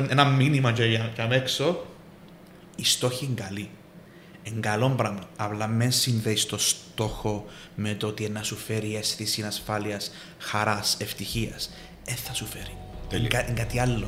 πούμε, 0.00 0.06
ένα 0.10 0.24
μήνυμα 0.24 0.70
για, 0.70 0.86
για, 0.86 1.10
για 1.14 1.28
έξω, 1.30 1.86
οι 2.76 2.84
στόχοι 2.84 3.24
είναι 3.24 3.34
καλοί. 3.40 3.70
Είναι 4.42 4.60
καλό 4.60 4.88
πράγμα. 4.90 5.20
Απλά 5.36 5.66
με 5.66 5.90
συνδέεις 5.90 6.46
το 6.46 6.58
στόχο 6.58 7.44
με 7.74 7.94
το 7.94 8.06
ότι 8.06 8.28
να 8.28 8.42
σου 8.42 8.56
φέρει 8.56 8.96
αίσθηση 8.96 9.42
ασφάλεια, 9.42 10.00
χαράς, 10.38 10.96
ευτυχίας. 11.00 11.70
Ε, 12.04 12.12
θα 12.12 12.34
σου 12.34 12.46
φέρει. 12.46 12.76
Είναι, 13.12 13.28
κα- 13.28 13.48
είναι 13.48 13.60
κάτι 13.60 13.78
άλλο 13.78 14.06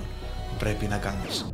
που 0.49 0.55
πρέπει 0.59 0.87
να 0.87 0.97
κάνεις. 0.97 1.47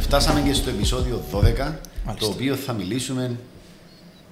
Φτάσαμε 0.00 0.40
και 0.40 0.52
στο 0.52 0.70
επεισόδιο 0.70 1.22
12, 1.32 1.34
Μάλιστα. 1.34 1.74
το 2.18 2.26
οποίο 2.26 2.56
θα 2.56 2.72
μιλήσουμε 2.72 3.38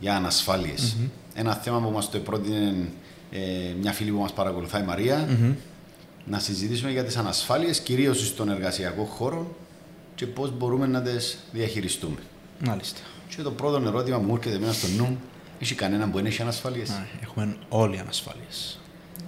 για 0.01 0.17
ανασφάλειες. 0.17 0.97
Ένα 1.41 1.55
θέμα 1.55 1.81
που 1.81 1.91
μας 1.91 2.11
το 2.11 2.19
πρότεινε 2.19 2.89
ε, 3.30 3.39
μια 3.81 3.93
φίλη 3.93 4.11
που 4.11 4.21
μας 4.21 4.33
παρακολουθάει, 4.33 4.83
η 4.83 4.85
μαρια 4.85 5.29
να 6.25 6.39
συζητήσουμε 6.39 6.91
για 6.91 7.05
τις 7.05 7.17
ανασφάλειες, 7.17 7.81
κυρίως 7.81 8.27
στον 8.27 8.48
εργασιακό 8.48 9.05
χώρο 9.05 9.57
και 10.15 10.27
πώς 10.27 10.57
μπορούμε 10.57 10.87
να 10.87 11.03
τις 11.03 11.39
διαχειριστούμε. 11.53 12.17
Μάλιστα. 12.67 13.01
Και 13.29 13.43
το 13.43 13.51
πρώτο 13.51 13.87
ερώτημα 13.87 14.19
που 14.19 14.25
μου 14.25 14.34
έρχεται 14.34 14.59
μέσα 14.59 14.73
στο 14.73 14.87
νου, 15.03 15.21
έχει 15.59 15.75
κανέναν 15.75 16.11
που 16.11 16.17
δεν 16.17 16.27
έχει 16.27 16.43
ανασφάλειες; 16.43 16.89
Ναι, 16.89 17.07
Έχουμε 17.23 17.57
όλοι 17.69 17.98
ανασφάλειες. 17.98 18.79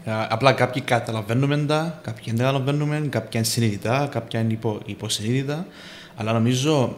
Απλά 0.05 0.53
κάποιοι 0.53 0.83
καταλαβαίνουμε 0.83 1.57
τα, 1.59 2.01
κάποιοι 2.03 2.25
δεν 2.27 2.37
καταλαβαίνουμε, 2.37 3.07
κάποια 3.11 3.41
είναι 3.41 3.49
συνειδητά, 3.49 4.09
κάποια 4.11 4.41
είναι 4.41 4.53
υπο, 4.53 4.81
υποσυνείδητα. 4.87 5.67
Αλλά 6.17 6.33
νομίζω 6.33 6.97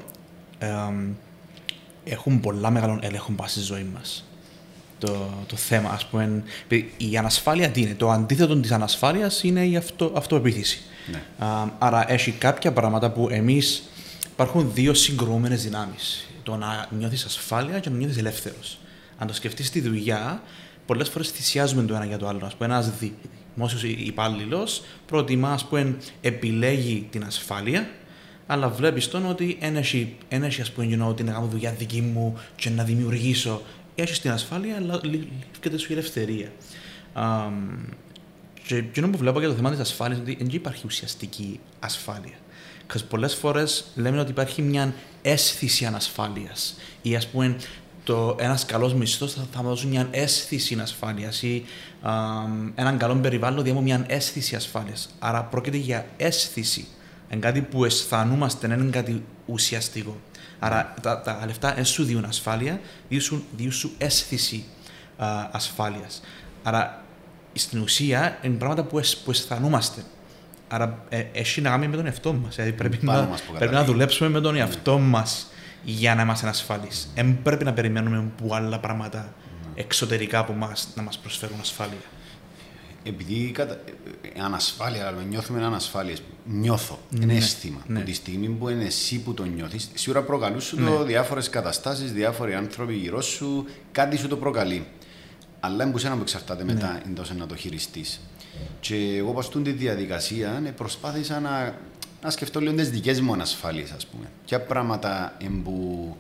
εμ, 0.58 1.12
έχουν 2.04 2.40
πολλά 2.40 2.70
μεγάλο 2.70 2.98
έλεγχο 3.02 3.32
πάνω 3.32 3.48
στη 3.48 3.60
ζωή 3.60 3.86
μας. 3.94 4.24
Το, 4.98 5.44
το 5.46 5.56
θέμα, 5.56 5.90
ας 5.90 6.06
πούμε, 6.06 6.42
επειδή 6.64 6.92
η 6.96 7.16
ανασφάλεια 7.16 7.68
τι 7.68 7.80
είναι, 7.80 7.94
το 7.94 8.10
αντίθετο 8.10 8.56
της 8.56 8.70
ανασφάλειας 8.70 9.42
είναι 9.42 9.66
η 9.66 9.76
αυτο, 9.76 10.12
αυτοεπίθεση. 10.16 10.80
Ναι. 11.12 11.46
Α, 11.46 11.68
άρα 11.78 12.12
έχει 12.12 12.30
κάποια 12.30 12.72
πράγματα 12.72 13.10
που 13.10 13.28
εμείς 13.30 13.82
υπάρχουν 14.32 14.70
δύο 14.74 14.94
συγκρούμενες 14.94 15.62
δυνάμεις. 15.62 16.28
Το 16.42 16.56
να 16.56 16.86
νιώθεις 16.98 17.24
ασφάλεια 17.24 17.78
και 17.78 17.90
να 17.90 17.96
νιώθεις 17.96 18.16
ελεύθερος. 18.16 18.78
Αν 19.18 19.26
το 19.26 19.34
σκεφτείς 19.34 19.66
στη 19.66 19.80
δουλειά, 19.80 20.42
πολλές 20.86 21.08
φορές 21.08 21.30
θυσιάζουμε 21.30 21.82
το 21.82 21.94
ένα 21.94 22.04
για 22.04 22.18
το 22.18 22.28
άλλο. 22.28 22.46
Ας 22.46 22.54
πούμε, 22.54 22.68
ένας 22.68 22.90
δημόσιος 23.54 23.82
υπάλληλος 23.82 24.82
προτιμά, 25.06 25.52
ας 25.52 25.64
πούμε, 25.64 25.96
επιλέγει 26.20 27.06
την 27.10 27.24
ασφάλεια, 27.24 27.90
αλλά 28.46 28.68
βλέπεις 28.68 29.08
τον 29.08 29.26
ότι 29.26 29.56
δεν 29.60 29.76
έχει, 29.76 30.16
εν 30.28 30.42
έχει, 30.42 30.60
ας 30.60 30.70
πούμε, 30.70 30.88
you 30.90 31.02
know, 31.02 31.08
ότι 31.08 31.22
να 31.22 31.32
κάνω 31.32 31.46
δουλειά 31.46 31.70
δική 31.78 32.00
μου 32.00 32.38
και 32.56 32.70
να 32.70 32.84
δημιουργήσω. 32.84 33.62
Έχεις 33.94 34.20
την 34.20 34.30
ασφάλεια, 34.30 34.76
αλλά 34.76 35.00
λήφκεται 35.02 35.78
σου 35.78 35.86
η 35.90 35.92
ελευθερία. 35.92 36.52
Αμ, 37.12 37.54
και 38.66 38.76
εκείνο 38.76 39.08
που 39.10 39.18
βλέπω 39.18 39.38
για 39.38 39.48
το 39.48 39.54
θέμα 39.54 39.70
της 39.70 39.78
ασφάλειας 39.78 40.18
είναι 40.18 40.30
ότι 40.30 40.44
δεν 40.44 40.54
υπάρχει 40.54 40.82
ουσιαστική 40.86 41.60
ασφάλεια. 41.80 42.34
Because 42.86 43.02
πολλές 43.08 43.34
φορές 43.34 43.84
λέμε 43.94 44.20
ότι 44.20 44.30
υπάρχει 44.30 44.62
μια 44.62 44.94
αίσθηση 45.22 45.84
ανασφάλειας. 45.84 46.76
Ή 47.02 47.16
ας 47.16 47.26
πούμε, 47.26 47.56
το, 48.04 48.36
ένας 48.38 48.64
καλός 48.64 48.94
μισθός 48.94 49.32
θα, 49.32 49.46
θα 49.52 49.62
μου 49.62 49.68
δώσει 49.68 49.86
μια 49.86 50.08
αίσθηση 50.10 50.78
ασφάλειας 50.80 51.42
ή 51.42 51.64
α, 52.02 52.12
έναν 52.74 52.98
καλό 52.98 53.14
περιβάλλον 53.14 53.64
διάμω 53.64 53.80
μια 53.80 54.04
αίσθηση 54.08 54.56
ασφάλειας. 54.56 55.14
Άρα 55.18 55.42
πρόκειται 55.44 55.76
για 55.76 56.06
αίσθηση. 56.16 56.86
Είναι 57.30 57.40
κάτι 57.40 57.60
που 57.60 57.84
αισθανόμαστε, 57.84 58.68
δεν 58.68 58.80
είναι 58.80 58.90
κάτι 58.90 59.22
ουσιαστικό. 59.46 60.16
Άρα 60.66 60.94
τα, 61.02 61.20
τα 61.22 61.42
λεφτά 61.46 61.74
δεν 61.74 61.84
σου 61.84 62.04
δίνουν 62.04 62.24
ασφάλεια, 62.24 62.80
δίνουν 63.08 63.24
σου, 63.24 63.44
δίνουν 63.56 63.72
σου 63.72 63.90
αίσθηση 63.98 64.64
α, 65.16 65.26
ασφάλειας. 65.52 66.22
Άρα 66.62 67.02
στην 67.52 67.80
ουσία 67.80 68.38
είναι 68.42 68.56
πράγματα 68.56 68.82
που, 68.84 68.98
αισ- 68.98 69.24
που 69.24 69.30
αισθανόμαστε. 69.30 70.02
Άρα 70.68 71.04
ε, 71.08 71.24
έχει 71.32 71.60
να 71.60 71.70
κάνει 71.70 71.88
με 71.88 71.96
τον 71.96 72.06
εαυτό 72.06 72.32
μας. 72.32 72.54
Δηλαδή 72.54 72.72
πρέπει, 72.72 72.96
Πάνω 72.96 73.20
να, 73.20 73.26
μας 73.26 73.40
που 73.40 73.46
πρέπει 73.46 73.64
να 73.64 73.70
καταλήγει. 73.70 73.92
δουλέψουμε 73.92 74.28
με 74.28 74.40
τον 74.40 74.56
εαυτό 74.56 74.98
μας 74.98 75.46
για 75.84 76.14
να 76.14 76.22
είμαστε 76.22 76.48
ασφαλείς. 76.48 77.10
Δεν 77.14 77.42
πρέπει 77.42 77.64
να 77.64 77.72
περιμένουμε 77.72 78.24
που 78.36 78.54
άλλα 78.54 78.78
πράγματα 78.78 79.32
εξωτερικά 79.74 80.38
από 80.38 80.52
εμά 80.52 80.72
να 80.94 81.02
μας 81.02 81.18
προσφέρουν 81.18 81.56
ασφάλεια. 81.60 81.96
Επειδή 83.06 83.50
κατα... 83.50 83.74
ε, 84.22 84.40
ανασφάλεια, 84.40 85.06
αλλά 85.06 85.22
νιώθουμε 85.22 85.64
ανασφάλειες. 85.64 86.22
Νιώθω. 86.44 86.98
Είναι 87.20 87.34
αίσθημα. 87.34 87.84
ναι. 87.86 87.98
Από 87.98 88.06
τη 88.06 88.14
στιγμή 88.14 88.48
που 88.48 88.68
είναι 88.68 88.84
εσύ 88.84 89.18
που 89.18 89.34
το 89.34 89.44
νιώθεις, 89.44 89.90
σίγουρα 89.94 90.22
προκαλούν 90.22 90.60
σου 90.60 90.76
το 90.76 91.04
διάφορες 91.04 91.48
καταστάσεις, 91.48 92.12
διάφοροι 92.12 92.54
άνθρωποι 92.54 92.94
γύρω 92.94 93.20
σου, 93.22 93.64
κάτι 93.92 94.16
σου 94.16 94.28
το 94.28 94.36
προκαλεί. 94.36 94.86
Αλλά 95.60 95.82
είναι 95.84 95.92
που 95.92 95.98
σένα 95.98 96.14
που 96.14 96.20
εξαρτάται 96.20 96.64
μετά 96.64 97.02
εντός 97.06 97.34
να 97.34 97.46
το 97.46 97.56
χειριστείς. 97.56 98.20
Και 98.80 98.96
εγώ 99.16 99.32
πα 99.32 99.60
τη 99.62 99.70
διαδικασία 99.70 100.62
ε, 100.66 100.70
προσπάθησα 100.70 101.40
να, 101.40 101.78
να 102.22 102.30
σκεφτώ 102.30 102.60
λίγο 102.60 102.74
τις 102.74 102.90
δικές 102.90 103.20
μου 103.20 103.32
ανασφάλειες, 103.32 103.90
ας 103.90 104.06
πούμε. 104.06 104.30
Ποια 104.46 104.60
πράγματα 104.60 105.36
εμπου, 105.44 106.16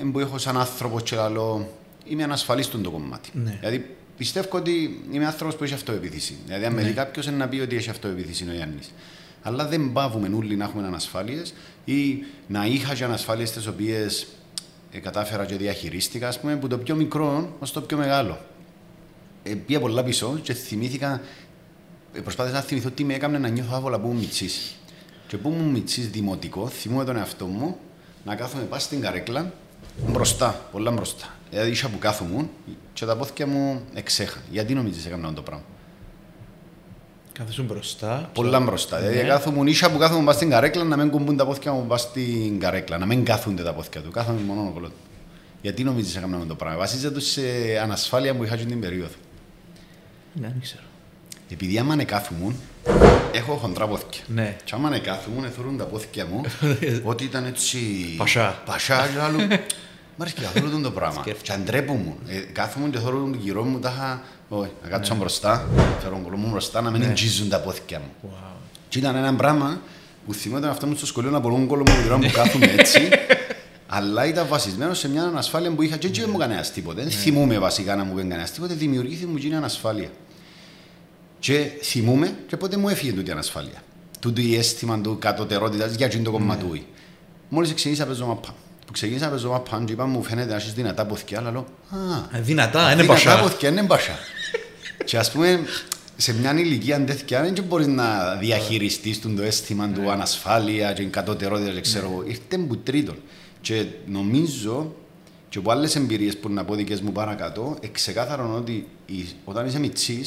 εμπου 0.00 0.18
έχω 0.18 0.38
σαν 0.38 0.56
άνθρωπο 0.56 1.00
και 1.00 1.16
λαλό, 1.16 1.72
είμαι 2.04 2.22
ανασφαλής 2.22 2.66
στον 2.66 2.82
το 2.82 2.90
κομμάτι. 2.90 3.30
Ναι. 3.34 3.58
Δηλαδή 3.60 3.96
πιστεύω 4.16 4.48
ότι 4.58 5.04
είμαι 5.10 5.26
άνθρωπος 5.26 5.56
που 5.56 5.64
έχει 5.64 5.74
αυτοεπίθεση. 5.74 6.36
Δηλαδή, 6.46 6.64
αν 6.64 6.72
με 6.72 6.82
δει 6.82 6.92
κάποιος 6.92 7.26
είναι 7.26 7.36
να 7.36 7.48
πει 7.48 7.60
ότι 7.60 7.76
έχει 7.76 7.90
αυτοεπίθεση 7.90 8.48
ο 8.48 8.52
Γιάννη. 8.52 8.80
Αλλά 9.42 9.66
δεν 9.66 9.92
πάβουμε 9.92 10.30
όλοι 10.36 10.56
να 10.56 10.64
έχουμε 10.64 10.86
ανασφάλειες 10.86 11.54
ή 11.84 12.24
να 12.46 12.66
είχα 12.66 12.94
και 12.94 13.04
ανασφάλειες 13.04 13.50
τις 13.50 13.66
οποίες 13.66 14.26
ε, 14.92 14.98
κατάφερα 14.98 15.44
και 15.44 15.56
διαχειρίστηκα, 15.56 16.28
ας 16.28 16.40
πούμε, 16.40 16.56
που 16.56 16.66
το 16.66 16.78
πιο 16.78 16.94
μικρό 16.94 17.56
ως 17.58 17.72
το 17.72 17.80
πιο 17.80 17.96
μεγάλο. 17.96 18.38
Ε, 19.42 19.54
πήγα 19.54 19.80
πολλά 19.80 20.02
πίσω 20.02 20.38
και 20.42 20.54
θυμήθηκα, 20.54 21.20
ε, 22.12 22.20
προσπάθησα 22.20 22.54
να 22.54 22.62
θυμηθώ 22.62 22.90
τι 22.90 23.04
με 23.04 23.14
έκανε 23.14 23.38
να 23.38 23.48
νιώθω 23.48 23.74
άβολα 23.74 24.00
που 24.00 24.06
ήμουν 24.06 24.18
μητσής. 24.18 24.74
Και 25.26 25.36
που 25.36 25.48
ήμουν 25.48 25.70
μητσής 25.70 26.08
δημοτικό, 26.08 26.68
θυμούμαι 26.68 27.04
τον 27.04 27.16
εαυτό 27.16 27.46
μου 27.46 27.76
να 28.24 28.34
κάθομαι 28.34 28.62
πά 28.62 28.78
στην 28.78 29.00
καρέκλα 29.00 29.52
μπροστά, 30.06 30.68
πολλά 30.72 30.90
μπροστά. 30.90 31.26
Δηλαδή 31.54 31.72
είχα 31.72 31.88
που 31.88 31.98
κάθομαι 31.98 32.48
και 32.92 33.04
τα 33.04 33.16
πόθηκια 33.16 33.46
μου 33.46 33.80
εξέχα. 33.94 34.38
Γιατί 34.50 34.74
νομίζεις 34.74 35.06
έκανα 35.06 35.22
αυτό 35.22 35.34
το 35.34 35.42
πράγμα; 35.42 35.64
Κάθεσαι 37.32 37.62
μπροστά. 37.62 38.30
Πολλά 38.34 38.60
μπροστά. 38.60 38.98
Δηλαδή 38.98 39.16
Ναι. 39.16 39.22
κάθομαι, 39.28 39.70
είχα 39.70 39.90
που 39.90 39.98
κάθομαι 39.98 40.24
πά 40.24 40.32
στην 40.32 40.50
καρέκλα 40.50 40.84
να 40.84 40.96
μην 40.96 41.10
κουμπούν 41.10 41.36
τα 41.36 41.46
πόθηκια 41.46 41.72
μου 41.72 41.86
πά 41.86 41.96
στην 41.96 42.60
καρέκλα, 42.60 42.98
να 42.98 43.06
μην 43.06 43.24
κάθονται 43.24 43.62
τα 43.62 43.72
πόθηκια 43.72 44.00
του. 44.00 44.10
Κάθομαι 44.10 44.40
μόνο 44.40 44.60
ο 44.60 44.70
κολό 44.74 44.86
του. 44.86 44.94
Γιατί 45.62 45.84
νομίζεις 45.84 46.16
έκανα 46.16 46.36
αυτό 46.36 46.48
το 46.48 46.54
πράγμα; 46.54 46.78
Βασίζεται 46.78 47.20
σε 47.20 47.42
ανασφάλεια 47.82 48.34
που 48.34 48.44
είχα 48.44 48.56
και 48.56 48.64
την 48.64 48.80
περίοδο. 48.80 49.14
Ναι, 50.32 50.46
δεν 50.46 50.60
ξέρω. 50.60 50.82
Επειδή 51.50 51.78
άμα 51.78 51.92
ανεκάθουμουν, 51.92 52.56
έχω 53.32 53.54
χοντρά 53.54 53.86
πόθηκια. 53.86 54.22
Ναι. 54.26 54.56
Και 54.64 54.72
άμα 54.74 54.88
ανεκάθουμουν, 54.88 55.44
εθώρουν 55.44 55.76
τα 55.76 55.84
πόθηκια 55.84 56.26
μου, 56.26 56.40
ότι 57.02 57.24
ήταν 57.24 57.44
έτσι... 57.44 57.78
Πασά. 58.16 58.62
Πασά, 58.66 59.08
και 59.12 59.20
άλλο. 59.20 59.38
Μ' 60.16 60.22
αρέσει 60.22 60.36
και 60.36 60.42
καθόλου 60.42 60.80
το 60.80 60.90
πράγμα. 60.90 61.24
Και 61.42 61.52
αντρέπομαι. 61.52 62.14
Ε, 62.28 62.38
κάθομαι 62.38 62.88
και 62.88 62.98
θωρούν 62.98 63.32
τον 63.32 63.40
γύρω 63.40 63.64
μου, 63.64 63.78
τα 63.78 63.92
είχα... 63.96 64.22
Όχι, 64.48 64.70
να 64.82 64.88
κάτσω 64.88 65.14
μπροστά, 65.14 65.68
φέρω 66.00 66.14
τον 66.14 66.22
κολό 66.22 66.36
μου 66.36 66.50
μπροστά, 66.50 66.80
να 66.80 66.90
μην 66.90 67.02
εγγίζουν 67.02 67.48
τα 67.48 67.60
πόθηκια 67.60 67.98
μου. 67.98 68.30
Wow. 68.30 68.54
Και 68.88 68.98
ήταν 68.98 69.16
ένα 69.16 69.34
πράγμα 69.34 69.80
που 70.26 70.34
θυμόταν 70.34 70.70
αυτό 70.70 70.86
μου 70.86 70.96
στο 70.96 71.06
σχολείο 71.06 71.30
να 71.30 71.38
μπορούν 71.38 71.66
κόλλο 71.66 71.82
μου 71.86 72.00
γύρω 72.02 72.18
μου 72.18 72.30
κάθομαι 72.32 72.74
έτσι. 72.78 73.08
Αλλά 73.96 74.26
ήταν 74.26 74.46
βασισμένος 74.48 74.98
σε 74.98 75.08
μια 75.08 75.22
ανασφάλεια 75.22 75.70
που 75.70 75.82
είχα 75.82 75.96
και 75.96 76.06
έτσι 76.06 76.20
δεν 76.20 76.30
μου 76.32 76.38
κανένα 76.38 76.62
τίποτε. 76.62 77.02
Δεν 77.02 77.10
θυμούμαι 77.10 77.58
βασικά 77.58 77.96
να 77.96 78.04
μου 78.04 78.14
πει 78.14 78.20
κανένα 78.20 78.48
τίποτε. 78.48 78.74
Δημιουργήθηκε 78.74 79.26
μου 79.26 79.36
και 79.36 79.46
είναι 79.46 79.56
ανασφάλεια. 79.56 80.08
Και 81.38 81.70
θυμούμαι 81.82 82.34
και 82.46 82.56
πότε 82.56 82.76
μου 82.76 82.88
έφυγε 82.88 83.12
τούτη 83.12 83.28
η 83.28 83.32
ανασφάλεια. 83.32 83.82
Τούτο 84.20 84.40
η 84.40 84.56
αίσθημα 84.56 85.00
του 85.00 85.16
κατωτερότητας 85.18 85.94
για 85.94 86.06
εκείνο 86.06 86.22
το 86.22 86.30
κομματούι. 86.30 86.86
Μόλις 87.48 87.74
ξεκίνησα 87.74 88.02
να 88.02 88.08
παίζω 88.08 88.26
μαπά. 88.26 88.54
Που 88.86 88.92
ξεκίνησα 88.92 89.24
να 89.24 89.30
παίζω 89.30 89.50
μαπά, 89.50 89.82
και 89.86 89.92
είπα 89.92 90.06
μου 90.06 90.22
φαίνεται 90.22 90.50
να 90.50 90.56
έχεις 90.56 90.72
δυνατά 90.72 91.06
ποθηκιά, 91.06 91.38
αλλά 91.38 91.50
λέω 91.50 91.66
Α, 91.90 92.36
Ε, 92.38 92.40
Δυνατά, 92.40 92.92
είναι 92.92 93.02
δυνατά 93.02 93.24
πασά. 93.24 93.40
ποθηκιά 93.42 93.68
είναι 93.68 93.82
μπασά. 93.82 94.18
και 95.04 95.18
ας 95.18 95.30
πούμε, 95.32 95.60
σε 96.16 96.34
μια 96.34 96.58
ηλικία 96.58 97.04
τέτοια 97.04 97.42
δεν 97.42 97.64
μπορείς 97.68 97.86
να 97.86 98.34
διαχειριστείς 98.40 99.20
το 99.20 99.42
αίσθημα 99.42 99.88
του 99.88 100.10
ανασφάλεια 100.10 100.92
και 100.92 101.02
κατωτερότητας, 101.04 101.72
δεν 101.72 101.82
ξέρω 101.82 102.10
εγώ. 102.10 102.22
Ήρθε 102.26 102.58
που 102.68 102.76
τρίτον. 102.76 103.16
Και 103.60 103.84
νομίζω 104.06 104.94
και 105.48 105.58
από 105.58 105.70
άλλες 105.70 105.96
εμπειρίες 105.96 106.36
που 106.36 106.48
να 106.48 106.64
πω 106.64 106.74
δικές 106.74 107.00
μου 107.00 107.12
παρακάτω, 107.12 107.76
εξεκάθαρον 107.80 108.54
ότι 108.56 108.86
η- 109.06 109.26
όταν 109.44 109.66
είσαι 109.66 109.78
μυτσή, 109.78 110.24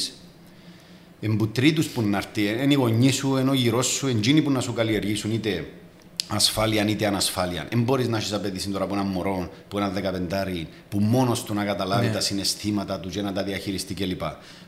εμπουτρίτους 1.20 1.86
που 1.86 2.02
να 2.02 2.16
έρθει, 2.16 2.42
είναι 2.62 2.72
οι 2.72 2.76
γονείς 2.76 3.14
σου, 3.14 3.36
είναι 3.36 3.50
ο 3.50 3.54
γυρός 3.54 3.86
σου, 3.86 4.06
εντζήνοι 4.06 4.42
που 4.42 4.50
να 4.50 4.60
σου 4.60 4.72
καλλιεργήσουν 4.72 5.32
είτε 5.32 5.66
ασφάλεια 6.28 6.88
είτε 6.88 7.06
ανασφάλεια. 7.06 7.66
Δεν 7.70 7.82
μπορείς 7.82 8.08
να 8.08 8.16
έχεις 8.16 8.32
απαιτήσει 8.32 8.68
τώρα 8.68 8.84
από 8.84 8.94
έναν 8.94 9.06
μωρό, 9.06 9.50
που 9.68 9.78
ένα 9.78 9.88
δεκαπεντάρι, 9.88 10.68
που 10.88 10.98
μόνος 10.98 11.42
του 11.44 11.54
να 11.54 11.64
καταλάβει 11.64 12.06
Ναι. 12.06 12.12
τα 12.12 12.20
συναισθήματα 12.20 13.00
του 13.00 13.08
και 13.08 13.22
να 13.22 13.32
τα 13.32 13.42
διαχειριστεί 13.42 13.94
κλπ. 13.94 14.22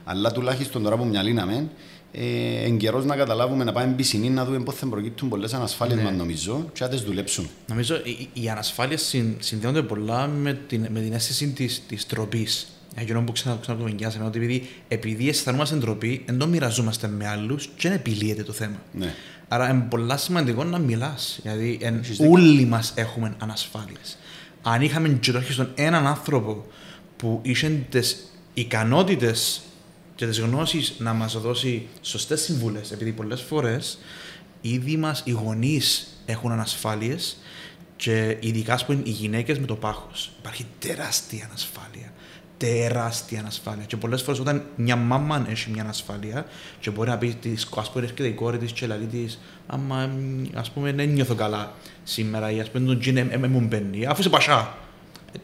Αλλά 0.05 0.33
τουλάχιστον 0.33 0.83
τώρα 0.83 0.97
που 0.97 1.05
μυαλίναμε, 1.05 1.69
ε, 2.13 2.65
εν 2.65 2.77
καιρός 2.77 3.05
να 3.05 3.17
καταλάβουμε 3.17 3.65
να 3.65 3.73
πάμε 3.73 3.93
πισινή 3.93 4.31
να 4.31 4.45
δούμε 4.45 4.59
πώς 4.63 4.75
θα 4.75 4.87
προκύπτουν 4.87 5.29
πολλές 5.29 5.55
ανασφάλειες 5.55 5.99
Ναι. 5.99 6.05
μας 6.05 6.13
νομίζω 6.15 6.71
και 6.73 6.85
να 6.85 6.91
τις 6.91 7.01
δουλέψουν. 7.01 7.49
Νομίζω 7.67 7.95
οι, 8.05 8.29
οι 8.33 8.49
ανασφάλειες 8.49 9.03
συν, 9.03 9.35
συνδέονται 9.39 9.83
πολλά 9.83 10.27
με 10.27 10.53
την, 10.53 10.87
με 10.91 11.01
την 11.01 11.13
αίσθηση 11.13 11.49
της, 11.49 11.83
της 11.89 12.07
τροπής. 12.07 12.67
Εκείνο 12.95 13.23
που 13.23 13.33
ξανά, 13.33 13.59
ξανά 13.61 13.79
το 13.79 13.87
είναι 13.87 14.25
ότι 14.25 14.39
επειδή, 14.39 14.69
επειδή 14.89 15.29
αισθανόμαστε 15.29 15.77
ντροπή, 15.77 16.23
δεν 16.27 16.39
το 16.39 16.47
μοιραζόμαστε 16.47 17.09
με 17.09 17.29
άλλους 17.29 17.67
και 17.77 17.89
δεν 17.89 17.93
επιλύεται 17.93 18.43
το 18.43 18.53
θέμα. 18.53 18.77
Ναι. 18.93 19.15
Άρα 19.53 19.71
είναι 19.71 19.87
πολύ 19.89 20.19
σημαντικό 20.19 20.65
να 20.65 20.79
μιλάς. 20.79 21.39
Γιατί 21.43 21.79
εν, 21.83 22.05
όλοι 22.31 22.65
μας 22.65 22.93
έχουμε 22.95 23.35
ανασφάλειες. 23.39 24.19
Αν 24.63 24.83
είχαμε 24.83 25.09
τουλάχιστον 25.09 25.71
έναν 25.75 26.07
άνθρωπο 26.07 26.67
που 27.17 27.41
είχε 27.43 27.69
τις 27.89 28.17
ικανότητες 28.55 29.61
και 30.15 30.27
τις 30.27 30.39
γνώσεις 30.41 30.95
να 30.99 31.13
μας 31.13 31.41
δώσει 31.41 31.87
σωστές 32.01 32.41
συμβουλές, 32.41 32.93
επειδή 32.93 33.13
πολλές 33.13 33.41
φορές 33.41 33.99
ήδη 34.61 34.97
μας 34.97 35.23
οι 35.25 35.31
γονείς 35.31 36.07
έχουν 36.27 36.53
ανασφάλειες 36.53 37.37
και 37.97 38.37
ειδικά 38.41 38.85
που 38.87 38.93
είναι 38.93 39.03
οι 39.05 39.11
γυναίκες 39.11 39.59
με 39.59 39.67
το 39.67 39.77
πάχος. 39.77 40.33
Υπάρχει 40.39 40.67
τεράστια 40.79 41.45
ανασφάλεια. 41.45 42.10
Τεράστια 42.61 43.41
ανασφάλεια. 43.41 43.85
Και 43.85 43.97
πολλές 43.97 44.23
φορές 44.23 44.41
όταν 44.41 44.65
μια 44.77 44.97
μάμα 44.97 45.47
έχει 45.49 45.71
μια 45.71 45.83
ανασφάλεια 45.83 46.47
και 46.81 46.91
μπορεί 46.91 47.09
να 47.09 47.19
πει 47.19 47.37
τη 47.41 47.53
ας 47.77 47.91
πούμε, 47.91 48.05
έρχεται 48.05 48.27
η 48.27 48.33
κόρη 48.33 48.59
της 48.59 48.73
και 48.73 48.87
λέει 48.87 49.07
της, 49.11 49.39
Άμα 49.67 50.11
ας 50.55 50.71
πούμε 50.71 50.93
δεν 50.93 51.09
νιώθω 51.09 51.35
καλά 51.35 51.73
σήμερα, 52.03 52.51
ή 52.51 52.61
ας 52.61 52.71
πούμε 52.71 52.87
τον 52.87 52.99
τζιν 53.01 53.31
μου 53.49 53.61
μπαίνει, 53.61 54.07
αφού 54.07 54.21
είσαι 54.21 54.29
πασά. 54.29 54.77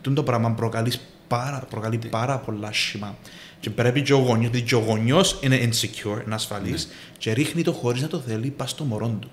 Ε, 0.06 0.10
το 0.10 0.22
πράγμα 0.22 0.50
προκαλεί 0.50 0.92
πάρα, 1.28 1.66
προκαλεί 1.70 1.98
πάρα 2.10 2.38
πολλά 2.38 2.72
σχήμα. 2.72 3.16
Και 3.60 3.70
πρέπει 3.70 4.02
και 4.02 4.12
ο 4.12 4.18
γονιός, 4.18 4.46
επειδή 4.46 4.62
και 4.64 4.74
ο 4.74 4.78
γονιός 4.78 5.38
είναι 5.42 5.56
insecure, 5.56 6.24
είναι 6.24 6.34
ασφαλής, 6.34 6.86
ναι. 6.86 6.92
και 7.18 7.32
ρίχνει 7.32 7.62
το 7.62 7.72
χωρίς 7.72 8.02
να 8.02 8.08
το 8.08 8.18
θέλει, 8.18 8.50
πας 8.50 8.70
στο 8.70 8.84
μωρό 8.84 9.18
του. 9.20 9.30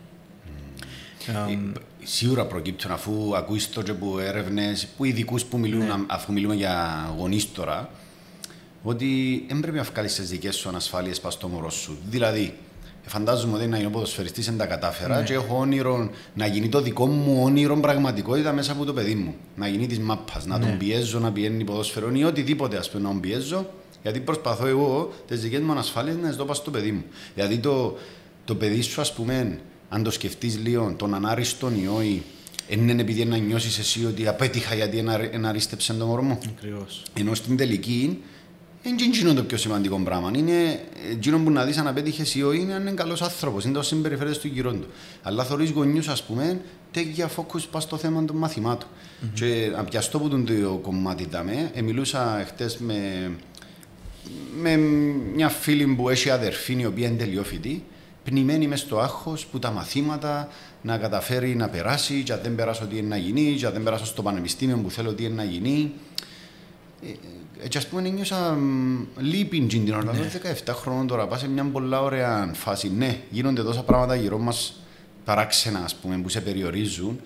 Um, 1.28 1.72
Σίγουρα 2.04 2.46
προκύπτουν 2.46 2.92
αφού 2.92 3.36
ακούεις 3.36 3.70
το 3.70 3.82
και 3.82 3.92
από 3.92 4.20
έρευνες, 4.20 4.88
που 4.98 5.06
ειδικούς 5.06 5.46
που 5.46 5.58
μιλούν, 5.58 5.86
ναι. 5.86 5.94
αφού 6.08 6.34
μιλούμε 6.34 6.56
για 6.56 7.06
γονείς 7.18 7.52
τώρα, 7.52 7.90
ότι 8.84 9.08
δεν 9.48 9.60
πρέπει 9.60 9.78
να 9.78 9.84
βγάλεις 9.84 10.16
τις 10.16 10.30
δικές 10.30 10.56
σου 10.56 10.70
ανασφάλειες 10.70 11.20
πας 11.20 11.34
στο 11.34 11.48
μωρό 11.48 11.70
σου. 11.70 11.98
Δηλαδή, 12.10 12.54
φαντάζομαι 13.06 13.58
ότι 13.58 13.68
να 13.68 13.78
γίνω 13.78 13.90
ποδοσφαιριστής 13.90 14.46
δεν 14.46 14.58
τα 14.58 14.66
κατάφερα 14.66 15.18
ναι. 15.18 15.24
και 15.24 15.34
έχω 15.34 15.58
όνειρο 15.58 16.10
να 16.34 16.46
γίνει 16.46 16.70
το 16.70 16.82
δικό 16.82 17.06
μου 17.06 17.44
όνειρο 17.44 17.80
πραγματικότητα 17.80 18.54
μέσα 18.54 18.72
από 18.72 18.86
το 18.86 18.94
παιδί 18.94 19.16
μου. 19.16 19.36
Να 19.56 19.68
γίνει 19.68 19.88
της 19.88 20.00
μάπας, 20.00 20.46
να 20.46 20.58
ναι. 20.58 20.66
τον 20.66 20.78
πιέζω 20.78 21.20
να 21.20 21.32
πηγαίνει 21.32 21.64
ποδοσφαιρό 21.64 22.12
ή 22.14 22.24
οτιδήποτε 22.24 22.78
ας 22.78 22.90
πούμε 22.90 23.04
να 23.04 23.10
τον 23.10 23.20
πιέζω, 23.20 23.70
γιατί 24.02 24.20
προσπαθώ 24.20 24.66
εγώ 24.66 25.14
τις 25.28 25.42
δικές 25.42 25.60
μου 25.60 25.72
ανασφάλειες 25.72 26.16
να 26.16 26.32
ζητώ 26.32 26.46
πας 26.46 26.58
στο 26.58 26.72
παιδί 26.72 26.92
μου. 26.92 27.04
Δηλαδή 27.36 27.58
το, 27.58 27.98
το 28.46 28.56
παιδί 28.56 28.82
σου, 28.82 29.02
ας 29.02 29.14
πούμε, 29.14 29.60
αν 29.94 30.04
το 30.04 30.12
σκεφτείς 30.12 30.60
λίγο, 30.64 30.94
τον 30.98 31.14
ανάριστο 31.14 31.72
ή 31.84 31.88
όχι, 31.88 32.24
δεν 32.70 32.88
είναι 32.88 33.02
επειδή 33.02 33.26
να 33.26 33.38
νιώσεις 33.38 33.78
εσύ 33.78 34.06
ότι 34.06 34.28
απέτυχα 34.28 34.76
γιατί 34.76 35.04
εναρίστεψε 35.32 35.94
τον 35.94 36.08
μωρμό. 36.08 36.40
Ακριβώς. 36.58 37.04
Ενώ 37.14 37.36
στην 37.36 37.58
τελική 37.58 38.22
δεν 38.84 38.98
είναι 39.22 39.34
το 39.34 39.44
πιο 39.44 39.58
σημαντικό 39.58 40.00
πράγμα. 40.00 40.32
Είναι 40.36 40.80
εκείνο 41.12 41.40
που 41.40 41.52
να 41.52 41.66
δεις 41.66 41.78
αν 41.78 41.88
απέτυχες 41.88 42.36
ή 42.36 42.44
όχι, 42.44 42.60
είναι 42.60 42.74
αν 42.74 42.82
είναι 42.82 42.92
καλός 42.92 43.22
άνθρωπος, 43.22 43.64
είναι 43.64 43.74
το 43.74 43.82
συμπεριφέρεται 43.82 44.40
του 44.40 44.48
γύρω 44.48 44.72
του. 44.72 44.88
Αλλά 45.22 45.44
θεωρεί 45.44 45.70
γονιούς, 45.70 46.08
ας 46.08 46.24
πούμε, 46.24 46.62
τέτοια 46.92 47.28
φόκου 47.28 47.62
πας 47.72 47.84
στο 47.84 47.98
θέμα 47.98 48.26
των 48.26 48.36
μαθημάτων. 48.36 48.90
Mm-hmm. 48.90 49.30
Και 49.34 49.72
να 49.76 49.84
πιαστώ 49.84 50.20
που 50.20 50.30
τον 50.30 50.46
το 50.46 50.80
κομμάτι 50.82 51.28
δαμε, 51.30 51.72
μιλούσα 51.84 52.44
χτες 52.48 52.78
με, 52.78 53.32
με 54.62 54.76
μια 55.36 55.50
φίλη 55.50 55.86
που 55.86 56.10
έχει 56.10 56.30
αδερφή 56.30 56.80
η 56.80 56.86
οποία 56.86 57.08
είναι 57.08 57.18
τελειόφοιτη 57.18 57.84
πνιγμένη 58.24 58.68
μες 58.68 58.80
στο 58.80 59.00
άγχος 59.00 59.46
που 59.46 59.60
τα 59.60 59.72
μαθήματα 59.72 60.48
να 60.82 60.98
καταφέρει 60.98 61.56
να 61.56 61.70
περάσει, 61.70 62.24
και 62.24 62.34
αν 62.34 62.40
δεν 62.44 62.56
περάσω 62.56 62.86
τι 62.86 62.98
είναι 62.98 63.08
να 63.08 63.18
γίνει, 63.18 63.56
και 63.56 63.66
αν 63.66 63.74
δεν 63.74 63.84
περάσω 63.84 64.06
στο 64.06 64.22
πανεπιστήμιο 64.22 64.78
που 64.78 64.92
θέλω 64.92 65.14
τι 65.14 65.24
είναι 65.24 65.34
να 65.34 65.44
γίνει. 65.44 65.92
Έτσι, 67.64 67.78
ε, 67.78 67.78
ας 67.78 67.88
πούμε, 67.88 68.10
νιώσα 68.10 68.58
λύπη 69.18 69.62
την 69.62 69.94
ώρα. 69.94 70.14
Ναι. 70.14 70.32
17 70.66 70.74
χρόνων 70.74 71.08
τώρα, 71.08 71.28
πάω 71.28 71.40
σε 71.40 71.48
μια 71.48 71.64
πολλά 71.64 72.02
ωραία 72.02 72.52
φάση. 72.54 72.92
Ναι, 72.98 73.20
γίνονται 73.30 73.64
τόσα 73.64 73.84
πράγματα 73.84 74.16
γύρω 74.16 74.38
μας 74.38 74.82
παράξενα, 75.26 75.80
ας 75.80 75.96
πούμε, 75.96 76.18
που 76.18 76.30
σε 76.30 76.42
περιορίζουν. 76.42 77.20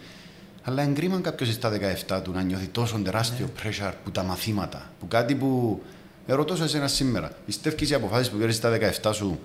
Αλλά 0.64 0.82
εγκρίμαν 0.82 1.22
κάποιος 1.22 1.54
στα 1.54 1.70
17 2.08 2.22
του 2.24 2.32
να 2.32 2.42
νιώθει 2.42 2.68
τόσο 2.68 3.00
τεράστιο 3.04 3.46
ναι. 3.46 3.70
pressure 3.70 3.94
που 4.04 4.12
τα 4.12 4.24
μαθήματα. 4.24 4.92
Που 5.00 5.08
κάτι 5.08 5.36
που. 5.36 5.82
Ερωτώ 6.30 6.56
σε 6.56 6.64
εσένα 6.64 6.88
σήμερα. 6.88 7.32
Πιστεύεις 7.46 7.90
οι 7.90 7.94
αποφάσεις 7.94 8.30
που 8.30 8.38
πήρε 8.38 8.52
στα 8.52 8.78
17 9.02 9.10
σου 9.14 9.40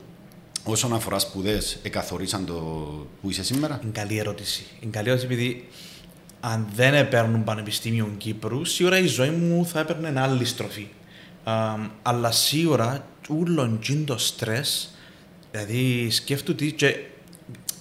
όσον 0.64 0.94
αφορά 0.94 1.18
σπουδές, 1.18 1.78
εκαθορίσαν 1.82 2.46
το 2.46 2.54
που 3.20 3.30
είσαι 3.30 3.44
σήμερα; 3.44 3.80
Είναι 3.82 3.92
καλή 3.92 4.18
ερώτηση. 4.18 4.64
Είναι 4.80 4.90
καλή 4.90 5.08
ερώτηση 5.08 5.26
επειδή 5.26 5.68
αν 6.44 6.66
δεν 6.74 6.94
έπαιρνουν 6.94 7.44
Πανεπιστήμιο 7.44 8.14
Κύπρου, 8.18 8.64
σίγουρα 8.64 8.98
η 8.98 9.06
ζωή 9.06 9.30
μου 9.30 9.66
θα 9.66 9.80
έπαιρνε 9.80 10.20
άλλη 10.20 10.44
στροφή. 10.44 10.88
αλλά 12.02 12.30
σίγουρα 12.30 13.06
όλο 13.28 13.78
το 14.04 14.18
στρες, 14.18 14.94
δηλαδή 15.50 16.10
σκέφτομαι 16.10 16.56
ότι. 16.60 16.72
Και, 16.72 16.96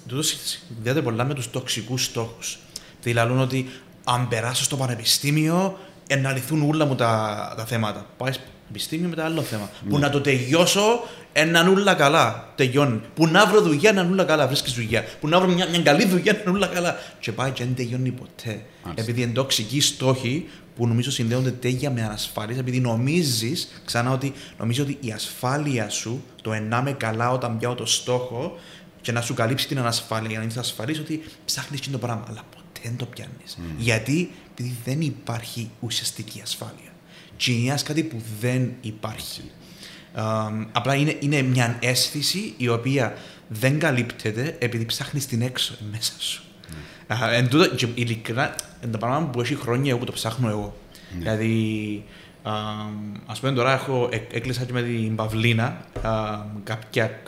τούτος 0.08 0.38
συνδέεται 0.44 1.02
πολλά 1.02 1.24
με 1.24 1.34
τους 1.34 1.50
τοξικούς 1.50 2.04
στόχους. 2.04 2.60
Δηλαδή, 3.04 3.34
ότι 3.34 3.70
αν 4.04 4.28
περάσω 4.28 4.64
στο 4.64 4.78
πανεπιστήμιο, 4.78 5.78
να 6.22 6.32
λυθούν 6.32 6.70
όλα 6.70 6.86
μου 6.86 6.96
τα, 6.96 7.54
τα 7.58 7.66
θέματα. 7.66 8.06
Πάεις 8.18 8.40
πανεπιστήμιο 8.40 9.10
μετά 9.10 9.26
άλλο 9.26 9.42
θέμα. 9.42 9.70
Ναι. 9.84 9.90
Που 9.90 9.98
να 9.98 10.10
το 10.10 10.22
τελειώσω 10.22 11.04
έναν 11.34 11.68
ούλα 11.68 11.94
καλά. 11.94 12.54
Τελειώνει. 12.56 13.02
Που 13.16 13.28
να 13.28 13.46
βρω 13.46 13.62
δουλειά, 13.62 13.90
έναν 13.90 14.12
ούλα 14.12 14.24
καλά. 14.24 14.48
Βρίσκεις 14.48 14.74
δουλειά. 14.74 15.06
Που 15.20 15.28
να 15.28 15.40
βρω 15.40 15.50
μια, 15.52 15.68
μια 15.70 15.82
καλή 15.82 16.06
δουλειά, 16.06 16.40
έναν 16.42 16.56
ούλα 16.56 16.68
καλά. 16.68 16.96
Και 17.20 17.32
πάει 17.32 17.52
και 17.52 17.64
δεν 17.64 17.76
τελειώνει 17.76 18.12
ποτέ. 18.12 18.66
Μάλιστα. 18.84 19.04
Επειδή 19.04 19.22
είναι 19.22 19.32
τοξικοί 19.32 19.82
στόχοι 19.82 20.50
που 20.76 20.88
νομίζω 20.88 21.12
συνδέονται 21.12 21.52
τέτοια 21.52 21.92
με 21.92 22.04
ανασφάλεια, 22.04 22.58
επειδή 22.58 22.80
νομίζεις, 22.80 23.82
ξανά 23.86 24.12
ότι 24.12 24.34
νομίζω 24.58 24.84
ότι 24.84 24.98
η 25.00 25.12
ασφάλεια 25.12 25.90
σου, 25.90 26.24
το 26.42 26.54
ενάμε 26.54 26.92
καλά 26.92 27.32
όταν 27.32 27.58
πιάω 27.58 27.76
το 27.76 27.86
στόχο 27.86 28.60
και 29.02 29.12
να 29.12 29.22
σου 29.22 29.34
καλύψει 29.34 29.68
την 29.68 29.80
ανασφάλεια 29.80 30.30
για 30.30 30.40
να 30.40 30.46
είσαι 30.46 30.60
ασφαλής 30.60 31.00
ότι 31.00 31.24
ψάχνεις 31.46 31.90
το 31.92 31.98
πράγμα. 31.98 32.26
Αλλά 32.30 32.44
ποτέ 32.50 32.80
δεν 32.84 32.96
το 32.98 33.06
πιάνεις. 33.06 33.58
Mm. 33.58 33.76
Γιατί; 33.78 34.32
Επειδή 34.52 34.78
δεν 34.86 35.02
υπάρχει 35.02 35.70
ουσιαστική 35.80 36.42
ασφάλεια. 36.44 36.92
Και 37.38 37.54
κάτι 37.84 38.04
που 38.04 38.22
δεν 38.40 38.74
υπάρχει 38.82 39.42
απλά 40.72 40.96
είναι, 40.96 41.16
είναι 41.20 41.42
μια 41.42 41.78
αίσθηση 41.80 42.54
η 42.58 42.68
οποία 42.68 43.14
δεν 43.48 43.80
καλύπτεται 43.80 44.56
επειδή 44.60 44.86
ψάχνεις 44.86 45.26
την 45.26 45.42
έξω 45.42 45.74
μέσα 45.92 46.14
σου. 46.20 46.44
Mm. 47.08 47.16
εν 47.32 47.50
τούτο, 47.50 47.76
και 47.76 47.88
ειλικρινά, 47.94 48.56
είναι 48.84 48.92
το 48.92 48.98
πράγμα 48.98 49.28
που 49.28 49.42
έχει 49.42 49.56
χρόνια 49.56 49.90
εγώ 49.90 50.00
που 50.00 50.06
το 50.06 50.12
ψάχνω 50.12 50.50
εγώ. 50.50 50.78
Mm. 50.94 51.16
Δηλαδή, 51.18 52.04
ας 53.26 53.40
πούμε 53.40 53.52
τώρα 53.52 53.74
έχω, 53.74 54.10
έκλεισα 54.32 54.64
και 54.64 54.74
με 54.74 54.82
την 54.82 55.16
Παυλίνα 55.16 55.86
κάποια 56.64 57.20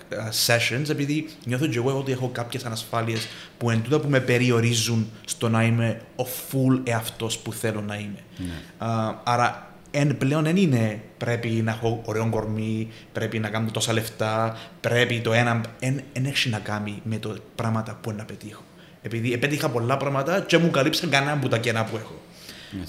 sessions 0.45 0.89
επειδή 0.89 1.29
νιώθω 1.45 1.67
και 1.67 1.77
εγώ 1.77 1.97
ότι 1.97 2.11
έχω 2.11 2.29
κάποιες 2.29 2.65
ανασφάλειες 2.65 3.27
που 3.57 3.69
εν 3.69 3.81
τούτα 3.81 3.99
που 3.99 4.09
με 4.09 4.19
περιορίζουν 4.19 5.09
στο 5.25 5.49
να 5.49 5.63
είμαι 5.63 6.01
ο 6.15 6.23
full 6.23 6.81
εαυτός 6.83 7.37
που 7.37 7.53
θέλω 7.53 7.81
να 7.81 7.95
είμαι. 7.95 8.19
Mm. 8.37 9.13
άρα 9.23 9.72
εν, 9.95 10.17
πλέον 10.17 10.43
δεν 10.43 10.57
είναι 10.57 11.01
πρέπει 11.17 11.49
να 11.49 11.71
έχω 11.71 12.01
ωραίο 12.05 12.29
κορμί, 12.29 12.87
πρέπει 13.11 13.39
να 13.39 13.49
κάνω 13.49 13.71
τόσα 13.71 13.93
λεφτά, 13.93 14.57
πρέπει 14.79 15.19
το 15.19 15.33
ένα. 15.33 15.61
Δεν 15.79 16.25
έχει 16.25 16.49
να 16.49 16.59
κάνει 16.59 17.01
με 17.03 17.17
το 17.17 17.35
πράγματα 17.55 17.97
που 18.01 18.11
να 18.11 18.25
πετύχω. 18.25 18.63
Επειδή 19.01 19.33
επέτυχα 19.33 19.69
πολλά 19.69 19.97
πράγματα 19.97 20.41
και 20.41 20.57
μου 20.57 20.69
καλύψαν 20.69 21.09
κανένα 21.09 21.31
από 21.31 21.47
τα 21.47 21.57
κενά 21.57 21.83
που 21.83 21.95
έχω. 21.95 22.21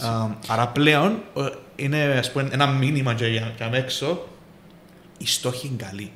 Uh, 0.01 0.31
άρα 0.47 0.69
πλέον 0.69 1.23
είναι 1.77 2.03
ας 2.03 2.33
πούμε, 2.33 2.49
ένα 2.53 2.67
μήνυμα 2.67 3.13
για, 3.13 3.29
για 3.29 3.71
έξω. 3.73 4.29
Η 5.19 5.27
στόχη 5.27 5.67
είναι 5.67 5.77
καλή. 5.77 6.11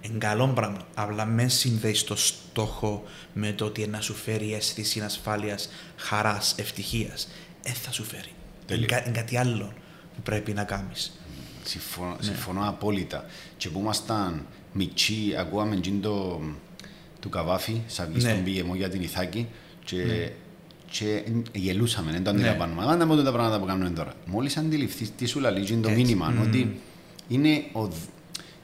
Είναι 0.00 0.18
καλό 0.18 0.46
πράγμα. 0.46 0.78
Απλά 0.94 1.24
με 1.24 1.48
συνδέεις 1.48 2.04
το 2.04 2.16
στόχο 2.16 3.02
με 3.32 3.52
το 3.52 3.64
ότι 3.64 3.86
να 3.86 4.00
σου 4.00 4.14
φέρει 4.14 4.54
αίσθηση 4.54 5.00
ασφάλειας, 5.00 5.70
χαράς, 5.96 6.54
ευτυχίας. 6.58 7.28
Δεν 7.62 7.74
θα 7.74 7.92
σου 7.92 8.04
φέρει. 8.04 8.32
Είναι, 8.72 9.10
κάτι 9.12 9.36
άλλο 9.36 9.72
που 10.20 10.30
πρέπει 10.30 10.52
να 10.52 10.64
κάνεις. 10.64 11.12
Συμφωνώ, 11.64 12.10
ναι. 12.10 12.22
συμφωνώ 12.22 12.68
απόλυτα. 12.68 13.24
Και 13.56 13.68
που 13.68 13.78
ήμασταν 13.78 14.46
μικροί, 14.72 15.34
ακούγαμε 15.38 15.80
το 16.00 16.40
του 17.20 17.28
Καβάφη, 17.28 17.80
σαν 17.86 18.08
βγει 18.12 18.24
ναι. 18.24 18.30
στον 18.30 18.44
πήγεμο 18.44 18.74
για 18.74 18.88
την 18.88 19.02
Ιθάκη 19.02 19.46
και, 19.84 19.96
ναι. 19.96 20.32
και 20.90 21.22
γελούσαμε, 21.52 22.10
δεν 22.12 22.24
το 22.24 22.30
αντιλαμβάνουμε. 22.30 22.84
Ναι. 22.84 22.92
Άντε 22.92 23.22
τα 23.22 23.32
πράγματα 23.32 23.60
που 23.60 23.66
κάνουμε 23.66 23.90
τώρα. 23.90 24.12
Μόλις 24.26 24.56
αντιληφθείς 24.56 25.14
τι 25.16 25.26
σου 25.26 25.40
λέει 25.40 25.78
το 25.82 25.90
μήνυμα, 25.90 26.34
mm. 26.34 26.46
ότι 26.46 26.80
είναι, 27.28 27.64
ο, 27.72 27.88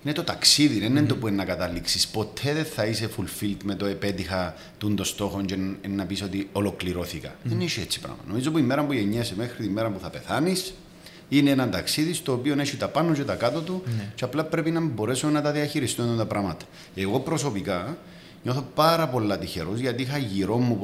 είναι 0.03 0.13
το 0.13 0.23
ταξίδι, 0.23 0.79
δεν 0.79 0.91
είναι 0.91 1.01
mm. 1.01 1.09
το 1.09 1.17
που 1.17 1.27
είναι 1.27 1.37
να 1.37 1.45
καταλήξεις. 1.45 2.09
Ποτέ 2.09 2.53
δεν 2.53 2.65
θα 2.65 2.87
είσαι 2.87 3.11
fulfilled 3.17 3.63
με 3.65 3.75
το 3.75 3.87
επέτυχα 3.87 4.55
των 4.79 5.05
στόχων 5.05 5.47
και 5.47 5.57
να 5.89 6.07
πεις 6.07 6.23
ότι 6.23 6.49
ολοκληρώθηκα. 6.53 7.31
Mm. 7.31 7.39
Δεν 7.43 7.61
είσαι 7.61 7.81
έτσι 7.81 8.01
πράγμα. 8.01 8.21
Νομίζω 8.29 8.51
που 8.51 8.59
η 8.59 8.63
μέρα 8.63 8.85
που 8.85 8.93
γεννιέσαι 8.93 9.35
μέχρι 9.37 9.67
τη 9.67 9.71
μέρα 9.71 9.91
που 9.91 9.99
θα 9.99 10.11
πεθάνεις, 10.11 10.75
είναι 11.29 11.51
ένα 11.51 11.69
ταξίδι 11.69 12.13
στο 12.13 12.33
οποίο 12.33 12.57
έχει 12.59 12.77
τα 12.77 12.89
πάνω 12.89 13.13
και 13.13 13.23
τα 13.23 13.35
κάτω 13.35 13.61
του 13.61 13.83
ναι. 13.97 14.13
και 14.15 14.25
απλά 14.25 14.45
πρέπει 14.45 14.71
να 14.71 14.81
μπορέσουμε 14.81 15.33
να 15.33 15.43
τα 15.43 15.53
διαχειριστούμε 15.53 16.17
τα 16.17 16.27
πράγματα. 16.27 16.65
Εγώ 16.95 17.21
προσωπικά 17.21 17.97
νιώθω 18.43 18.67
πάρα 18.75 19.09
πολλά 19.09 19.39
τυχερός 19.39 19.79
γιατί 19.79 20.03
είχα 20.03 20.19
γύρω 20.19 20.57
μου 20.57 20.79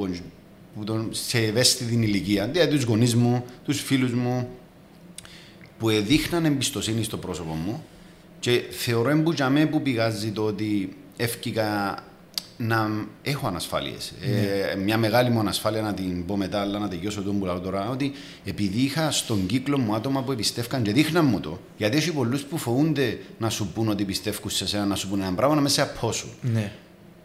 που 0.75 0.83
τον, 0.83 1.09
σε 1.11 1.37
ευαίσθητη 1.37 1.93
ηλικία, 1.93 2.47
δηλαδή 2.47 2.75
τους 2.75 2.83
γονείς 2.83 3.15
μου, 3.15 3.45
τους 3.65 3.81
φίλους 3.81 4.13
μου, 4.13 4.49
που 5.77 5.89
δείχναν 5.89 6.45
εμπιστοσύνη 6.45 7.03
στο 7.03 7.17
πρόσωπο 7.17 7.53
μου 7.53 7.83
και 8.39 8.63
θεωρώ 8.69 9.09
εμπούτια 9.09 9.67
που 9.71 9.81
πηγάζει 9.81 10.31
το 10.31 10.43
ότι 10.43 10.97
εύκηκα 11.17 11.97
να 12.57 13.07
έχω 13.21 13.47
ανασφάλειες. 13.47 14.13
Ε, 14.21 14.75
μια 14.75 14.97
μεγάλη 14.97 15.29
μου 15.29 15.39
ανασφάλεια 15.39 15.81
να 15.81 15.93
την 15.93 16.25
πω 16.25 16.37
μετά, 16.37 16.61
αλλά 16.61 16.79
να 16.79 16.87
τελειώσω 16.87 17.21
τον 17.21 17.39
που 17.39 17.45
λέω 17.45 17.59
τώρα, 17.59 17.89
ότι 17.89 18.11
επειδή 18.45 18.79
είχα 18.79 19.11
στον 19.11 19.45
κύκλο 19.45 19.77
μου 19.77 19.95
άτομα 19.95 20.23
που 20.23 20.31
εμπιστεύκαν 20.31 20.83
και 20.83 20.91
δείχναν 20.91 21.25
μου 21.25 21.39
το, 21.39 21.59
γιατί 21.77 21.97
έχει 21.97 22.11
πολλούς 22.11 22.43
που 22.43 22.57
φοβούνται 22.57 23.19
να 23.39 23.49
σου 23.49 23.67
πούν 23.67 23.89
ότι 23.89 24.03
πιστεύουν 24.03 24.49
σε 24.49 24.67
σένα, 24.67 24.85
να 24.85 24.95
σου 24.95 25.09
πούν 25.09 25.21
ένα 25.21 25.33
πράγμα, 25.33 25.55
να 25.55 25.61
με 25.61 25.69
σε 25.69 25.81
απόσουν. 25.81 26.29
Ναι. 26.41 26.71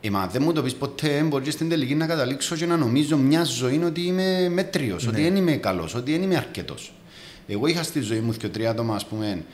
Ε, 0.01 0.11
μα 0.11 0.27
δεν 0.27 0.43
μου 0.43 0.53
το 0.53 0.63
πεις 0.63 0.75
ποτέ, 0.75 1.23
μπορείς 1.23 1.55
στην 1.55 1.69
τελική 1.69 1.95
να 1.95 2.07
καταλήξω 2.07 2.57
και 2.57 2.67
να 2.67 2.77
νομίζω 2.77 3.17
μια 3.17 3.45
ζωή 3.45 3.83
ότι 3.85 4.01
είμαι 4.01 4.49
μέτριος, 4.49 5.07
ότι 5.07 5.23
δεν 5.23 5.37
είμαι 5.37 5.53
καλός, 5.53 5.95
ότι 5.95 6.13
δεν 6.13 6.23
είμαι 6.23 6.37
αρκετός. 6.37 6.93
Εγώ 7.47 7.67
είχα 7.67 7.83
στη 7.83 8.01
ζωή 8.01 8.21
μου 8.21 8.33
και 8.33 8.49
τρία 8.49 8.71
άτομα, 8.71 8.95
ας 8.95 9.07
πούμε, 9.07 9.45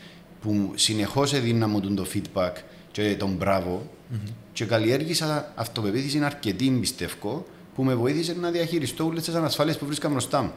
που 0.41 0.73
συνεχώς 0.75 1.33
έδιναν 1.33 1.71
μου 1.71 1.95
το 1.95 2.07
feedback 2.15 2.53
και 2.91 3.17
τον 3.19 3.35
μπράβο 3.39 3.91
mm-hmm. 4.13 4.33
Και 4.55 4.65
καλλιέργησα 4.65 5.53
αυτοπεποίθηση 5.55 6.25
αρκετή, 6.25 6.71
πιστεύω, 6.81 7.47
που 7.75 7.85
με 7.85 7.95
βοήθησε 7.95 8.35
να 8.41 8.51
διαχειριστώ 8.51 9.07
όλες 9.07 9.23
τις 9.25 9.35
ανασφάλειες 9.35 9.79
που 9.79 9.87
βρίσκα 9.87 10.09
μπροστά 10.09 10.43
μου. 10.43 10.53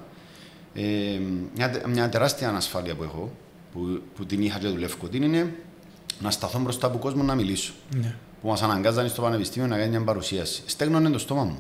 Ε, 0.74 1.20
μια, 1.56 1.82
μια 1.88 2.10
τεράστια 2.10 2.50
ανασφάλεια 2.50 2.96
που 2.96 3.04
έχω, 3.04 3.32
που, 3.74 4.02
που 4.16 4.26
την 4.26 4.42
είχα 4.42 4.60
και 4.60 4.68
δουλεύω, 4.68 5.08
την 5.08 5.24
είναι 5.24 5.56
να 6.20 6.32
σταθώ 6.32 6.60
μπροστά 6.60 6.88
από 6.88 6.98
κόσμο 6.98 7.24
να 7.24 7.36
μιλήσω. 7.36 7.74
Yeah. 7.94 8.14
Που 8.42 8.48
μας 8.48 8.62
αναγκάζανε 8.62 9.08
στο 9.08 9.22
πανεπιστήμιο 9.22 9.68
να 9.68 9.78
κάνει 9.78 9.90
μια 9.90 10.02
παρουσίαση. 10.02 10.62
Στέγνωνε 10.66 11.10
το 11.10 11.20
στόμα 11.20 11.44
μου. 11.44 11.60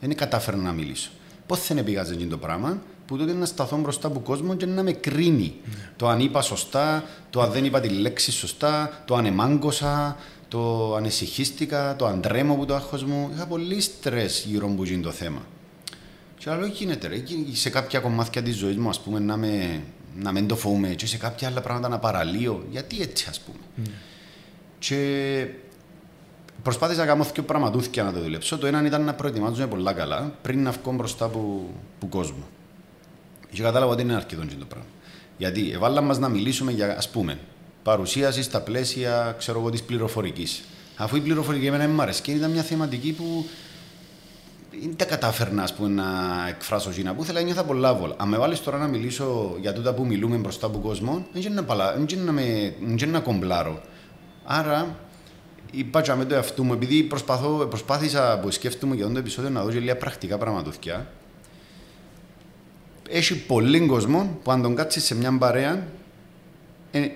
Δεν 0.00 0.16
κατάφερα 0.16 0.56
να 0.56 0.72
μιλήσω. 0.72 1.10
Πώς 1.46 1.66
δεν 1.66 1.84
πήγαζε 1.84 2.14
το 2.14 2.38
πράγμα, 2.38 2.82
που 3.06 3.16
τότε 3.16 3.32
να 3.32 3.44
σταθώ 3.44 3.76
μπροστά 3.76 4.06
από 4.06 4.20
κόσμο 4.20 4.54
και 4.54 4.66
να 4.66 4.82
με 4.82 4.92
κρίνει. 4.92 5.54
Mm. 5.64 5.68
Το 5.96 6.08
αν 6.08 6.20
είπα 6.20 6.42
σωστά, 6.42 7.04
το 7.30 7.40
αν 7.40 7.50
δεν 7.50 7.64
είπα 7.64 7.80
τη 7.80 7.88
λέξη 7.88 8.32
σωστά, 8.32 9.02
το 9.04 9.14
αν 9.14 9.24
εμάγκωσα, 9.24 10.16
το 10.54 10.94
ανησυχίστηκα, 10.94 11.96
το 11.96 12.06
αντρέμω 12.06 12.54
που 12.54 12.64
το 12.64 12.74
άγχος 12.74 13.04
μου. 13.04 13.30
Είχα 13.34 13.46
πολύ 13.46 13.80
στρες 13.80 14.44
γύρω 14.46 14.66
μου 14.66 14.74
που 14.74 15.00
το 15.02 15.10
θέμα. 15.10 15.42
Και 16.38 16.50
άλλο 16.50 16.66
γίνεται 16.66 17.06
ρε, 17.08 17.22
σε 17.52 17.70
κάποια 17.70 18.00
κομμάτια 18.00 18.42
της 18.42 18.56
ζωής 18.56 18.76
μου 18.76 18.88
ας 18.88 19.00
πούμε 19.00 19.18
να, 19.18 19.36
με, 19.36 19.82
να 20.16 20.32
μην 20.32 20.46
το 20.46 20.56
φοβούμαι 20.56 20.88
και 20.88 21.06
σε 21.06 21.16
κάποια 21.16 21.48
άλλα 21.48 21.60
πράγματα 21.60 21.88
να 21.88 21.98
παραλύω. 21.98 22.64
Γιατί 22.70 23.00
έτσι 23.00 23.26
ας 23.28 23.40
πούμε. 23.40 23.58
Mm. 23.76 23.90
Και 24.78 25.46
προσπάθησα 26.62 27.00
να 27.00 27.06
κάνω 27.06 27.24
δύο 27.34 27.42
πραγματούθηκια 27.42 28.02
να 28.02 28.12
το 28.12 28.20
δουλέψω. 28.20 28.58
Το 28.58 28.66
ένα 28.66 28.86
ήταν 28.86 29.04
να 29.04 29.14
προετοιμάζομαι 29.14 29.66
πολλά 29.66 29.92
καλά 29.92 30.34
πριν 30.42 30.62
να 30.62 30.70
βγω 30.70 30.92
μπροστά 30.92 31.24
από, 31.24 31.70
από 31.96 32.06
κόσμο. 32.06 32.44
Και 33.50 33.62
κατάλαβα 33.62 33.92
ότι 33.92 34.02
είναι 34.02 34.14
αρκετό 34.14 34.42
το 34.58 34.64
πράγμα. 34.68 34.88
Γιατί 35.36 35.70
εβάλαμε 35.70 36.06
μας 36.06 36.18
να 36.18 36.28
μιλήσουμε 36.28 36.72
για, 36.72 36.96
ας 36.96 37.10
πούμε, 37.10 37.38
παρουσίαση 37.84 38.42
στα 38.42 38.60
πλαίσια 38.60 39.34
ξέρω 39.38 39.60
εγώ, 39.60 39.70
της 39.70 39.82
πληροφορικής. 39.82 40.62
Αφού 40.96 41.16
η 41.16 41.20
πληροφορική 41.20 41.66
εμένα 41.66 41.88
μου 41.88 42.02
αρέσει 42.02 42.22
και 42.22 42.30
ήταν 42.30 42.50
μια 42.50 42.62
θεματική 42.62 43.12
που 43.12 43.46
δεν 44.80 44.96
τα 44.96 45.04
κατάφερνα 45.04 45.62
ας 45.62 45.74
πούμε, 45.74 45.88
να 45.88 46.04
εκφράσω 46.48 46.90
ζήνα 46.90 47.14
που 47.14 47.22
ήθελα 47.22 47.40
νιώθα 47.40 47.64
πολλά 47.64 47.94
βόλα. 47.94 48.14
Αν 48.18 48.28
με 48.28 48.36
βάλεις 48.38 48.62
τώρα 48.62 48.78
να 48.78 48.86
μιλήσω 48.86 49.56
για 49.60 49.72
τούτα 49.72 49.94
που 49.94 50.06
μιλούμε 50.06 50.36
μπροστά 50.36 50.66
από 50.66 50.78
κόσμο, 50.78 51.26
δεν 51.32 51.42
είναι 51.42 51.60
να, 51.60 52.32
να, 52.80 53.06
να 53.06 53.20
κομπλάρω. 53.20 53.82
Άρα 54.44 54.96
είπα 55.70 56.16
με 56.16 56.24
το 56.24 56.34
εαυτό 56.34 56.64
μου, 56.64 56.72
επειδή 56.72 57.02
προσπαθώ, 57.02 57.66
προσπάθησα 57.70 58.38
που 58.42 58.50
σκέφτομαι 58.50 58.94
για 58.94 59.04
αυτό 59.04 59.14
το 59.14 59.20
επεισόδιο 59.20 59.50
να 59.50 59.62
δώσω 59.62 59.78
λίγα 59.78 59.96
πρακτικά 59.96 60.38
πραγματοθιά, 60.38 61.06
έχει 63.08 63.36
πολύ 63.46 63.86
κόσμο 63.86 64.38
που 64.42 64.50
αν 64.50 64.62
τον 64.62 64.74
κάτσεις 64.74 65.04
σε 65.04 65.14
μια 65.14 65.38
παρέα 65.38 65.72
ε, 65.72 65.86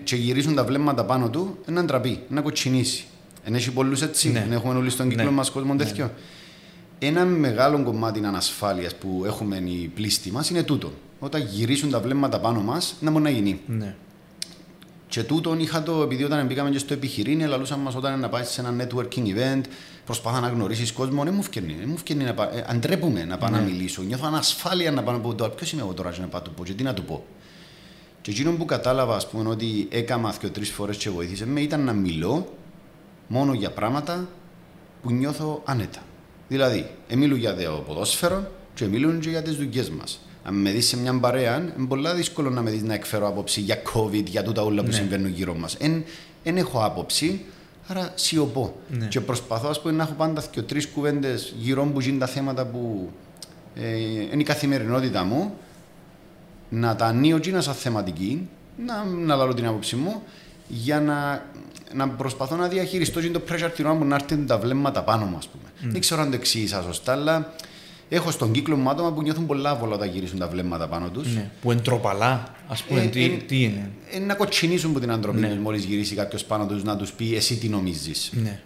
και 0.05 0.17
γυρίσουν 0.17 0.55
τα 0.55 0.65
βλέμματα 0.65 1.05
πάνω 1.05 1.31
του, 1.31 1.59
να 1.67 1.85
ντραπεί, 1.85 2.21
να 2.29 2.41
κοτσινήσει. 2.41 3.05
Εν 3.45 3.55
έχει 3.55 3.71
πολλούς 3.71 4.03
έτσι, 4.03 4.31
ναι. 4.31 4.49
έχουμε 4.51 4.75
όλοι 4.75 4.91
στον 4.91 5.09
κύκλο 5.09 5.25
ναι. 5.25 5.31
μας 5.31 5.51
κόσμο 5.51 5.75
ναι. 5.75 5.85
τέτοιο. 5.85 6.11
Ένα 6.99 7.25
μεγάλο 7.25 7.83
κομμάτι 7.83 8.25
ανασφάλειας 8.25 8.95
που 8.95 9.23
έχουμε 9.27 9.57
οι 9.57 9.91
πλήστοι 9.95 10.31
μας 10.31 10.51
είναι 10.51 10.63
τούτο. 10.63 10.93
Όταν 11.19 11.43
γυρίσουν 11.51 11.91
τα 11.91 12.01
βλέμματα 12.01 12.41
πάνω 12.41 12.61
μας, 12.61 12.95
να 13.01 13.11
μπορεί 13.11 13.23
να 13.23 13.31
γίνει. 13.31 13.61
Ναι. 13.67 13.95
Και 15.09 15.23
τούτον 15.23 15.61
είχα 15.61 15.83
το, 15.83 16.03
επειδή 16.03 16.25
όταν 16.25 16.47
μπήκαμε 16.47 16.71
και 16.71 16.79
στο 16.79 16.93
επιχειρήν, 16.93 17.47
λαλούσαν 17.47 17.81
μας 17.81 17.95
όταν 17.95 18.21
να 18.21 18.29
πάει 18.29 18.45
σε 18.45 18.61
ένα 18.61 18.75
networking 18.85 19.25
event, 19.25 19.61
προσπάθα 20.05 20.41
να 20.41 20.49
γνωρίσεις 20.49 20.93
κόσμο, 20.93 21.25
δεν 21.25 21.35
μου 21.35 21.43
φτιάχνει. 21.43 21.77
Δεν 21.79 21.89
μου 21.89 21.97
φτιάχνει 21.97 22.25
να 22.25 22.35
πάω. 22.35 22.49
Ε, 22.53 22.65
αντρέπουμε 22.69 23.25
να 23.25 23.39
πάω 23.39 23.51
ναι. 23.51 23.57
να 23.57 23.63
μιλήσω. 23.63 24.03
Νιώθω 24.03 24.27
ανασφάλεια 24.27 24.91
να 24.91 25.03
πάω 25.03 25.15
να 25.15 25.21
πω 25.21 25.35
τώρα. 25.35 25.51
Ποιος 25.51 25.73
είμαι 25.73 25.83
εγώ 25.83 25.93
τώρα 25.93 26.11
να 26.21 26.27
πάω 26.27 26.41
να 26.41 26.47
το 26.47 26.51
πω, 26.57 26.65
και 26.65 26.73
τι 26.73 26.83
να 26.83 26.95
το 26.95 27.03
πω. 27.03 27.25
Και 28.21 28.31
εκείνο 28.31 28.53
που 28.53 28.65
κατάλαβα, 28.65 29.17
ας 29.17 29.29
πούμε, 29.29 29.49
ότι 29.49 29.89
έκανα 29.91 30.35
και 30.41 30.49
τρεις 30.49 30.71
φορές 30.71 30.97
και 30.97 31.11
βοήθησε 31.11 31.47
με 31.47 31.61
ήταν 31.61 31.85
να 31.85 31.93
μιλώ 31.93 32.53
μόνο 33.29 33.53
για 33.53 33.71
πράγματα 33.71 34.29
που 35.03 35.11
νιώθω 35.13 35.63
άνετα. 35.65 36.03
Δηλαδή, 36.49 36.91
μιλώ 37.15 37.37
για 37.37 37.57
το 37.57 37.85
ποδόσφαιρο 37.87 38.51
και 38.75 38.87
μιλούν 38.87 39.21
και 39.21 39.29
για 39.29 39.43
τις 39.43 39.57
δουλειές 39.57 39.91
μας. 39.91 40.21
Αν 40.45 40.55
με 40.55 40.71
δεις 40.71 40.87
σε 40.87 40.97
μια 40.97 41.19
παρέα, 41.19 41.57
είναι 41.57 41.87
πολύ 41.89 42.13
δύσκολο 42.15 42.51
να 42.51 42.63
με 42.63 42.71
δεις 42.71 42.83
να 42.83 42.95
εκφέρω 42.95 43.29
άποψη 43.29 43.61
για 43.61 43.83
COVID, 43.95 44.25
για 44.25 44.43
τούτα 44.43 44.63
όλα 44.63 44.83
που 44.83 44.89
ναι. 44.89 44.95
συμβαίνουν 44.95 45.31
γύρω 45.31 45.55
μας. 45.55 45.77
Δεν 46.45 46.57
έχω 46.57 46.85
άποψη, 46.85 47.45
άρα 47.87 48.13
σιωπώ. 48.15 48.77
Ναι. 48.89 49.07
Και 49.07 49.21
προσπαθώ 49.21 49.69
ας 49.69 49.81
πούμε, 49.81 49.95
να 49.95 50.03
έχω 50.03 50.13
πάντα 50.13 50.45
και 50.51 50.63
τρεις 50.63 50.87
κουβέντες 50.89 51.55
γύρω 51.59 51.85
μου 51.85 51.93
που 51.93 52.01
γίνουν 52.01 52.19
τα 52.19 52.27
θέματα 52.27 52.67
που 52.67 53.11
ε, 53.75 53.99
είναι 54.33 54.41
η 54.41 54.43
καθημερινότητα 54.43 55.25
μου, 55.25 55.55
να 56.69 56.97
τα 56.97 57.07
ανοίγω 57.07 57.39
και 57.39 57.61
σαν 57.61 57.75
θεματική, 57.75 58.49
να, 58.87 59.05
να 59.05 59.35
λάβω 59.35 59.55
την 59.55 59.67
άποψή 59.67 59.97
μου, 59.97 60.23
για 60.69 61.01
να, 61.01 61.47
να 61.95 62.09
προσπαθώ 62.09 62.57
να 62.57 62.69
διαχειριστώ 62.69 63.21
και 63.21 63.31
το 63.31 63.41
pressure 63.49 63.71
την 63.75 63.87
ώρα 63.87 63.97
που 63.97 64.05
να 64.05 64.15
έρθουν 64.15 64.47
τα 64.47 64.59
βλέμματα 64.59 65.03
πάνω 65.03 65.25
μου, 65.25 65.37
ας 65.37 65.49
πούμε. 65.49 65.65
Mm. 65.81 65.93
Δεν 65.93 66.01
ξέρω 66.01 66.23
αν 66.23 66.31
το 66.31 66.37
εξήγησα 66.37 66.83
σωστά, 66.83 67.13
αλλά 67.13 67.53
Έχω 68.09 68.31
στον 68.31 68.53
κύκλο 68.53 68.77
μου 68.77 68.91
άτομα 68.91 69.13
που 69.13 69.23
νιώθουν 69.23 69.47
πολλά 69.47 69.75
βολά 69.75 69.95
όταν 69.95 70.09
γυρίσουν 70.09 70.39
τα 70.39 70.49
βλέμματα 70.49 70.89
πάνω 70.89 71.09
τους. 71.09 71.35
Ναι. 71.35 71.51
Που 71.63 71.71
εντροπαλά, 71.71 72.55
ας 72.69 72.83
πούμε, 72.83 73.03
ε, 73.03 73.07
τι, 73.07 73.25
ε, 73.25 73.29
τι 73.29 73.63
είναι. 73.63 73.91
Ε, 74.11 74.19
να 74.19 74.35
κοτσινήσουν 74.35 74.93
που 74.93 75.01
την 75.01 75.11
αντροπή 75.11 75.41
ναι. 75.41 75.59
μόλις 75.63 75.85
γυρίσει 75.85 76.15
κάποιος 76.15 76.45
πάνω 76.45 76.67
τους 76.67 76.85
να 76.85 76.97
τους 76.97 77.13
πει 77.13 77.35
εσύ 77.35 77.57
τι 77.57 77.69
νομίζεις; 77.69 78.33
Ναι. 78.43 78.61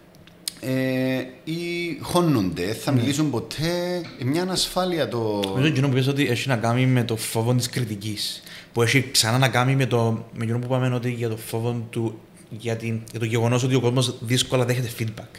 Ε, 0.65 1.25
ή 1.45 1.99
χώνονται, 2.01 2.63
θα 2.63 2.93
ναι. 2.93 3.01
μιλήσουν 3.01 3.31
ποτέ. 3.31 4.03
Ε, 4.19 4.25
μια 4.25 4.43
ανασφάλεια 4.43 5.09
το. 5.09 5.43
Νομίζω 5.47 5.69
ότι 5.69 5.81
που 5.81 6.11
ότι 6.11 6.29
έχει 6.29 6.49
να 6.49 6.57
κάνει 6.57 6.87
με 6.87 7.05
το 7.05 7.17
φόβο 7.17 7.55
της 7.55 7.69
κριτικής. 7.69 8.43
Που 8.73 8.83
έχει 8.83 9.11
ξανά 9.11 9.39
να 9.39 9.49
κάνει 9.49 9.77
με 9.77 9.87
το. 9.87 10.25
Με 10.33 10.47
που 10.47 10.61
είπαμε 10.65 10.95
ότι 10.95 11.11
για 11.11 11.29
το 11.29 11.37
φόβο 11.37 11.87
του. 11.91 12.19
Για, 12.59 12.77
την, 12.77 13.01
για 13.11 13.21
το 13.21 13.25
γεγονός 13.25 13.63
ότι 13.63 13.75
ο 13.75 13.81
κόσμος 13.81 14.15
δύσκολα 14.21 14.65
δέχεται 14.65 14.91
feedback. 14.99 15.37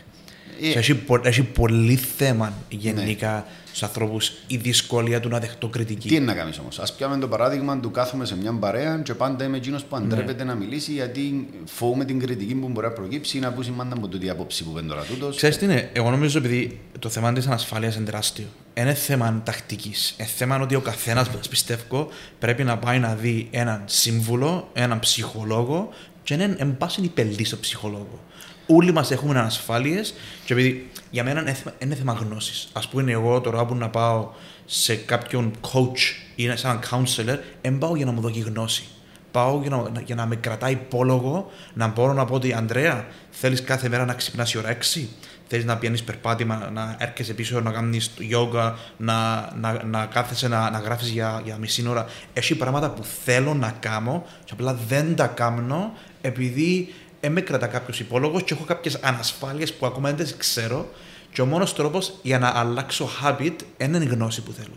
Yeah. 0.62 0.76
Έχει, 0.76 1.04
έχει 1.22 1.44
πολύ 1.44 1.96
θέμα 1.96 2.54
γενικά 2.70 3.34
ναι. 3.34 3.44
Στους 3.74 3.88
ανθρώπους 3.88 4.32
η 4.48 4.58
δυσκολία 4.58 5.20
του 5.20 5.30
να 5.30 5.40
δεχτώ 5.40 5.68
κριτική. 5.68 6.08
Τι 6.08 6.16
είναι 6.16 6.26
να 6.26 6.34
κάνεις 6.34 6.60
όμως; 6.60 6.80
Α 6.80 6.84
πιάμε 6.98 7.18
το 7.18 7.28
παράδειγμα 7.28 7.80
του 7.80 7.92
κάθομαι 7.92 8.26
σε 8.26 8.38
μια 8.38 8.54
παρέα 8.54 8.98
και 8.98 9.14
πάντα 9.14 9.46
είμαι 9.46 9.58
εκείνος 9.58 9.84
που 9.84 9.96
αντρέπεται 9.96 10.44
ναι. 10.44 10.54
να 10.54 10.56
μιλήσει 10.56 10.92
γιατί 10.92 11.48
φοβούμαι 11.66 12.06
την 12.06 12.20
κριτική 12.20 12.56
που 12.56 12.68
μπορεί 12.68 12.88
να 12.88 12.94
προκύψει 12.94 13.38
ή 13.38 13.40
να 13.40 13.48
ακούσει 13.48 13.72
μάντα 13.72 13.96
από 13.96 14.08
τούτη 14.08 14.30
άποψη 14.30 14.64
που 14.64 14.72
πέντε 14.72 14.88
τώρα 14.88 15.04
τούτος. 15.04 15.36
Ξέρεις 15.36 15.58
τι 15.58 15.66
είναι, 15.66 15.90
εγώ 15.94 16.10
νομίζω 16.10 16.38
επειδή 16.38 16.80
το 17.00 17.10
θέμα 17.10 17.34
της 17.34 17.48
ανασφάλειας 17.48 17.96
είναι 17.96 18.06
τεράστιο. 18.06 18.46
Είναι 18.74 18.94
θέμα 18.94 19.42
τακτικής. 19.46 20.16
Είναι 20.18 20.30
θέμα 20.36 20.60
ότι 20.60 20.76
ο 20.76 20.82
καθένας, 20.82 21.30
πιστεύω, 21.50 22.10
πρέπει 22.40 22.64
να 22.64 22.78
πάει 22.78 23.00
να 23.00 23.16
δει 23.16 23.48
έναν 23.52 23.84
σύμβουλο, 23.86 24.70
έναν 24.74 25.00
ψυχολόγο 25.00 25.90
και 26.24 26.34
έναν 26.34 26.56
εμπάσχη 26.60 27.10
πελτή 27.10 27.44
στο 27.44 27.58
ψυχολόγος 27.58 28.20
όλοι 28.68 28.92
μας 28.92 29.12
έχουμε 29.12 29.40
ανασφάλειες 29.40 30.14
και 30.46 30.54
επειδή 30.54 30.90
για 31.14 31.24
μένα 31.24 31.42
είναι 31.42 31.54
θέμα, 31.54 31.76
είναι 31.80 31.96
θέμα 31.96 32.14
γνώσης. 32.14 32.68
Α 32.74 32.80
πούμε, 32.80 33.12
εγώ 33.12 33.42
τώρα 33.42 33.66
που 33.66 33.76
να 33.76 33.90
πάω 33.90 34.30
σε 34.66 34.96
κάποιον 34.96 35.52
coach 35.62 36.00
ή 36.36 36.50
σε 36.56 36.68
έναν 36.68 36.80
counselor, 36.92 37.38
δεν 37.62 37.78
πάω 37.78 37.96
για 37.96 38.06
να 38.06 38.12
μου 38.12 38.22
δώσει 38.22 38.40
γνώση. 38.40 38.84
Πάω 39.32 39.60
για 39.62 39.70
να, 39.70 40.02
για 40.06 40.16
να 40.16 40.26
με 40.26 40.36
κρατάει 40.36 40.72
υπόλογο, 40.72 41.52
να 41.74 41.88
μπορώ 41.88 42.14
να 42.14 42.26
πω 42.26 42.34
ότι 42.36 42.54
Αντρέα, 42.54 43.08
θέλεις 43.30 43.64
κάθε 43.64 43.90
μέρα 43.90 44.06
να 44.06 44.14
ξυπνάς 44.14 44.54
η 44.54 44.58
ώρα 44.58 44.78
6, 44.78 45.06
θέλεις 45.48 45.66
να 45.66 45.78
πιάνεις 45.78 46.04
περπάτημα, 46.04 46.70
να 46.74 46.96
έρχεσαι 47.00 47.34
πίσω, 47.34 47.60
να 47.60 47.72
κάνεις 47.72 48.12
yoga, 48.32 48.74
να, 48.98 49.50
να, 49.60 49.84
να 49.84 50.06
κάθεσαι 50.06 50.48
να, 50.48 50.70
να 50.70 50.80
γράφεις 50.80 51.10
για, 51.10 51.42
για 51.44 51.58
μισή 51.58 51.88
ώρα. 51.88 52.06
Έχει 52.34 52.56
πράγματα 52.56 52.90
που 52.90 53.04
θέλω 53.04 53.54
να 53.54 53.74
κάνω 53.80 54.26
και 54.44 54.54
απλά 54.54 54.74
δεν 54.88 55.16
τα 55.16 55.28
κάνω 55.28 55.94
επειδή 56.22 56.88
ε, 56.88 57.03
με 57.30 57.42
κρατά 57.42 57.68
κάποιος 57.68 58.00
υπόλογος 58.00 58.44
και 58.44 58.54
έχω 58.54 58.64
κάποιες 58.64 58.96
ανασφάλειες 59.02 59.74
που 59.74 59.86
ακόμα 59.86 60.12
δεν 60.12 60.26
τις 60.26 60.38
ξέρω. 60.38 60.90
Και 61.32 61.42
ο 61.42 61.46
μόνος 61.46 61.74
τρόπος 61.74 62.14
για 62.22 62.40
να 62.40 62.48
αλλάξω 62.56 63.10
habit 63.24 63.56
είναι 63.78 63.98
η 63.98 64.06
γνώση 64.06 64.42
που 64.42 64.52
θέλω. 64.52 64.76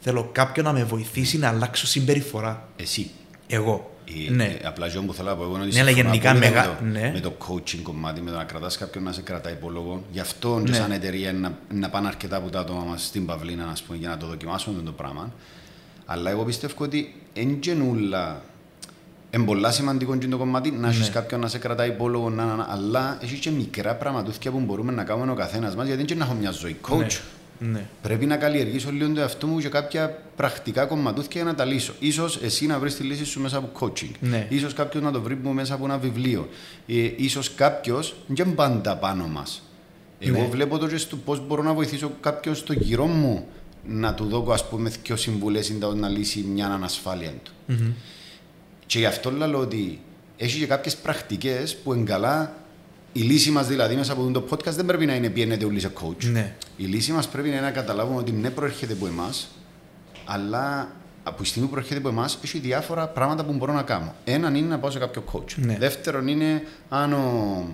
Θέλω 0.00 0.28
κάποιον 0.32 0.64
να 0.64 0.72
με 0.72 0.84
βοηθήσει 0.84 1.38
να 1.38 1.48
αλλάξω 1.48 1.86
συμπεριφορά. 1.86 2.68
Εσύ. 2.76 3.10
Εγώ. 3.46 3.96
Ε, 4.28 4.30
ναι. 4.30 4.44
Ε, 4.44 4.66
απλά 4.66 4.88
ζω 4.88 5.02
που 5.02 5.14
θέλω 5.14 5.28
να 5.28 5.36
πω 5.36 5.42
εγώ 5.42 5.56
ναι, 5.56 5.80
αλλά 5.80 5.90
γενικά 5.90 6.34
μεγα... 6.34 6.62
με, 6.62 6.76
το, 6.78 6.84
ναι. 6.84 7.10
με 7.14 7.20
το 7.20 7.32
coaching 7.48 7.80
κομμάτι, 7.82 8.20
με 8.20 8.30
το 8.30 8.36
να 8.36 8.44
κρατάς 8.44 8.78
κάποιον 8.78 9.04
να 9.04 9.12
σε 9.12 9.22
κρατάει 9.22 9.52
υπόλογο. 9.52 10.02
Γι' 10.10 10.20
αυτό 10.20 10.58
ναι. 10.58 10.64
και 10.64 10.72
σαν 10.72 10.92
εταιρεία 10.92 11.32
να, 11.32 11.58
να 11.70 11.88
πάνε 11.90 12.08
αρκετά 12.08 12.36
από 12.36 12.50
τα 12.50 12.60
άτομα 12.60 12.84
μας 12.84 13.04
στην 13.04 13.26
Παυλίνα 13.26 13.76
πούμε, 13.86 13.98
για 13.98 14.08
να 14.08 14.16
το 14.16 14.26
δοκιμάσουμε 14.26 14.82
το 14.82 14.92
πράγμα. 14.92 15.32
Αλλά 16.06 16.30
εγώ 16.30 16.44
πιστεύω 16.44 16.74
ότι 16.78 17.14
εν 17.32 17.58
γενούλα 17.62 18.42
Είναι 19.34 19.44
πολλά 19.44 19.70
σημαντικό 19.70 20.16
και 20.16 20.26
το 20.26 20.36
κομμάτι 20.36 20.70
να 20.70 20.88
έχεις 20.88 21.00
Ναι. 21.06 21.08
κάποιον 21.14 21.40
να 21.40 21.48
σε 21.48 21.58
κρατάει 21.58 21.88
υπόλογο, 21.88 22.30
να, 22.30 22.44
να, 22.44 22.54
να, 22.54 22.66
αλλά 22.70 23.18
έχεις 23.22 23.38
και 23.38 23.50
μικρά 23.50 23.94
πραγματούθια 23.94 24.50
που 24.50 24.58
μπορούμε 24.60 24.92
να 24.92 25.04
κάνουμε 25.04 25.32
ο 25.32 25.34
καθένας 25.34 25.74
μας, 25.76 25.86
γιατί 25.86 26.02
δεν 26.02 26.16
είναι 26.16 26.24
να 26.24 26.30
έχω 26.30 26.40
μια 26.40 26.50
ζωή 26.50 26.76
coach. 26.88 27.20
Ναι. 27.58 27.68
ναι. 27.68 27.86
Πρέπει 28.02 28.26
να 28.26 28.36
καλλιεργήσω 28.36 28.90
λίγο 28.90 29.12
το 29.12 29.20
εαυτό 29.20 29.46
μου 29.46 29.58
και 29.58 29.68
κάποια 29.68 30.22
πρακτικά 30.36 30.84
κομματούθια 30.84 31.30
για 31.32 31.44
να 31.44 31.54
τα 31.54 31.64
λύσω. 31.64 31.92
Ίσως 31.98 32.36
εσύ 32.42 32.66
να 32.66 32.78
βρεις 32.78 32.96
τη 32.96 33.02
λύση 33.02 33.24
σου 33.24 33.40
μέσα 33.40 33.56
από 33.56 33.68
coaching. 33.80 34.10
Ναι. 34.20 34.46
Ίσως 34.50 34.72
κάποιος 34.74 35.02
να 35.02 35.10
το 35.12 35.20
βρει 35.20 35.38
μέσα 35.52 35.74
από 35.74 35.84
ένα 35.84 35.98
βιβλίο. 35.98 36.48
Ε, 36.86 37.10
ίσως 37.16 37.54
κάποιος 37.54 38.14
δεν 38.26 38.46
είναι 38.46 38.54
πάντα 38.54 38.96
πάνω 38.96 39.26
μας. 39.26 39.62
Εγώ 40.18 40.40
Ναι. 40.40 40.48
βλέπω 40.50 40.78
το 40.78 40.86
και 40.88 40.96
στο 40.96 41.16
πώς 41.16 41.46
μπορώ 41.46 41.62
να 41.62 41.72
βοηθήσω 41.74 42.12
κάποιον 42.20 42.54
στο 42.54 42.72
γύρω 42.72 43.06
μου 43.06 43.46
να 43.88 44.14
του 44.14 44.24
δω 44.24 44.46
ας 44.52 44.68
πούμε 44.68 44.90
πιο 45.02 45.16
συμβουλές 45.16 45.68
ή 45.68 45.78
να 45.96 46.08
λύσει 46.08 46.44
μια 46.52 46.66
ανασφάλεια 46.66 47.32
του. 47.42 47.52
Μμμ. 47.66 47.90
Και 48.86 48.98
γι' 48.98 49.06
αυτό 49.06 49.30
λέω 49.30 49.58
ότι 49.58 50.00
έχει 50.36 50.58
και 50.58 50.66
κάποιες 50.66 50.96
πρακτικές 50.96 51.76
που 51.76 51.94
είναι 51.94 52.04
καλά. 52.04 52.56
Η 53.12 53.20
λύση 53.20 53.50
μας 53.50 53.66
δηλαδή 53.66 53.94
μέσα 53.94 54.12
από 54.12 54.30
το 54.30 54.44
podcast 54.50 54.72
δεν 54.72 54.86
πρέπει 54.86 55.06
να 55.06 55.14
είναι 55.14 55.28
πιένετε 55.28 55.64
όλοι 55.64 55.80
σε 55.80 55.92
coach. 56.00 56.24
Ναι. 56.24 56.54
Η 56.76 56.84
λύση 56.84 57.12
μας 57.12 57.28
πρέπει 57.28 57.48
να 57.48 57.54
είναι 57.54 57.64
να 57.64 57.70
καταλάβουμε 57.70 58.18
ότι 58.18 58.32
ναι, 58.32 58.50
προέρχεται 58.50 58.92
από 58.92 59.06
εμάς, 59.06 59.48
αλλά 60.24 60.92
από 61.22 61.42
τη 61.42 61.48
στιγμή 61.48 61.66
που 61.68 61.72
προέρχεται 61.74 61.98
από 61.98 62.08
εμάς 62.08 62.38
έχει 62.44 62.58
διάφορα 62.58 63.06
πράγματα 63.08 63.44
που 63.44 63.52
μπορώ 63.52 63.72
να 63.72 63.82
κάνω. 63.82 64.14
Έναν 64.24 64.54
είναι 64.54 64.68
να 64.68 64.78
πάω 64.78 64.90
σε 64.90 64.98
κάποιο 64.98 65.24
coach. 65.32 65.54
Ναι. 65.56 65.76
Δεύτερον 65.78 66.28
είναι 66.28 66.62
αν 66.88 67.12
ο 67.12 67.66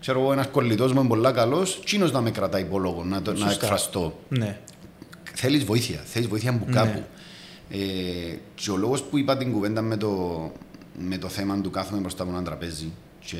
ξέρω 0.00 0.20
εγώ, 0.20 0.32
ένας 0.32 0.46
κολλητός 0.46 0.92
μου 0.92 1.00
είναι 1.00 1.08
πολύ 1.08 1.32
καλός, 1.32 1.80
τσίνος 1.84 2.12
να 2.12 2.20
με 2.20 2.30
κρατάει 2.30 2.62
υπόλογο, 2.62 3.04
να, 3.04 3.22
το, 3.22 3.32
να 3.32 3.36
Σωστά. 3.36 3.52
εκφραστώ. 3.52 4.18
Ναι. 4.28 4.58
Θέλεις 5.34 5.64
βοήθεια, 5.64 6.00
θέλεις 6.04 6.28
βοήθεια 6.28 6.50
από 6.50 6.64
Ναι. 6.68 7.04
Κάπου. 7.68 7.80
Ε, 7.80 8.36
και 8.54 8.70
ο 8.70 8.76
λόγος 8.76 9.02
που 9.02 9.18
είπα 9.18 9.36
την 9.36 9.52
κουβέντα 9.52 9.82
με 9.82 9.96
το, 9.96 10.52
με 10.98 11.18
το 11.18 11.28
θέμα 11.28 11.60
του 11.60 11.70
κάθομαι 11.70 12.00
μπροστά 12.00 12.22
από 12.22 12.32
ένα 12.32 12.42
τραπέζι 12.42 12.92
και 13.24 13.36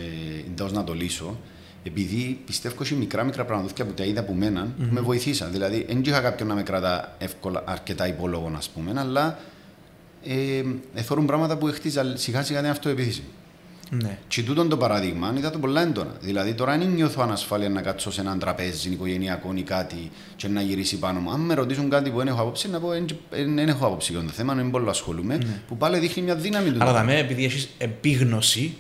εντός 0.47 0.73
να 0.73 0.85
το 0.85 0.95
λύσω, 0.95 1.37
επειδή 1.83 2.40
πιστεύω 2.47 2.75
ότι 2.80 2.95
μικρά 2.95 3.25
μικρά 3.25 3.45
πραγματούθια 3.45 3.85
που 3.85 3.92
τα 3.92 4.04
είδα 4.04 4.21
από 4.21 4.35
μένα 4.35 4.75
που 4.78 4.88
με 4.90 5.00
βοηθήσαν. 5.00 5.52
Δηλαδή, 5.52 5.85
δεν 5.88 6.02
είχα 6.04 6.21
κάποιον 6.21 6.49
να 6.49 6.54
με 6.54 6.62
κρατά 6.62 7.14
εύκολα, 7.18 7.62
αρκετά 7.66 8.09
υπόλογο, 8.09 8.52
ας 8.56 8.68
πούμε, 8.68 8.92
αλλά 8.97 9.38
ε, 10.25 10.62
εφορούν 10.95 11.26
πράγματα 11.26 11.56
που 11.56 11.66
χτίζα 11.66 12.16
σιγά 12.16 12.42
σιγά 12.42 12.61
την 12.61 12.71
αυτοεπίθεση. 12.71 13.23
Ναι. 13.90 14.19
Και 14.28 14.43
τούτον 14.43 14.69
το 14.69 14.76
παράδειγμα 14.76 15.35
είδα 15.37 15.50
το 15.50 15.59
πολλά 15.59 15.83
έντονα. 15.83 16.16
Δηλαδή 16.21 16.55
τώρα 16.55 16.78
δεν 16.78 16.88
νιώθω 16.88 17.23
ανασφάλεια 17.23 17.69
να 17.69 17.81
κάτσω 17.81 18.11
σε 18.11 18.21
έναν 18.21 18.38
τραπέζι 18.38 18.90
οικογενειακό 18.90 19.52
ή 19.55 19.62
κάτι 19.62 20.11
και 20.37 20.49
να 20.49 20.61
γυρίσει 20.61 20.99
πάνω 20.99 21.21
μου. 21.21 21.31
Αν 21.31 21.40
με 21.40 21.55
ρωτήσουν 21.55 21.90
κάτι 21.90 22.11
που 22.11 22.19
δεν 22.19 22.26
έχω 22.26 22.40
άποψη, 22.40 22.71
να 22.71 22.81
πω 22.81 22.88
δεν 23.31 23.59
έχω 23.59 23.87
άποψη 23.87 24.12
για 24.12 24.21
το 24.21 24.28
θέμα, 24.28 24.55
δεν 24.55 24.71
πολύ 24.71 24.88
ασχολούμαι. 24.88 25.38
Που 25.69 25.76
πάλι 25.76 25.99
δείχνει 25.99 26.23
μια 26.23 26.35
δύναμη 26.35 26.71
του. 26.71 26.78
Αλλά 26.81 26.93
δαμέ, 26.93 27.19
επειδή 27.19 27.45
έχεις 27.45 27.69
επίγνωση, 27.78 28.76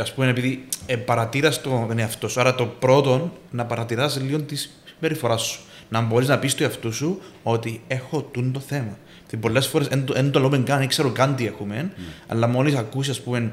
ας 0.00 0.14
πούμε, 0.14 0.28
επειδή 0.28 0.66
ε, 0.86 0.96
παρατήρας 0.96 1.60
τον 1.60 1.98
εαυτό 1.98 2.28
σου, 2.28 2.40
άρα 2.40 2.54
το 2.54 2.66
πρώτο 2.66 3.32
να 3.50 3.64
παρατηράς 3.64 4.20
λίγο 4.20 4.40
τη 4.40 4.56
συμπεριφορά 4.56 5.36
σου. 5.36 5.60
Να 5.88 6.00
μπορείς 6.00 6.28
να 6.28 6.38
πεις 6.38 6.52
στο 6.52 6.62
εαυτό 6.62 6.92
σου 6.92 7.20
ότι 7.42 7.82
έχω 7.88 8.22
τούν 8.22 8.52
το 8.52 8.60
θέμα. 8.60 8.98
Πολλές 9.40 9.66
φορές 9.66 9.88
δεν 9.88 10.30
το 10.30 10.40
λέμε 10.40 10.58
καν, 10.58 10.78
δεν 10.78 10.88
ξέρω 10.88 11.10
καν 11.10 11.34
τι 11.36 11.46
έχουμε, 11.46 11.92
αλλά 12.26 12.46
μόλις 12.46 12.74
ακούσεις, 12.74 13.10
ας 13.10 13.20
πούμε, 13.20 13.52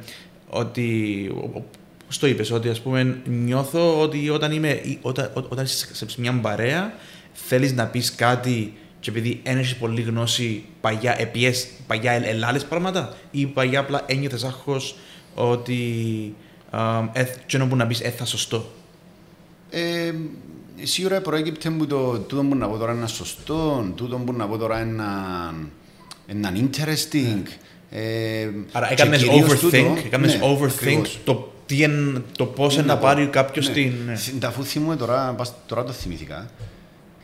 ότι. 0.50 1.32
Πώς 2.06 2.18
το 2.20 2.28
είπες, 2.28 2.52
ότι 2.52 2.70
ας 2.70 2.82
πούμε, 2.82 3.22
νιώθω 3.25 4.02
ότι 4.02 4.30
όταν, 4.30 4.52
είμαι, 4.52 4.70
ή 4.70 5.00
όταν, 5.02 5.32
ό- 5.34 5.46
όταν 5.50 5.66
είσαι 5.66 5.96
σε 5.96 6.06
μια 6.18 6.34
παρέα, 6.34 6.94
θέλεις 7.34 7.74
να 7.74 7.86
πεις 7.86 8.16
κάτι 8.16 8.74
και 9.00 9.10
επειδή 9.10 9.42
δεν 9.44 9.58
έχεις 9.58 9.75
πολύ 9.75 10.02
γνώση 10.02 10.64
παγιά, 10.82 11.20
επιές, 11.20 11.68
παγιά 11.88 12.12
ελ, 12.12 12.24
ελάλες 12.24 12.66
πράγματα 12.66 13.16
ή 13.32 13.46
παγιά 13.46 13.80
απλά 13.80 14.04
ένιωθες 14.06 14.44
άγχος 14.44 14.96
ότι 15.36 15.82
ε, 17.14 17.24
και 17.46 17.58
που 17.58 17.75
να 17.75 17.88
πεις 17.88 18.00
έθα 18.02 18.25
σωστό. 18.25 18.72
Ε, 19.70 20.14
σίγουρα 20.84 21.22
προέκυπτε 21.22 21.70
μου 21.70 21.88
το 21.88 22.20
τούτο 22.20 22.44
που 22.44 22.55
να 22.55 22.68
πω 22.68 22.77
τώρα 22.77 22.94
είναι 22.94 23.08
σωστό, 23.08 23.92
τούτο 23.96 24.18
που 24.18 24.34
να 24.34 24.48
πω 24.48 24.58
τώρα 24.58 24.81
είναι 24.81 25.03
ένα 26.27 26.51
interesting. 26.55 27.44
Ε, 27.98 28.50
Άρα 28.72 28.88
και 28.88 28.94
έκανες 28.94 29.24
κυρίως 29.24 29.50
overthink, 29.51 29.60
τούτο- 29.60 29.98
έκανες 30.05 30.34
ναι, 30.34 30.40
overthink 30.44 30.66
ακριβώς. 30.66 31.20
το, 31.24 31.53
τι 31.66 31.84
εν, 31.84 32.24
το 32.38 32.46
πώς 32.46 32.74
Τι 32.74 32.79
είναι 32.79 32.88
να 32.88 32.98
πω. 32.98 33.01
πάρει 33.08 33.27
κάποιος 33.27 33.68
Ναι. 33.68 33.74
την... 33.74 33.94
ναι. 34.05 34.16
Συν- 34.16 34.44
Αφού 34.46 34.64
θυμούμαι 34.64 34.96
τώρα, 34.96 35.34
πας- 35.38 35.53
τώρα 35.66 35.84
το 35.84 35.92
θυμήθηκα, 35.92 36.50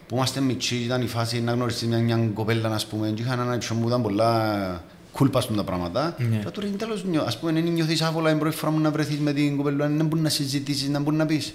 που 0.07 0.15
είμαστε 0.15 0.41
μικροί, 0.41 0.75
ήταν 0.77 1.01
η 1.01 1.07
φάση 1.07 1.41
να 1.41 1.51
γνωρίσεις 1.51 1.88
μια, 1.88 1.97
μια 1.97 2.29
κοπέλα, 2.34 2.69
ας 2.69 2.86
πούμε, 2.86 3.10
και 3.15 3.21
είχαν 3.21 3.39
ένα 3.39 3.55
υψό 3.55 3.75
που 3.75 3.88
ήταν 3.88 4.01
πολλά 4.01 4.84
κούλπα 5.12 5.41
στον 5.41 5.55
τα 5.55 5.63
πράγματα. 5.63 6.15
Ναι. 6.29 6.38
Και 6.38 6.49
τώρα 6.49 6.67
είναι 6.67 6.75
τέλος, 6.77 7.03
νιώ- 7.05 7.23
ας 7.27 7.38
πούμε, 7.39 7.51
δεν 7.51 7.63
νιώθεις 7.63 8.01
άβολα 8.01 8.29
την 8.29 8.39
πρώτη 8.39 8.55
φορά 8.55 8.71
μου 8.71 8.79
να 8.79 8.91
βρεθείς 8.91 9.17
με 9.17 9.34
την 9.34 9.57
κοπέλα, 9.57 9.88
δεν 9.88 10.05
μπορείς 10.05 10.23
να 10.23 10.29
συζητήσεις, 10.29 10.89
να 10.89 10.99
μπορείς 10.99 11.19
να 11.19 11.25
πεις. 11.25 11.53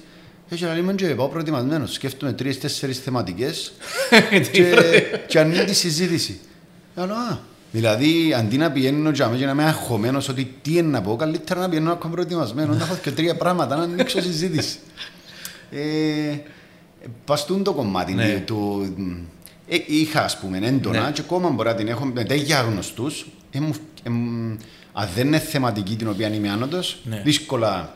Έτσι 0.49 0.65
να 0.65 0.75
λέμε 0.75 0.93
και 0.93 1.07
πάω 1.07 1.29
προετοιμασμένος, 1.29 1.93
σκέφτομαι 1.93 2.33
τρεις-τέσσερις 2.33 2.99
θεματικές 2.99 3.73
και, 4.53 4.75
και 5.27 5.39
ανοίγει 5.39 5.65
τη 5.65 5.75
συζήτηση. 5.75 6.39
Λέω, 6.97 7.05
α, 7.05 7.39
δηλαδή 7.77 8.33
αντί 8.35 8.57
να 8.57 8.71
πηγαίνω 8.71 9.11
για 9.11 9.27
μένα 9.27 9.39
και 9.39 9.45
να 9.45 9.51
είμαι 9.51 9.65
αγχωμένος 9.65 10.29
ότι 10.29 10.55
τι 10.63 10.73
είναι 10.77 10.89
να 10.89 11.01
πω, 11.01 11.17
καλύτερα 11.17 11.61
να 11.61 11.69
πηγαίνω 11.69 11.93
ακόμα 11.93 12.13
προετοιμασμένο, 12.15 12.75
να 12.75 12.85
έχω 12.85 12.97
και 13.03 13.11
τρία 13.11 13.37
πράγματα 13.37 13.77
να 13.77 13.83
ανοίξω 13.83 14.21
συζήτηση. 14.21 14.79
Ε, 15.71 16.37
παστούν 17.25 17.63
το 17.63 17.73
κομμάτι 17.73 18.13
Ναι. 18.15 18.43
του... 18.47 18.87
Ε, 19.69 19.77
είχα 19.87 20.25
ας 20.25 20.39
πούμε 20.39 20.59
έντονα 20.63 21.05
Ναι. 21.05 21.11
και 21.11 21.21
ακόμα 21.21 21.49
μπορεί 21.51 21.69
να 21.69 21.75
την 21.75 21.89
έχω 21.89 22.05
με 22.05 22.25
τέτοια 22.25 22.61
γνωστούς. 22.61 23.27
Ε, 23.51 23.61
μου- 23.61 23.75
ε, 24.03 24.11
μ, 24.11 24.57
αν 24.93 25.09
δεν 25.15 25.27
είναι 25.27 25.39
θεματική 25.39 25.97
την 25.97 26.09
οποία 26.09 26.29
είμαι 26.35 26.51
άνοδος, 26.51 26.99
Ναι. 27.05 27.21
δύσκολα 27.25 27.95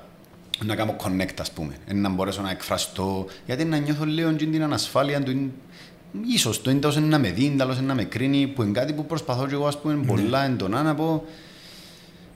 να 0.65 0.75
κάνω 0.75 0.97
connect 1.05 1.35
ας 1.41 1.51
πούμε. 1.51 1.75
Ε, 1.87 1.95
να 1.95 2.09
μπορέσω 2.09 2.43
να 2.43 2.51
εκφραστώ. 2.51 3.27
Γιατί 3.47 3.65
να 3.65 3.77
νιώθω 3.77 4.05
λίγο 4.05 4.33
και 4.33 4.47
την 4.47 4.63
ανασφάλεια 4.63 5.23
του. 5.23 5.53
Είναι- 6.15 6.25
Ίσως 6.35 6.63
το 6.63 6.71
είναι 6.71 6.81
τόσο 6.81 7.01
να 7.01 7.19
με 7.19 7.31
δει, 7.31 7.55
τόσο 7.59 7.81
να 7.81 7.95
με 7.95 8.05
κρίνει, 8.05 8.47
που 8.47 8.63
είναι 8.63 8.73
κάτι 8.73 8.93
που 8.93 9.07
προσπαθώ 9.07 9.47
και 9.47 9.55
εγώ 9.55 9.67
ας 9.67 9.79
πούμε 9.81 9.95
πολλά 10.07 10.45
έντονα 10.45 10.83
να 10.83 10.95
πω 10.95 11.25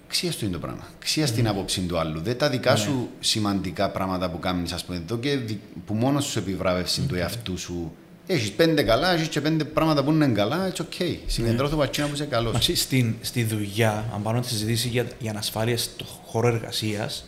Ξία 0.09 0.33
στο 0.33 0.45
είναι 0.45 0.55
το 0.55 0.61
πράγμα. 0.61 0.87
Ξία 0.99 1.27
στην 1.27 1.49
άποψη 1.49 1.81
του 1.81 1.99
άλλου. 1.99 2.21
Δεν 2.21 2.39
τα 2.39 2.49
δικά 2.51 2.77
σου 2.77 3.09
σημαντικά 3.21 3.91
πράγματα 3.91 4.31
που 4.31 4.39
κάνεις, 4.39 4.73
ας 4.73 4.85
πούμε, 4.85 4.99
εδώ 4.99 5.17
και 5.19 5.37
δι- 5.37 5.59
που 5.87 5.95
μόνος 5.95 6.25
σου 6.25 6.39
επιβράβευσης 6.39 7.07
του 7.07 7.15
εαυτού 7.15 7.59
σου. 7.59 7.93
Έχεις 8.27 8.53
πέντε 8.53 8.83
καλά, 8.83 9.13
έχεις 9.13 9.29
και 9.29 9.41
πέντε 9.41 9.65
πράγματα 9.65 10.05
που 10.05 10.11
είναι 10.11 10.27
καλά, 10.27 10.73
it's 10.73 10.81
okay. 10.81 11.17
Συγκεντρώθω 11.27 11.77
πατσίνα 11.77 12.07
που 12.07 12.15
είσαι 12.15 12.25
καλός. 12.25 12.53
Μαξί, 12.53 12.75
στην, 12.75 13.15
στη 13.21 13.45
δουλειά, 13.45 14.05
αν 14.15 14.23
πάμε 14.23 14.37
να 14.39 14.43
τη 14.45 14.49
συζητήσει 14.51 14.89
για, 14.89 15.07
για 15.19 15.31
ανασφάλεια 15.31 15.79
στο 15.79 16.05
χώρο 16.25 16.47
εργασίας, 16.49 17.25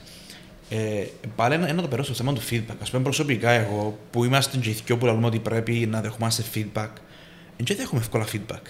ε, 0.68 1.04
πάλι 1.36 1.54
ένα, 1.54 1.68
ένα 1.68 1.82
το 1.82 1.88
περάσω 1.88 2.14
στο 2.14 2.24
θέμα 2.24 2.36
του 2.36 2.42
feedback. 2.50 2.76
Α 2.86 2.90
πούμε, 2.90 3.02
προσωπικά 3.02 3.50
εγώ 3.50 3.98
που 4.10 4.24
είμαστε 4.24 4.58
και 4.58 4.70
οι 4.70 4.76
δυο 4.84 4.96
που 4.96 5.06
λέμε 5.06 5.26
ότι 5.26 5.38
πρέπει 5.38 5.72
να 5.72 6.00
δεχόμαστε 6.00 6.42
feedback, 6.54 6.88
δεν 7.56 7.76
δέχομαι 7.76 8.00
εύκολα 8.00 8.26
feedback. 8.32 8.62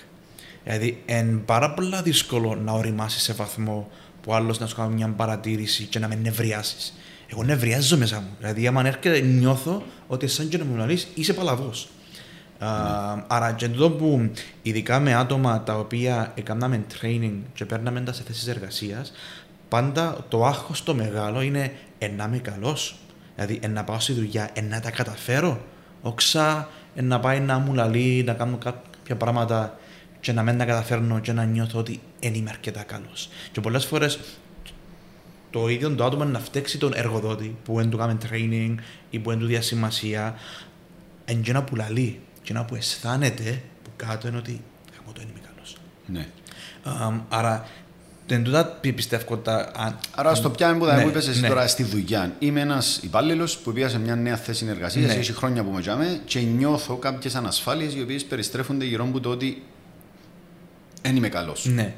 Δηλαδή, 0.64 1.02
είναι 1.06 1.40
πάρα 1.44 1.74
πολύ 1.74 2.00
δύσκολο 2.02 2.54
να 2.54 2.72
οριμάσεις 2.72 3.22
σε 3.22 3.32
βαθμό 3.32 3.88
που 4.22 4.34
άλλος 4.34 4.58
να 4.58 4.66
σου 4.66 4.76
κάνει 4.76 4.94
μια 4.94 5.08
παρατήρηση 5.08 5.84
και 5.84 5.98
να 5.98 6.08
με 6.08 6.14
νευριάσεις. 6.14 6.94
Εγώ 7.26 7.42
νευριάζω 7.42 7.96
μέσα 7.96 8.20
μου. 8.20 8.28
Δηλαδή, 8.38 8.66
άμα 8.66 8.86
έρχεται, 8.86 9.20
νιώθω 9.20 9.82
ότι 10.06 10.26
σαν 10.26 10.48
και 10.48 10.58
να 10.58 10.64
μου 10.64 10.76
λαλείς, 10.76 11.08
είσαι 11.14 11.32
παλαβός. 11.32 11.88
άρα, 13.26 13.52
και 13.52 13.68
τούτο 13.68 13.90
που 13.90 14.30
ειδικά 14.62 15.00
με 15.00 15.14
άτομα 15.14 15.62
τα 15.62 15.78
οποία 15.78 16.32
έκαναμε 16.34 16.84
training 17.00 17.38
και 17.54 17.64
παίρναμε 17.64 18.00
τα 18.00 18.12
σε 18.12 18.22
θέσεις 18.22 18.46
εργασίας, 18.46 19.12
πάντα 19.68 20.24
το 20.28 20.44
άγχος 20.44 20.82
το 20.82 20.94
μεγάλο 20.94 21.42
είναι 21.42 21.72
ε, 21.98 22.08
να 22.08 22.24
είμαι 22.24 22.38
καλός. 22.38 22.96
Δηλαδή, 23.34 23.58
ε, 23.62 23.68
να 23.68 23.84
πάω 23.84 24.00
στη 24.00 24.12
δουλειά, 24.12 24.50
ε, 24.52 24.60
να 24.60 24.80
τα 24.80 24.90
καταφέρω. 24.90 25.64
Όξα, 26.02 26.68
ε, 26.94 27.02
να 27.02 27.20
πάει 27.20 27.40
να 27.40 27.58
μου 27.58 27.74
λαλεί, 27.74 28.22
να 28.26 28.32
κάνω 28.32 28.56
κάποια 28.56 29.16
πράγματα 29.16 29.78
και 30.20 30.32
να 30.32 30.42
μην 30.42 30.58
τα 30.58 30.64
καταφέρνω 30.64 31.20
και 31.20 31.32
να 31.32 31.44
νιώθω 31.44 31.78
ότι 31.78 32.00
δεν 32.20 32.34
είμαι 32.34 32.50
αρκετά 32.50 32.82
καλός. 32.82 33.28
Και 33.52 33.60
πολλές 33.60 33.84
φορές 33.84 34.18
το 35.50 35.68
ίδιο 35.68 35.94
το 35.94 36.04
άτομο 36.04 36.24
να 36.24 36.38
φταίξει 36.38 36.78
τον 36.78 36.92
εργοδότη 36.94 37.56
που 37.64 37.76
δεν 37.76 37.90
του 37.90 37.96
κάνει 37.96 38.16
training 38.30 38.74
ή 39.10 39.18
που 39.18 39.30
δεν 39.30 39.38
του 39.38 39.46
διασημασία, 39.46 40.34
εν 41.24 41.42
και 41.42 41.52
να 41.52 41.62
που 41.62 41.76
λαλεί 41.76 42.20
και 42.42 42.52
να 42.52 42.64
που 42.64 42.74
αισθάνεται 42.74 43.62
που 43.82 43.90
κάτω 43.96 44.28
είναι 44.28 44.36
ότι 44.36 44.60
εγώ 44.92 45.12
το 45.12 45.20
δεν 45.20 45.28
είμαι 45.28 45.40
καλός. 45.52 45.76
Ναι. 46.06 46.28
Αμ, 46.82 47.20
άρα, 47.28 47.68
δεν 48.26 48.42
τούτα 48.44 48.64
πι- 48.66 48.94
πιστεύω 48.94 49.24
ότι 49.28 49.42
τα... 49.44 49.70
αν- 49.76 49.98
Άρα, 50.14 50.34
στο 50.34 50.50
πιάνει 50.50 50.78
που 50.78 50.84
Ναι, 50.84 51.02
που 51.02 51.08
είπες 51.08 51.28
εσύ 51.28 51.40
ναι. 51.40 51.48
τώρα 51.48 51.66
στη 51.66 51.82
δουλειά. 51.82 52.34
Είμαι 52.38 52.60
ένας 52.60 53.00
υπάλληλος 53.02 53.58
που 53.58 53.72
πήγα 53.72 53.88
σε 53.88 53.98
μια 53.98 54.16
νέα 54.16 54.36
θέση 54.36 54.66
εργασίας, 54.68 55.06
Ναι. 55.14 55.20
έχει 55.20 55.32
χρόνια 55.32 55.64
που 55.64 55.70
με 55.70 55.80
τζάμε 55.80 56.20
και 56.24 56.40
νιώθω 56.40 56.96
κάποιες 56.96 57.34
ανασφάλειες 57.34 57.94
οι 57.94 58.00
οποίες 58.02 58.24
περιστρέφονται 58.24 58.84
γύρω 58.84 59.04
μου 59.04 59.20
το 59.20 59.28
ότι 59.30 59.62
δεν 61.02 61.16
είμαι 61.16 61.28
καλός. 61.28 61.66
Ναι, 61.66 61.94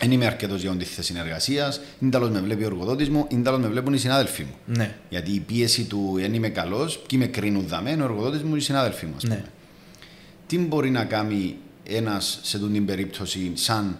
Δεν 0.00 0.10
είμαι 0.10 0.26
αρκετός 0.26 0.60
για 0.60 0.70
τη 0.76 0.84
θέση 0.84 1.14
εργασίας, 1.18 1.80
είναι 2.00 2.10
τέλο 2.10 2.28
με 2.30 2.40
βλέπει 2.40 2.62
ο 2.62 2.66
εργοδότης 2.66 3.08
μου, 3.08 3.24
είναι 3.28 3.42
τέλο 3.42 3.58
με 3.58 3.68
βλέπουν 3.68 3.92
οι 3.94 3.98
συνάδελφοί 3.98 4.42
μου. 4.42 4.54
ναι, 4.66 4.94
Γιατί 5.08 5.30
η 5.32 5.40
πίεση 5.40 5.84
του 5.84 6.12
δεν 6.20 6.34
είμαι 6.34 6.48
καλός, 6.48 6.98
ποιοι 6.98 7.18
με 7.22 7.26
κρίνουν 7.26 7.64
δαμένο, 7.68 8.02
ο 8.02 8.06
εργοδότης 8.06 8.42
μου, 8.42 8.56
οι 8.56 8.60
συνάδελφοί 8.60 9.06
μου. 9.06 9.12
ας 9.16 9.22
πούμε. 9.22 9.34
ναι. 9.34 9.44
Τι 10.46 10.58
μπορεί 10.58 10.90
να 10.90 11.04
κάνει 11.04 11.56
ένας 11.88 12.38
σε 12.42 12.56
αυτή 12.56 12.68
την 12.68 12.86
περίπτωση, 12.86 13.50
σαν 13.54 13.98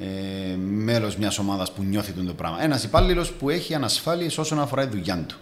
ε, 0.00 0.56
μέλος 0.56 1.16
μιας 1.16 1.38
ομάδας 1.38 1.72
που 1.72 1.82
νιώθει 1.82 2.12
το 2.12 2.32
πράγμα. 2.34 2.62
Ένας 2.62 2.84
υπάλληλος 2.84 3.30
που 3.32 3.50
έχει 3.50 3.74
ανασφάλειες 3.74 4.38
όσον 4.38 4.60
αφορά 4.60 4.86
τη 4.88 4.96
δουλειά 4.96 5.24
του. 5.28 5.36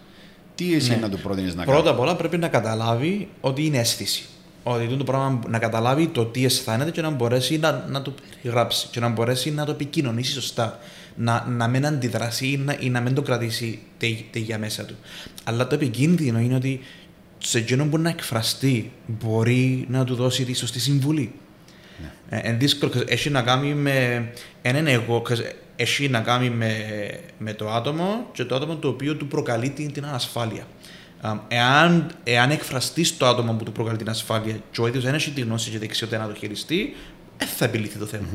Τι 0.55 0.73
εσύ 0.73 0.89
Ναι. 0.89 0.95
να 0.95 1.09
του 1.09 1.17
πρότεινε 1.19 1.47
να 1.47 1.53
κάνει; 1.53 1.65
Πρώτα 1.71 1.89
απ' 1.89 1.99
όλα 1.99 2.15
πρέπει 2.15 2.37
να 2.37 2.47
καταλάβει 2.47 3.27
ότι 3.41 3.65
είναι 3.65 3.77
αίσθηση. 3.77 4.23
Ότι 4.63 4.87
το 4.97 5.03
πράγμα 5.03 5.39
να 5.47 5.59
καταλάβει 5.59 6.07
το 6.07 6.25
τι 6.25 6.45
αισθάνεται 6.45 6.91
και 6.91 7.01
να 7.01 7.09
μπορέσει 7.09 7.57
να, 7.57 7.85
να 7.89 8.01
το 8.01 8.13
περιγράψει 8.41 8.87
και 8.91 8.99
να 8.99 9.09
μπορέσει 9.09 9.51
να 9.51 9.65
το 9.65 9.71
επικοινωνήσει 9.71 10.31
σωστά. 10.31 10.79
Να, 11.15 11.45
να 11.49 11.67
μην 11.67 11.85
αντιδράσει 11.85 12.47
ή 12.47 12.57
να, 12.57 12.75
ή 12.79 12.89
να 12.89 12.99
μην 13.01 13.13
το 13.13 13.21
κρατήσει 13.21 13.79
τε- 13.97 14.35
για 14.37 14.57
μέσα 14.57 14.83
του. 14.85 14.95
Αλλά 15.43 15.67
το 15.67 15.75
επικίνδυνο 15.75 16.39
είναι 16.39 16.55
ότι 16.55 16.79
σε 17.37 17.57
εκείνον 17.57 17.89
που 17.89 17.97
να 17.97 18.09
εκφραστεί 18.09 18.91
μπορεί 19.07 19.85
να 19.89 20.03
του 20.03 20.15
δώσει 20.15 20.43
τη 20.45 20.53
σωστή 20.53 20.79
συμβουλή. 20.79 21.31
Ε, 22.29 22.47
Είναι 22.49 22.57
δύσκολο, 22.57 22.91
ξέρεις, 22.91 23.09
έχει 23.11 23.29
να 23.29 23.41
κάνει 23.41 23.73
με 23.73 24.27
έναν 24.61 24.87
εγώ, 24.87 25.21
ξέρεις, 25.21 25.51
έχει 25.75 26.09
να 26.09 26.19
κάνει 26.19 26.49
με, 26.49 26.75
με 27.37 27.53
το 27.53 27.69
άτομο 27.71 28.25
και 28.33 28.43
το 28.45 28.55
άτομο 28.55 28.75
το 28.75 28.87
οποίο 28.87 29.15
του 29.15 29.27
προκαλεί 29.27 29.69
την, 29.69 29.91
την 29.93 30.05
ανασφάλεια. 30.05 30.67
Α, 31.21 31.33
Εάν, 31.47 32.11
εάν 32.23 32.51
εκφραστείς 32.51 33.07
στο 33.07 33.25
άτομο 33.25 33.53
που 33.53 33.63
του 33.63 33.71
προκαλεί 33.71 33.97
την 33.97 34.09
ασφάλεια 34.09 34.55
και 34.71 34.81
ο 34.81 34.87
ίδιος 34.87 35.03
δεν 35.03 35.13
έχει 35.13 35.31
τη 35.31 35.41
γνώση 35.41 35.69
και 35.69 35.79
δεξιότητα 35.79 36.17
να 36.17 36.27
το 36.27 36.33
χειριστεί, 36.39 36.95
δεν 37.37 37.47
θα 37.47 37.65
επιλύθει 37.65 37.97
το 37.97 38.05
θεμα 38.05 38.27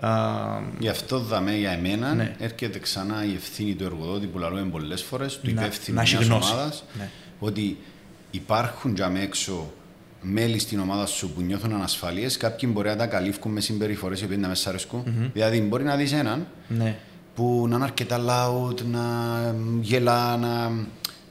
Α, 0.00 0.60
Γι' 0.78 0.88
αυτό 0.88 1.18
δαμέ 1.18 1.56
για 1.56 1.70
εμένα 1.70 2.14
Ναι. 2.14 2.34
έρχεται 2.38 2.78
ξανά 2.78 3.24
η 3.24 3.34
ευθύνη 3.34 3.74
του 3.74 3.84
εργοδότη 3.84 4.26
που 4.26 4.38
λαλούμε 4.38 4.62
πολλές 4.70 5.02
φορές, 5.02 5.38
του 5.40 5.50
Να- 5.54 5.60
υπεύθυνου 5.62 5.96
να 5.96 6.02
έχει 6.02 6.14
μιας 6.16 6.26
γνώση. 6.28 6.52
ομάδας, 6.52 6.84
Ναι. 6.98 7.10
ότι 7.38 7.76
υπάρχουν 8.30 8.94
για 8.94 9.08
με 9.08 9.20
έξω 9.20 9.72
μέλη 10.22 10.58
στην 10.58 10.80
ομάδα 10.80 11.06
σου 11.06 11.30
που 11.32 11.40
νιώθουν 11.40 11.72
ανασφαλίες. 11.72 12.36
Κάποιοι 12.36 12.68
μπορεί 12.72 12.88
να 12.88 12.96
τα 12.96 13.06
καλύφουν 13.06 13.52
με 13.52 13.60
συμπεριφορές 13.60 14.20
οι 14.20 14.24
οποίε 14.24 14.36
να 14.36 14.48
με 14.48 14.54
σ' 14.54 14.66
αρέσκουν. 14.66 15.30
Δηλαδή, 15.32 15.60
μπορεί 15.60 15.84
να 15.84 15.96
δεις 15.96 16.12
έναν 16.12 16.46
ναι. 16.68 16.98
που 17.34 17.66
να 17.68 17.74
είναι 17.76 17.84
αρκετά 17.84 18.18
loud, 18.28 18.82
να 18.82 19.00
γελά, 19.80 20.36
να, 20.36 20.70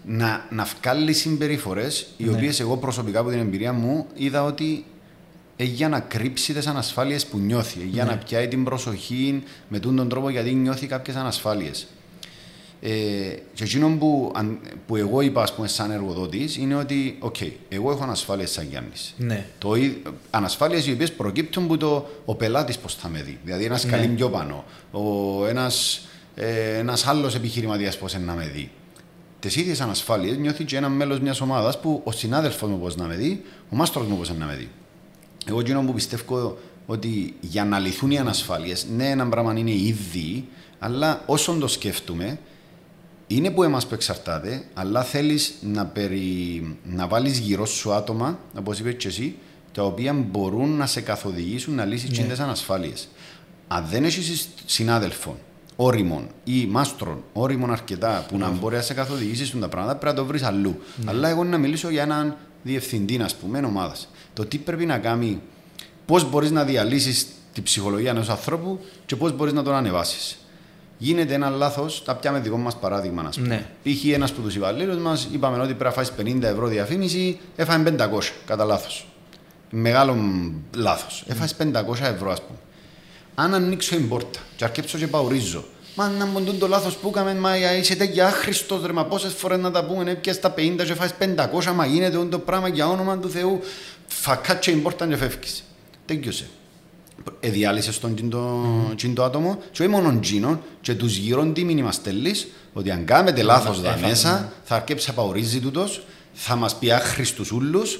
να, 0.05 0.45
να 0.49 0.67
βγάλει 0.81 1.13
συμπεριφορές, 1.13 2.07
οι 2.17 2.23
Ναι. 2.23 2.31
οποίες 2.31 2.59
εγώ 2.59 2.77
προσωπικά 2.77 3.19
από 3.19 3.29
την 3.29 3.39
εμπειρία 3.39 3.73
μου 3.73 4.05
είδα 4.15 4.43
ότι 4.43 4.85
ε, 5.55 5.63
για 5.63 5.89
να 5.89 5.99
κρύψει 5.99 6.53
τις 6.53 6.67
ανασφάλειες 6.67 7.25
που 7.25 7.37
νιώθει, 7.37 7.79
ε, 7.81 7.85
για 7.85 8.03
Ναι. 8.03 8.09
να 8.09 8.17
πιάει 8.17 8.47
την 8.47 8.63
προσοχή 8.63 9.43
με 9.67 9.79
τούν 9.79 9.95
τον 9.95 10.09
τρόπο 10.09 10.29
γιατί 10.29 10.53
νιώθει 10.53 10.87
κάποιες 10.87 11.15
ανασφάλειες. 11.15 11.87
Ε, 12.81 12.89
και 13.53 13.63
εκείνο 13.63 13.89
που, 13.99 14.31
αν- 14.35 14.59
που 14.87 14.95
εγώ 14.95 15.21
είπα, 15.21 15.41
ας 15.41 15.53
πούμε, 15.53 15.67
σαν 15.67 15.91
εργοδότης, 15.91 16.57
είναι 16.57 16.75
ότι, 16.75 17.17
οκ, 17.19 17.35
εγώ 17.69 17.91
έχω 17.91 18.03
ανασφάλειες 18.03 18.51
σαν 18.51 18.67
Γιάννης. 18.69 19.13
ναι. 19.17 19.45
Το, 19.57 19.73
ανασφάλειες 20.29 20.87
οι 20.87 20.91
οποίες 20.91 21.11
προκύπτουν 21.11 21.67
που 21.67 21.77
το, 21.77 22.05
ο 22.25 22.35
πελάτης 22.35 22.77
πώς 22.77 22.95
θα 22.95 23.07
με 23.07 23.21
δει. 23.21 23.37
Δηλαδή, 23.43 23.63
ένας 23.65 23.83
Ναι. 23.85 23.91
καλή 23.91 24.07
πιο 24.07 24.29
πάνω, 24.29 24.63
ένας 25.49 26.01
ε, 26.35 26.77
ένας 26.77 27.07
άλλος 27.07 27.35
επιχειρηματίας 27.35 27.97
πώς 27.97 28.17
να 28.25 28.33
με 28.33 28.51
δει. 28.53 28.71
Τις 29.39 29.55
ίδιες 29.55 29.81
ανασφάλειες 29.81 30.37
νιώθει 30.37 30.63
και 30.63 30.77
ένα 30.77 30.89
μέλος 30.89 31.19
μιας 31.19 31.41
ομάδας 31.41 31.79
που 31.79 32.01
ο 32.03 32.11
συνάδελφος 32.11 32.69
μου 32.69 32.79
πώς 32.79 32.95
να 32.95 33.05
με 33.05 33.15
δει, 33.15 33.43
ο 33.69 33.75
μάστρος 33.75 34.05
μου 34.07 34.17
πώς 34.17 34.29
να 34.37 34.45
με 34.45 34.55
δει. 34.55 34.69
Εγώ 35.49 35.59
εκείνο 35.59 35.81
που 35.81 35.93
πιστεύω 35.93 36.57
ότι 36.85 37.33
για 37.41 37.65
να 37.65 37.79
λυθούν 37.79 38.11
οι 38.11 38.17
ανασφάλειες, 38.19 38.85
ναι, 38.95 39.09
ένα 39.09 39.27
πράγμα 39.29 39.53
είναι 39.57 39.71
ήδη, 39.71 40.47
αλλά 40.79 41.23
όσον 41.25 41.59
το 41.59 41.67
σκέφτομαι, 41.67 42.39
είναι 43.27 43.49
που 43.49 43.63
εμάς 43.63 43.87
που 43.87 43.93
εξαρτάται, 43.93 44.63
αλλά 44.73 45.03
θέλεις 45.03 45.53
να, 45.61 45.85
περι... 45.85 46.77
να 46.83 47.07
βάλεις 47.07 47.37
γύρω 47.37 47.65
σου 47.65 47.93
άτομα, 47.93 48.39
όπως 48.57 48.79
είπες 48.79 48.93
και 48.97 49.07
εσύ, 49.07 49.35
τα 49.71 49.83
οποία 49.83 50.13
μπορούν 50.13 50.69
να 50.69 50.85
σε 50.85 51.01
καθοδηγήσουν 51.01 51.75
να 51.75 51.85
λύσεις 51.85 52.09
Ναι. 52.09 52.23
ναι. 52.23 52.29
τις 52.29 52.39
ανασφάλειες. 52.39 53.07
Αν 53.67 53.85
δεν 53.89 54.03
έχεις 54.03 54.49
συνάδελφων, 54.65 55.35
όριμων 55.75 56.27
ή 56.43 56.65
μάστρων, 56.65 57.23
όριμων 57.33 57.71
αρκετά, 57.71 58.25
που 58.27 58.37
να 58.37 58.49
μπορεί 58.49 58.75
να 58.75 58.81
σε 58.81 58.93
καθοδηγήσεις 58.93 59.55
τα 59.59 59.67
πράγματα, 59.67 59.95
πρέπει 59.95 60.15
να 60.15 60.21
το 60.21 60.27
βρεις 60.27 60.43
αλλού. 60.43 60.79
Αλλά 61.05 61.29
εγώ 61.29 61.43
να 61.43 61.57
μιλήσω 61.57 61.89
για 61.89 62.01
έναν 62.01 62.37
διευθυντή, 62.63 63.17
α 63.17 63.29
πούμε, 63.41 63.59
ομάδας. 63.59 64.07
Το 64.33 64.45
τι 64.45 64.57
πρέπει 64.57 64.85
να 64.85 64.97
κάνει, 64.97 65.41
πώς 66.05 66.29
μπορείς 66.29 66.51
να 66.51 66.63
διαλύσεις 66.63 67.27
την 67.53 67.63
ψυχολογία 67.63 68.09
ενός 68.09 68.29
ανθρώπου 68.29 68.79
και 69.05 69.15
πώς 69.15 69.35
μπορείς 69.35 69.53
να 69.53 69.63
τον 69.63 69.73
ανεβάσεις. 69.73 70.37
Γίνεται 70.97 71.33
ένα 71.33 71.49
λάθος, 71.49 72.03
τα 72.03 72.15
πιάμε 72.15 72.39
δικό 72.39 72.57
μας 72.57 72.75
παράδειγμα, 72.77 73.21
να 73.21 73.29
πούμε. 73.29 73.47
Ναι. 73.47 73.65
Π.χ. 73.83 74.05
ένας 74.05 74.31
από 74.31 74.41
τους 74.41 74.55
υπαλλήλους 74.55 74.97
μας 74.97 75.27
είπαμε 75.31 75.61
ότι 75.61 75.73
πρέπει 75.73 75.83
να 75.97 76.03
φάει 76.03 76.35
50 76.35 76.41
ευρώ 76.43 76.67
διαφήμιση, 76.67 77.39
έφαγε 77.55 77.83
500 77.83 78.33
κατά 78.45 78.65
λάθος. 78.65 79.07
Μεγάλο 79.69 80.17
λάθος. 80.75 81.23
Έφαγε 81.27 81.53
500 81.57 82.05
ευρώ, 82.13 82.31
ας 82.31 82.41
πούμε. 82.41 82.59
Αν 83.35 83.53
ανοίξω 83.53 83.95
την 83.95 84.09
πόρτα 84.09 84.39
και 84.55 84.63
αρκέψω 84.63 84.97
και 84.97 85.07
παουρίζω, 85.07 85.63
μα 85.95 86.09
να 86.09 86.25
μου 86.25 86.55
το 86.59 86.67
λάθος 86.67 86.95
που 86.95 87.07
έκαμε, 87.07 87.35
μα 87.35 87.57
είσαι 87.57 87.95
τέτοια 87.95 88.27
άχρηστος 88.27 88.85
ρε, 88.85 88.93
μα 88.93 89.05
πόσες 89.05 89.33
φορές 89.33 89.59
να 89.59 89.71
τα 89.71 89.85
πούμε, 89.85 90.11
έπιασε 90.11 90.39
τα 90.39 90.53
50 90.57 90.85
και 90.85 90.93
φάεις 90.93 91.13
500, 91.19 91.73
μα 91.75 91.85
γίνεται 91.85 92.25
το 92.25 92.39
πράγμα 92.39 92.67
για 92.67 92.87
όνομα 92.87 93.17
του 93.17 93.29
Θεού. 93.29 93.59
Φακάτσε 94.07 94.71
την 94.71 94.81
πόρτα 94.81 95.07
και 95.07 95.17
φεύγεις. 95.17 95.63
Τέλειωσε. 96.05 96.47
Εδιάλυσες 97.39 97.99
τον 97.99 98.15
τζιν 98.15 98.29
το, 98.29 98.65
mm. 98.91 99.11
το 99.13 99.23
άτομο, 99.23 99.57
και 99.71 99.81
όχι 99.81 99.91
μόνο 99.91 100.19
τζίνο, 100.19 100.59
και 100.81 100.93
τους 100.95 101.15
γύρω 101.17 101.45
τι 101.45 101.63
μήνυμα 101.63 101.91
στέλνεις, 101.91 102.47
ότι 102.73 102.91
αν 102.91 103.05
κάνετε 103.05 103.41
λάθος 103.41 103.67
μας 103.67 103.81
δα 103.81 103.89
έφαγε, 103.89 104.05
μέσα, 104.07 104.31
ναι. 104.39 104.47
θα 104.63 104.75
αρκέψει 104.75 105.09
να 105.09 105.13
παουρίζει 105.15 105.59
τούτος, 105.59 106.05
θα 106.33 106.55
μας 106.55 106.75
πει 106.75 106.91
άχρηστους 106.91 107.51
ούλους 107.51 107.99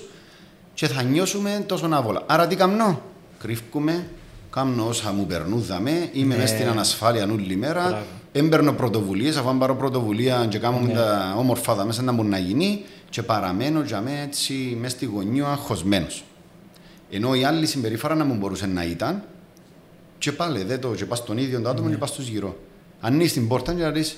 και 0.73 0.87
θα 0.87 1.01
νιώσουμε 1.01 1.63
τόσο 1.67 1.89
άβολα. 1.91 2.23
Άρα 2.25 2.47
τι 2.47 2.55
κάνω, 2.55 3.01
κρύφκουμε, 3.39 4.07
κάνω 4.49 4.87
όσα 4.87 5.11
μου 5.11 5.25
περνούν 5.25 5.61
δαμέ, 5.61 6.09
είμαι 6.13 6.35
Ναι. 6.35 6.41
μέσα 6.41 6.55
στην 6.55 6.67
ανασφάλεια 6.67 7.23
όλη 7.31 7.55
μέρα, 7.55 7.83
Μπράβο. 7.87 8.05
έμπαιρνω 8.31 8.73
πρωτοβουλίες, 8.73 9.37
αφού 9.37 9.49
αν 9.49 9.57
πάρω 9.57 9.75
πρωτοβουλία 9.75 10.45
και 10.49 10.57
κάνω 10.57 10.79
Ναι. 10.79 10.93
τα 10.93 11.35
όμορφα 11.37 11.75
δαμέ 11.75 11.91
σαν 11.93 12.05
να 12.05 12.11
μπορεί 12.11 12.27
να 12.27 12.37
γίνει, 12.37 12.81
και 13.09 13.23
παραμένω 13.23 13.81
για 13.81 14.01
μέ 14.01 14.21
έτσι 14.23 14.53
μέσα 14.81 14.95
στη 14.95 15.05
γωνία 15.05 15.45
αγχωσμένο. 15.47 16.07
Ενώ 17.09 17.33
η 17.35 17.43
άλλη 17.43 17.65
συμπεριφορά 17.65 18.15
να 18.15 18.23
μου 18.23 18.35
μπορούσε 18.35 18.65
να 18.67 18.83
ήταν, 18.83 19.23
και 20.17 20.31
πάλι 20.31 20.63
δεν 20.63 20.79
το, 20.81 20.95
και 20.95 21.05
πας 21.05 21.17
στον 21.17 21.37
ίδιο 21.37 21.61
το 21.61 21.69
άτομο 21.69 21.87
Ναι. 21.87 21.93
και 21.93 21.99
πας 21.99 22.09
στους 22.09 22.27
γύρω. 22.27 22.57
Ανοίγεις 23.01 23.33
την 23.33 23.47
πόρτα 23.47 23.73
και 23.73 23.81
να 23.81 23.89
ρίσεις, 23.91 24.17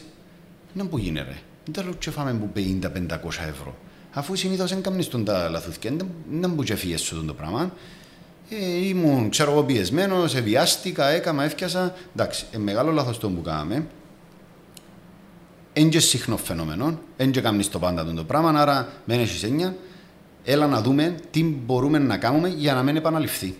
να 0.73 0.85
που 0.85 0.97
γίνει 0.97 1.19
ρε, 1.19 1.37
δεν 1.65 1.73
τα 1.73 1.83
λέω 1.83 1.93
και 1.93 2.11
φάμε 2.11 2.33
που 2.33 2.49
50-500 2.55 3.47
ευρώ. 3.49 3.75
Αφού 4.13 4.35
συνήθως 4.35 4.69
δεν 4.69 4.81
κάνεις 4.81 5.07
τον 5.07 5.23
τα 5.25 5.49
λαθούθηκια, 5.49 5.91
δεν- 5.97 6.09
δεν 6.39 6.55
που 6.55 6.63
και 6.63 6.75
φύγες 6.75 7.01
σου 7.01 7.15
τον 7.15 7.27
το 7.27 7.33
πράγμα. 7.33 7.73
Ε, 8.49 8.85
ήμουν, 8.87 9.29
ξέρω 9.29 9.51
εγώ, 9.51 9.63
πιεσμένος, 9.63 10.35
ευιάστηκα, 10.35 11.07
έκαμα, 11.09 11.43
έφτιασα. 11.43 11.93
Εντάξει, 12.15 12.45
ε, 12.51 12.57
μεγάλο 12.57 12.91
λάθος 12.91 13.17
το 13.19 13.29
που 13.29 13.41
κάναμε. 13.41 13.85
Εν 15.73 15.89
και 15.89 15.99
συχνό 15.99 16.37
φαινόμενο, 16.37 16.99
εν 17.17 17.31
και 17.31 17.41
κάνεις 17.41 17.69
το 17.69 17.79
πάντα 17.79 18.05
τον 18.05 18.15
το 18.15 18.23
πράγμα, 18.23 18.49
άρα 18.61 18.87
μένει 19.05 19.21
έχεις 19.21 19.43
έννοια. 19.43 19.75
Έλα 20.43 20.67
να 20.67 20.81
δούμε 20.81 21.15
τι 21.31 21.43
μπορούμε 21.43 21.97
να 21.97 22.17
κάνουμε 22.17 22.49
για 22.49 22.73
να 22.73 22.83
μην 22.83 22.95
επαναληφθεί. 22.95 23.55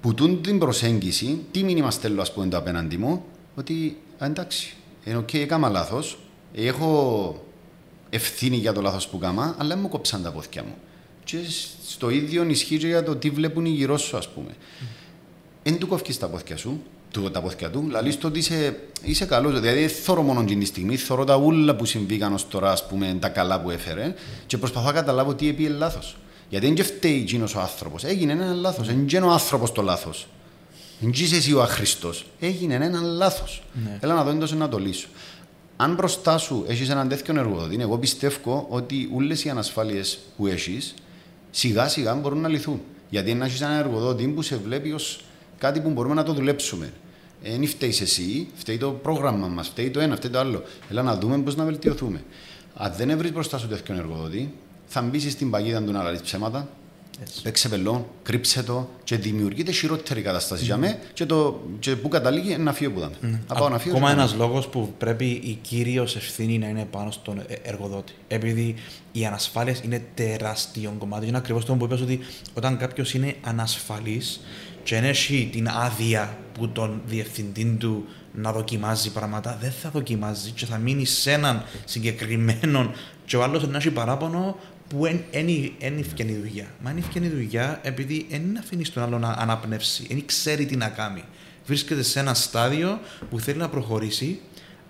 Που 0.00 0.14
τούν 0.14 0.42
την 0.42 0.58
προσέγγιση, 0.58 1.44
τι 1.50 1.62
μήνυμα 1.62 1.90
στέλνω 1.90 2.20
ας 2.22 2.32
πούμε 2.32 2.46
το 2.46 2.56
απέναντι 2.56 2.96
μου, 2.96 3.24
ότι 3.54 3.96
α, 4.18 4.26
εντάξει, 4.26 4.74
είναι 5.04 5.16
οκ, 5.16 5.34
έκανα 5.34 5.68
λάθος, 5.68 6.18
έχω 6.54 7.44
ευθύνη 8.10 8.56
για 8.56 8.72
το 8.72 8.80
λάθος 8.80 9.08
που 9.08 9.18
έκαμα, 9.18 9.54
αλλά 9.58 9.76
μου 9.76 9.88
κόψαν 9.88 10.22
τα 10.22 10.30
πόδκια 10.30 10.62
μου. 10.62 10.74
Και 11.24 11.38
στο 11.86 12.10
ίδιο 12.10 12.44
ισχύει 12.44 12.78
και 12.78 12.86
για 12.86 13.02
το 13.02 13.16
τι 13.16 13.30
βλέπουν 13.30 13.64
οι 13.64 13.70
γύρω 13.70 13.98
σου, 13.98 14.16
ας 14.16 14.28
πούμε. 14.28 14.50
Εν 15.62 15.78
του 15.78 15.86
κόφκεις 15.86 16.18
τα 16.18 16.28
πόδκια 16.28 16.56
σου, 16.56 16.82
του, 17.12 17.30
τα 17.30 17.40
πόδκια 17.40 17.70
του, 17.70 17.88
λαλείς 17.90 18.18
το 18.18 18.26
ότι 18.26 18.38
είσαι, 18.38 18.80
είσαι 19.02 19.24
καλός. 19.24 19.60
Δηλαδή, 19.60 19.80
δεν 19.80 19.88
θωρώ 19.88 20.22
μόνο 20.22 20.44
την 20.44 20.66
στιγμή, 20.66 20.96
θωρώ 20.96 21.24
τα 21.24 21.36
ούλα 21.36 21.76
που 21.76 21.84
συμβήκαν 21.84 22.32
ως 22.32 22.48
τώρα, 22.48 22.70
ας 22.70 22.86
πούμε, 22.86 23.16
τα 23.20 23.28
καλά 23.28 23.60
που 23.60 23.70
έφερε 23.70 24.14
και 24.46 24.58
προσπαθώ 24.58 24.86
να 24.86 24.92
καταλάβω 24.92 25.34
τι 25.34 25.48
επήε 25.48 25.68
λάθος. 25.68 26.16
Γιατί 26.48 26.66
δεν 26.66 26.74
και 26.74 26.82
φταίει 26.82 27.20
εκείνος 27.20 27.54
ο 27.54 27.60
άνθρωπος. 27.60 28.04
Έγινε 28.04 28.32
ένα 28.32 28.52
λάθος. 28.52 28.86
Δεν 28.86 29.08
είναι 29.08 29.26
ο 29.26 29.30
άνθρωπος 29.30 29.72
το 29.72 29.82
λάθος. 29.82 30.26
Δεν 31.00 31.10
είσαι 31.14 31.36
εσύ 31.36 31.52
ο 31.52 31.62
αχρηστός. 31.62 32.26
Έγινε 32.40 32.74
ένα 32.74 33.00
λάθος. 33.00 33.62
Ναι. 33.84 33.98
Έλα 34.00 34.14
να 34.14 34.24
δω 34.24 34.30
εντός 34.30 34.52
να 34.52 34.68
το 34.68 34.78
λύσω. 34.78 35.08
Αν 35.76 35.94
μπροστά 35.94 36.38
σου 36.38 36.64
έχεις 36.68 36.88
έναν 36.88 37.08
τέτοιο 37.08 37.38
εργοδότη, 37.38 37.76
εγώ 37.80 37.98
πιστεύω 37.98 38.66
ότι 38.68 39.10
όλε 39.14 39.34
οι 39.34 39.50
ανασφάλειες 39.50 40.18
που 40.36 40.46
έχεις 40.46 40.94
σιγά 41.50 41.88
σιγά 41.88 42.14
μπορούν 42.14 42.40
να 42.40 42.48
λυθούν. 42.48 42.80
Γιατί 43.08 43.34
να 43.34 43.44
έχεις 43.44 43.60
έναν 43.60 43.78
εργοδότη 43.78 44.24
που 44.26 44.42
σε 44.42 44.56
βλέπει 44.56 44.92
ως 44.92 45.20
κάτι 45.58 45.80
που 45.80 45.90
μπορούμε 45.90 46.14
να 46.14 46.22
το 46.22 46.32
δουλέψουμε. 46.32 46.92
Δεν 47.44 47.66
φταίεις 47.66 48.00
εσύ, 48.00 48.46
φταίει 48.54 48.78
το 48.78 48.90
πρόγραμμα 48.90 49.46
μας, 49.46 49.68
φταίει 49.68 49.90
το 49.90 50.00
ένα, 50.00 50.16
φταίει 50.16 50.30
το 50.30 50.38
άλλο. 50.38 50.62
Έλα 50.90 51.02
να 51.02 51.16
δούμε 51.16 51.38
πώς 51.38 51.56
να 51.56 51.64
βελτιωθούμε. 51.64 52.22
Αν 52.74 52.92
δεν 52.96 53.18
βρεις 53.18 53.32
μπροστά 53.32 53.58
σου 53.58 53.68
τέτοιον 53.68 53.98
εργοδότη, 53.98 54.52
θα 54.86 55.02
μπεις 55.02 55.32
στην 55.32 55.50
παγίδα 55.50 55.82
του 55.82 55.92
να 55.92 56.02
λαλείς 56.02 56.20
ψέματα, 56.20 56.68
Έτσι. 57.20 57.42
Παίξε 57.42 57.68
πελόν, 57.68 58.06
κρύψε 58.22 58.62
το 58.62 58.88
και 59.04 59.16
δημιουργείται 59.16 59.72
χειρότερη 59.72 60.20
κατάσταση 60.22 60.64
για 60.64 60.76
μέ 60.76 60.98
και, 61.14 61.26
το, 61.26 61.60
και 61.78 61.96
που 61.96 62.08
καταλήγει 62.08 62.56
να 62.56 62.72
φύγει 62.72 62.90
που 62.90 63.00
δάμε. 63.00 63.14
Να 63.48 63.54
πάω 63.54 63.68
να 63.68 63.78
φύγω. 63.78 63.96
Ακόμα 63.96 64.10
και 64.10 64.16
να- 64.16 64.22
ένας 64.22 64.34
λόγος 64.34 64.68
που 64.68 64.94
πρέπει 64.98 65.24
η 65.24 65.58
κύριος 65.62 66.16
ευθύνη 66.16 66.58
να 66.58 66.68
είναι 66.68 66.84
πάνω 66.90 67.10
στον 67.10 67.38
ε- 67.38 67.54
εργοδότη. 67.62 68.12
Επειδή 68.28 68.74
οι 69.12 69.26
ανασφάλειες 69.26 69.80
είναι 69.84 70.04
τεράστιο 70.14 70.94
κομμάτι. 70.98 71.26
Είναι 71.26 71.36
ακριβώς 71.36 71.64
το 71.64 71.74
που 71.74 71.84
είπες 71.84 72.00
ότι 72.00 72.18
όταν 72.54 72.76
κάποιος 72.76 73.14
είναι 73.14 73.34
ανασφαλής 73.42 74.40
και 74.82 74.94
δεν 74.94 75.04
έχει 75.04 75.48
την 75.52 75.68
άδεια 75.68 76.38
που 76.54 76.68
τον 76.68 77.02
διευθυντή 77.06 77.76
του 77.78 78.04
να 78.34 78.52
δοκιμάζει 78.52 79.12
πράγματα, 79.12 79.58
δεν 79.60 79.70
θα 79.70 79.90
δοκιμάζει 79.90 80.50
και 80.50 80.66
θα 80.66 80.78
μείνει 80.78 81.04
σε 81.04 81.32
έναν 81.32 81.64
συγκεκριμένο 81.84 82.92
και 83.24 83.36
ο 83.36 83.42
άλλος 83.42 83.68
να 83.68 83.76
έχει 83.76 83.90
παράπονο 83.90 84.56
που 84.88 85.02
δεν 85.02 85.98
ευκαινεί 85.98 86.32
η 86.32 86.36
δουλειά. 86.36 86.66
Μα 86.80 86.90
δεν 86.90 86.98
ευκαινεί 86.98 87.26
η 87.26 87.30
δουλειά 87.30 87.80
επειδή 87.82 88.26
δεν 88.30 88.58
αφήνει 88.58 88.82
τον 88.82 89.02
άλλο 89.02 89.18
να 89.18 89.28
αναπνεύσει, 89.28 90.06
δεν 90.08 90.26
ξέρει 90.26 90.66
τι 90.66 90.76
να 90.76 90.88
κάνει. 90.88 91.24
Βρίσκεται 91.66 92.02
σε 92.02 92.20
ένα 92.20 92.34
στάδιο 92.34 93.00
που 93.30 93.40
θέλει 93.40 93.58
να 93.58 93.68
προχωρήσει, 93.68 94.40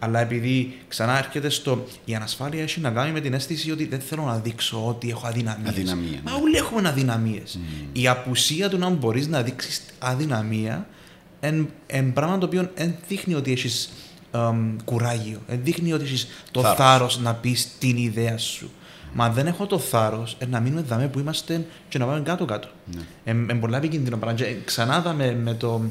αλλά 0.05 0.21
επειδή 0.21 0.79
ξανά 0.89 1.19
έρχεται 1.19 1.49
στο. 1.49 1.87
Η 2.05 2.15
ανασφάλεια 2.15 2.63
έχει 2.63 2.81
να 2.81 2.91
κάνει 2.91 3.13
με 3.13 3.21
την 3.21 3.35
αίσθηση 3.35 3.71
ότι 3.71 3.87
δεν 3.87 4.01
θέλω 4.01 4.23
να 4.23 4.39
δείξω 4.39 4.87
ότι 4.87 5.11
έχω 5.11 5.27
αδυναμίες. 5.27 5.69
Αδυναμία, 5.69 6.21
Μα 6.25 6.31
ναι. 6.31 6.37
όλοι 6.43 6.57
έχουμε 6.57 6.89
αδυναμίες. 6.89 7.59
Η 7.93 8.09
απουσία 8.09 8.69
του 8.69 8.79
να 8.79 8.89
μπορείς 8.91 9.27
να 9.27 9.43
δείξεις 9.43 9.83
αδυναμία 9.99 10.87
είναι 11.93 12.11
πράγμα 12.15 12.39
το 12.39 12.47
οποίο 12.47 12.71
δεν 12.75 12.95
δείχνει 13.09 13.35
ότι 13.35 13.53
έχεις 13.53 13.93
κουράγιο. 14.85 15.39
Δεν 15.49 15.61
δείχνει 15.63 15.93
ότι 15.93 16.05
έχεις 16.05 16.27
το 16.51 16.61
Θάρρος. 16.61 16.77
θάρρος 16.79 17.21
να 17.21 17.35
πεις 17.35 17.69
την 17.79 17.97
ιδέα 17.97 18.39
σου. 18.39 18.71
Μα 19.15 19.25
αν 19.25 19.33
δεν 19.33 19.47
έχω 19.47 19.67
το 19.67 19.79
θάρρος 19.79 20.37
να 20.49 20.61
μείνουμε 20.61 20.83
δαμέ 20.83 21.09
που 21.09 21.19
είμαστε 21.19 21.67
και 21.89 21.99
να 21.99 22.07
πάμε 22.07 22.21
κάτω-κάτω. 22.21 22.69
Ναι. 22.95 23.33
Είναι 23.33 23.55
πολλά 23.55 23.77
επικίνδυνο 23.77 24.17
πράγμα. 24.17 24.39
Και 24.39 24.57
ξανά 24.65 25.01
δαμε 25.01 25.35
με 25.35 25.55
το. 25.55 25.83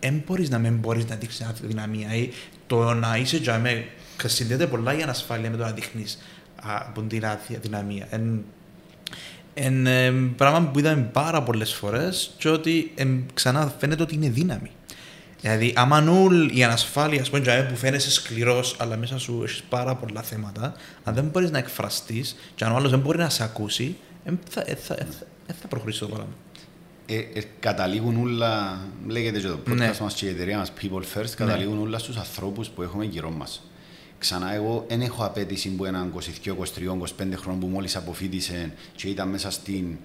Δεν 0.00 0.22
μπορείς 0.26 0.50
να 0.50 0.58
μην 0.58 0.76
μπορείς 0.76 1.08
να 1.08 1.16
δείξεις 1.16 1.46
αδυναμία. 1.46 2.14
Ή 2.14 2.30
το 2.66 2.94
να 2.94 3.16
είσαι 3.16 3.40
τζαμέ. 3.40 3.86
Συνδέεται 4.24 4.66
πολλά 4.66 4.98
η 4.98 5.02
ανασφάλεια 5.02 5.50
με 5.50 5.56
το 5.56 5.62
να 5.62 5.70
δείχνεις 5.70 6.18
από 6.62 7.02
την 7.02 7.26
αδυναμία. 7.56 8.06
Εν, 8.10 8.44
εν, 9.54 9.86
ε, 9.86 10.10
πράγμα 10.10 10.68
που 10.68 10.78
είδαμε 10.78 11.02
πάρα 11.12 11.42
πολλές 11.42 11.74
φορές 11.74 12.34
και 12.38 12.48
ότι 12.48 12.92
ε, 12.94 13.06
ξανά 13.34 13.74
φαίνεται 13.78 14.02
ότι 14.02 14.14
είναι 14.14 14.28
δύναμη. 14.28 14.70
Δηλαδή, 15.40 15.72
άμα 15.76 16.00
νουλ 16.00 16.48
η 16.56 16.64
ανασφάλεια, 16.64 17.20
ας 17.20 17.28
πούμε, 17.30 17.40
τζαμέ, 17.40 17.62
που 17.62 17.76
φαίνεσαι 17.76 18.10
σκληρός, 18.10 18.76
αλλά 18.78 18.96
μέσα 18.96 19.18
σου 19.18 19.40
έχεις 19.44 19.62
πάρα 19.68 19.94
πολλά 19.94 20.22
θέματα, 20.22 20.74
αν 21.04 21.14
δεν 21.14 21.24
μπορείς 21.24 21.50
να 21.50 21.58
εκφραστείς 21.58 22.36
και 22.54 22.64
αν 22.64 22.72
ο 22.72 22.76
άλλος 22.76 22.90
δεν 22.90 22.98
μπορεί 22.98 23.18
να 23.18 23.28
σε 23.28 23.42
ακούσει, 23.42 23.96
δεν 24.24 24.38
θα, 24.48 24.62
ε, 24.66 24.74
θα, 24.74 24.94
ε, 24.94 25.04
θα, 25.04 25.26
ε, 25.46 25.52
θα 25.60 25.68
προχωρήσει 25.68 25.98
το 25.98 26.06
πράγμα. 26.06 26.32
Ε, 27.12 27.16
ε, 27.38 27.42
καταλήγουν 27.60 28.16
όλα, 28.22 28.78
λέγεται 29.08 29.40
και 29.40 29.46
το 29.46 29.58
podcast 29.66 29.74
Ναι. 29.76 29.92
μας 30.00 30.14
και 30.14 30.26
η 30.26 30.28
εταιρεία 30.28 30.58
μας 30.58 30.72
People 30.82 31.18
First, 31.18 31.30
καταλήγουν 31.36 31.78
όλα 31.78 31.98
στους 31.98 32.16
ανθρώπους 32.16 32.68
που 32.68 32.82
έχουμε 32.82 33.04
γύρω 33.04 33.30
μας. 33.30 33.62
Ξανά 34.18 34.54
εγώ 34.54 34.84
δεν 34.88 35.00
έχω 35.00 35.24
απέτηση 35.24 35.68
που 35.68 35.84
έναν 35.84 36.10
22, 36.10 36.54
23, 36.54 36.92
25 36.94 37.36
χρόνο 37.36 37.58
που 37.58 37.66
μόλις 37.66 37.96
αποφύτησε 37.96 38.72
και 38.96 39.08
ήταν 39.08 39.28
μέσα 39.28 39.50
στην 39.50 39.96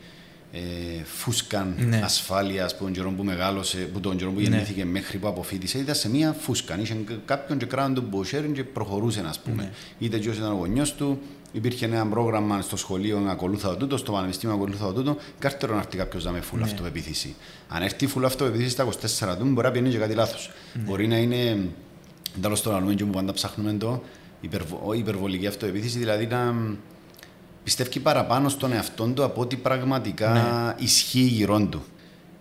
ε, 0.51 0.59
φούσκα 1.03 1.67
Ναι. 1.87 2.01
ασφάλειας 2.03 2.77
που 2.77 2.83
τον 2.83 2.93
καιρό 2.93 3.11
που 3.11 3.23
μεγάλωσε, 3.23 3.77
που 3.77 3.99
τον 3.99 4.17
καιρό 4.17 4.29
που 4.31 4.39
Ναι. 4.39 4.43
γεννήθηκε 4.47 4.85
μέχρι 4.85 5.17
που 5.17 5.27
αποφύτησε, 5.27 5.77
ήταν 5.77 5.95
σε 5.95 6.09
μια 6.09 6.35
φούσκα. 6.39 6.79
Είχε 6.79 6.97
κάποιον 7.25 7.57
και 7.57 7.65
κράτον 7.65 7.93
τον 7.93 8.03
μποσέριν 8.03 8.53
και 8.53 8.63
προχωρούσε, 8.63 9.23
ας 9.27 9.39
πούμε. 9.39 9.63
Ναι. 9.63 9.71
Είτε 9.99 10.17
και 10.19 10.29
ήταν 10.29 10.51
ο 10.51 10.55
γονιός 10.55 10.93
του, 10.93 11.19
υπήρχε 11.55 11.85
ένα 11.85 12.05
πρόγραμμα 12.07 12.61
στο 12.61 12.75
σχολείο 12.77 13.19
να 13.19 13.31
ακολούθα 13.31 13.77
τούτος, 13.77 13.99
στο 13.99 14.11
πανεπιστήμιο 14.11 14.55
να 14.55 14.61
ακολούθα 14.61 14.93
τούτος, 14.93 15.15
κάρτερο 15.39 15.73
να 15.73 15.79
έρθει 15.79 15.97
κάποιος 15.97 16.23
να 16.25 16.31
με 16.31 16.41
φουλ 16.41 16.59
Ναι. 16.59 16.65
αυτοπεποίθηση. 16.65 17.35
Αν 17.69 17.81
έρθει 17.83 18.07
φουλ 18.07 18.25
αυτοπεποίθηση 18.25 18.69
στα 18.69 18.83
24 18.83 19.37
του, 19.37 19.45
μπορεί 19.45 19.65
να 19.67 19.71
πιένει 19.73 19.89
και 19.89 19.97
κάτι 19.97 20.13
λάθος. 20.13 20.51
Μπορεί 20.73 21.07
να 21.07 21.17
είναι, 21.17 21.67
τέλος 22.41 22.61
το 22.61 22.71
λαλούμε 22.71 22.93
και 22.93 23.03
που 23.05 23.11
πάντα 23.11 23.33
ψάχνουμε 23.33 23.73
το, 23.73 24.01
υπερβο, 24.41 24.81
όχι 24.83 24.99
υπερβολική 24.99 25.47
αυτοπεποίθηση, 25.47 25.97
δηλαδή 25.97 26.25
να 26.25 26.55
πιστεύει 27.63 27.99
παραπάνω 27.99 28.49
στον 28.49 28.71
εαυτό 28.71 29.05
του 29.07 29.23
από 29.23 29.41
ό,τι 29.41 29.55
πραγματικά 29.55 30.75
ισχύει 30.79 31.19
γύρω 31.19 31.61
του. 31.61 31.83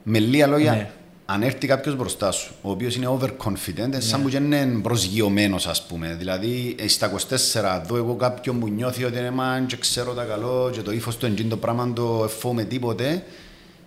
Με 0.03 0.18
λίγα 0.18 0.46
λόγια, 0.46 0.72
Ναι. 0.72 0.90
Αν 1.27 1.43
έρθει 1.43 1.67
κάποιος 1.67 1.97
μπροστά 1.97 2.31
σου, 2.31 2.55
ο 2.63 2.71
οποίος 2.71 2.95
είναι 2.97 3.09
overconfident, 3.21 3.95
σαν 3.99 4.23
που 4.23 4.29
και 4.29 4.37
είναι 4.37 4.79
προσγειωμένος, 4.83 5.67
ας 5.67 5.87
πούμε. 5.87 6.15
Δηλαδή, 6.19 6.75
ε, 6.79 6.89
στα 6.89 7.07
24, 7.07 7.83
δω 7.87 7.97
εγώ 7.97 8.15
κάποιον 8.15 8.59
που 8.61 8.69
νιώθει 8.69 9.05
ότι 9.05 9.19
είναι 9.19 9.33
man 9.39 9.67
και 9.67 9.77
ξέρω 9.77 10.13
τα 10.13 10.25
καλό, 10.25 10.71
και 10.73 10.81
το 10.81 10.93
ύφος 10.93 11.17
του 11.17 11.27
εντζήν 11.27 11.49
το 11.49 11.57
πράγμα 11.57 11.93
το 11.93 12.21
εφόμε 12.25 12.65
τίποτε. 12.65 13.23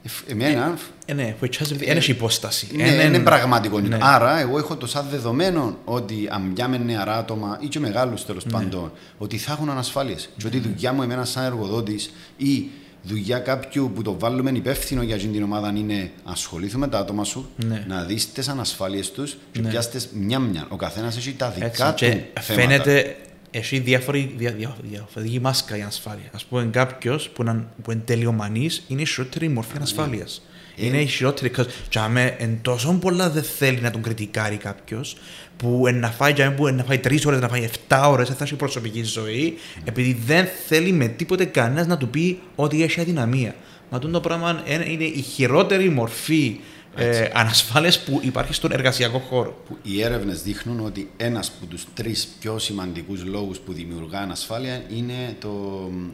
Εφ- 0.03 0.29
Εμένα, 0.31 0.77
Ε, 1.05 1.13
ναι, 1.13 1.35
που 1.39 1.45
έτσι 1.45 1.63
δεν 1.75 1.97
έχει 1.97 2.11
υπόσταση. 2.11 2.67
ναι, 2.75 2.83
Ε, 2.83 3.05
είναι 3.05 3.19
πραγματικό. 3.19 3.79
ναι. 3.79 3.97
Άρα, 4.01 4.39
εγώ 4.39 4.57
έχω 4.57 4.75
το 4.75 4.87
σαν 4.87 5.05
δεδομένο 5.11 5.77
ότι 5.85 6.27
αν 6.31 6.51
πιάμε 6.53 6.77
νεαρά 6.77 7.17
άτομα 7.17 7.57
ή 7.61 7.67
και 7.67 7.79
μεγάλους 7.79 8.25
τέλος 8.25 8.45
Ναι. 8.45 8.51
πάντων, 8.51 8.91
ότι 9.17 9.37
θα 9.37 9.51
έχουν 9.51 9.69
ανασφάλειες. 9.69 10.29
Και 10.37 10.47
ότι 10.47 10.57
η 10.57 10.59
δουλειά 10.59 10.93
μου, 10.93 11.01
εμένα, 11.03 11.25
σαν 11.25 11.43
εργοδότης 11.43 12.11
ή 12.37 12.65
δουλειά 13.07 13.39
κάποιου 13.39 13.91
που 13.95 14.01
το 14.01 14.19
βάλουμε 14.19 14.51
υπεύθυνο 14.51 15.01
για 15.01 15.15
αυτήν 15.15 15.31
την 15.31 15.43
ομάδα 15.43 15.73
είναι 15.77 16.11
ασχολήθου 16.23 16.79
με 16.79 16.87
τα 16.87 16.99
άτομα 16.99 17.23
σου, 17.23 17.49
Ναι. 17.65 17.85
να 17.87 18.03
δεις 18.03 18.31
τις 18.31 18.47
ανασφάλειες 18.47 19.11
τους 19.11 19.37
και 19.51 19.61
Ναι. 19.61 19.69
πιάστε 19.69 19.99
μια-μια. 20.13 20.65
Ο 20.69 20.75
καθένας 20.75 21.17
έχει 21.17 21.33
τα 21.33 21.45
Έτσι, 21.55 21.59
δικά 21.63 21.93
και 21.93 22.09
του 22.33 22.41
θέματα. 22.41 22.61
φαίνεται 22.83 23.15
έχει 23.51 23.79
διάφορη, 23.79 24.33
δια, 24.37 24.51
δια, 24.51 24.75
διαφορετική 24.83 25.39
μάσκα 25.39 25.77
η 25.77 25.81
ανασφάλεια. 25.81 26.29
Α 26.31 26.37
πούμε, 26.49 26.65
κάποιος 26.71 27.29
που, 27.29 27.41
είναι- 27.41 27.65
που 27.81 27.91
είναι 27.91 28.01
τελειομανής 28.05 28.83
είναι 28.87 29.01
η 29.01 29.05
χειρότερη 29.05 29.47
μορφή 29.49 29.71
ανασφάλειας. 29.75 30.41
Ε. 30.77 30.85
Είναι 30.85 31.01
η 31.01 31.05
χειρότερη. 31.05 31.51
cause 31.57 31.65
τζάμε, 31.89 32.35
εν 32.39 32.59
τόσο 32.61 32.93
πολλά 32.93 33.29
δεν 33.29 33.43
θέλει 33.43 33.79
να 33.81 33.91
τον 33.91 34.01
κριτικάρει 34.01 34.55
κάποιος 34.57 35.17
που 35.57 35.87
εν 35.87 35.99
να 35.99 36.11
φάει, 36.11 36.33
τζάμε, 36.33 36.55
που 36.55 36.67
εν 36.67 36.75
να 36.75 36.83
φάει 36.83 36.97
τρεις 36.97 37.25
ώρες, 37.25 37.39
να 37.39 37.47
φάει 37.47 37.69
7 37.87 38.07
ώρες, 38.09 38.29
θα 38.29 38.43
έχει 38.43 38.55
προσωπική 38.55 39.03
ζωή, 39.03 39.57
επειδή 39.83 40.17
δεν 40.25 40.47
θέλει 40.67 40.91
με 40.91 41.07
τίποτε 41.07 41.45
κανένας 41.45 41.87
να 41.87 41.97
του 41.97 42.09
πει 42.09 42.39
ότι 42.55 42.83
έχει 42.83 42.99
αδυναμία. 42.99 43.55
Μα 43.89 43.99
τούτο 43.99 44.13
το 44.13 44.19
πράγμα 44.19 44.63
είναι 44.65 44.85
είναι 44.87 45.03
η 45.03 45.21
χειρότερη 45.21 45.89
μορφή 45.89 46.59
ε, 46.95 47.29
ανασφάλειας 47.33 48.03
που 48.03 48.19
υπάρχει 48.23 48.53
στον 48.53 48.71
εργασιακό 48.71 49.19
χώρο. 49.19 49.61
που 49.67 49.77
οι 49.83 50.01
έρευνες 50.01 50.41
δείχνουν 50.41 50.85
ότι 50.85 51.09
ένας 51.17 51.51
από 51.57 51.65
τους 51.65 51.85
τρεις 51.93 52.27
πιο 52.39 52.59
σημαντικούς 52.59 53.25
λόγους 53.25 53.59
που 53.59 53.73
δημιουργά 53.73 54.19
ανασφάλεια 54.19 54.83
είναι 54.89 55.35
το 55.39 55.49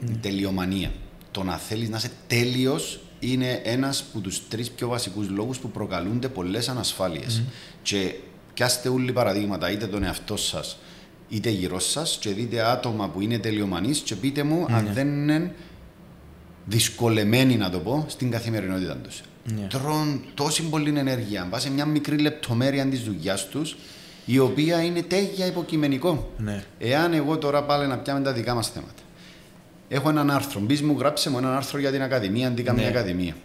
η 0.09 0.17
τελειομανία. 0.21 0.91
Το 1.31 1.43
να 1.43 1.57
θέλεις 1.57 1.89
να 1.89 1.97
είσαι 1.97 2.11
τέλειος 2.27 2.99
είναι 3.19 3.61
ένας 3.63 4.05
από 4.09 4.19
τους 4.19 4.47
τρεις 4.47 4.71
πιο 4.71 4.87
βασικούς 4.87 5.29
λόγους 5.29 5.57
που 5.57 5.69
προκαλούνται 5.69 6.27
πολλές 6.27 6.69
ανασφάλειες. 6.69 7.43
Και 7.81 8.13
πιάστε 8.53 8.89
όλοι 8.89 9.11
παραδείγματα, 9.11 9.71
είτε 9.71 9.87
τον 9.87 10.03
εαυτό 10.03 10.37
σας 10.37 10.77
είτε 11.33 11.49
γύρω 11.49 11.79
σας, 11.79 12.17
και 12.19 12.29
δείτε 12.29 12.61
άτομα 12.61 13.09
που 13.09 13.21
είναι 13.21 13.37
τελειομανείς 13.37 13.99
και 13.99 14.15
πείτε 14.15 14.43
μου 14.43 14.65
αν 14.69 14.89
δεν 14.93 15.07
είναι 15.07 15.51
δυσκολεμένοι, 16.65 17.55
να 17.55 17.69
το 17.69 17.79
πω, 17.79 18.05
στην 18.07 18.31
καθημερινότητά 18.31 18.95
τους. 18.95 19.21
Ναι. 19.43 19.67
Τρώνε 19.69 20.19
τόση 20.33 20.63
πολλή 20.63 20.93
ενέργεια, 20.97 21.47
πα 21.49 21.59
σε 21.59 21.71
μια 21.71 21.85
μικρή 21.85 22.17
λεπτομέρεια 22.17 22.85
της 22.85 23.01
δουλειάς 23.01 23.47
τους, 23.47 23.75
η 24.25 24.39
οποία 24.39 24.83
είναι 24.83 25.01
τέγια 25.01 25.45
υποκειμενικό. 25.45 26.31
Ναι. 26.37 26.63
Εάν 26.79 27.13
εγώ 27.13 27.37
τώρα 27.37 27.63
πάλι 27.63 27.87
να 27.87 27.97
πιάμε 27.97 28.21
τα 28.21 28.33
δικά 28.33 28.53
μας 28.53 28.69
θέματα. 28.69 29.01
Έχω 29.87 30.09
έναν 30.09 30.31
άρθρο. 30.31 30.59
Μπεις 30.59 30.81
μου, 30.81 30.95
γράψε 30.99 31.29
μου 31.29 31.37
έναν 31.37 31.53
άρθρο 31.53 31.79
για 31.79 31.91
την 31.91 32.01
Ακαδημία, 32.01 32.47
αντί 32.47 32.61
καμία 32.61 32.83
Ναι. 32.83 32.89
Ακαδημία. 32.89 33.35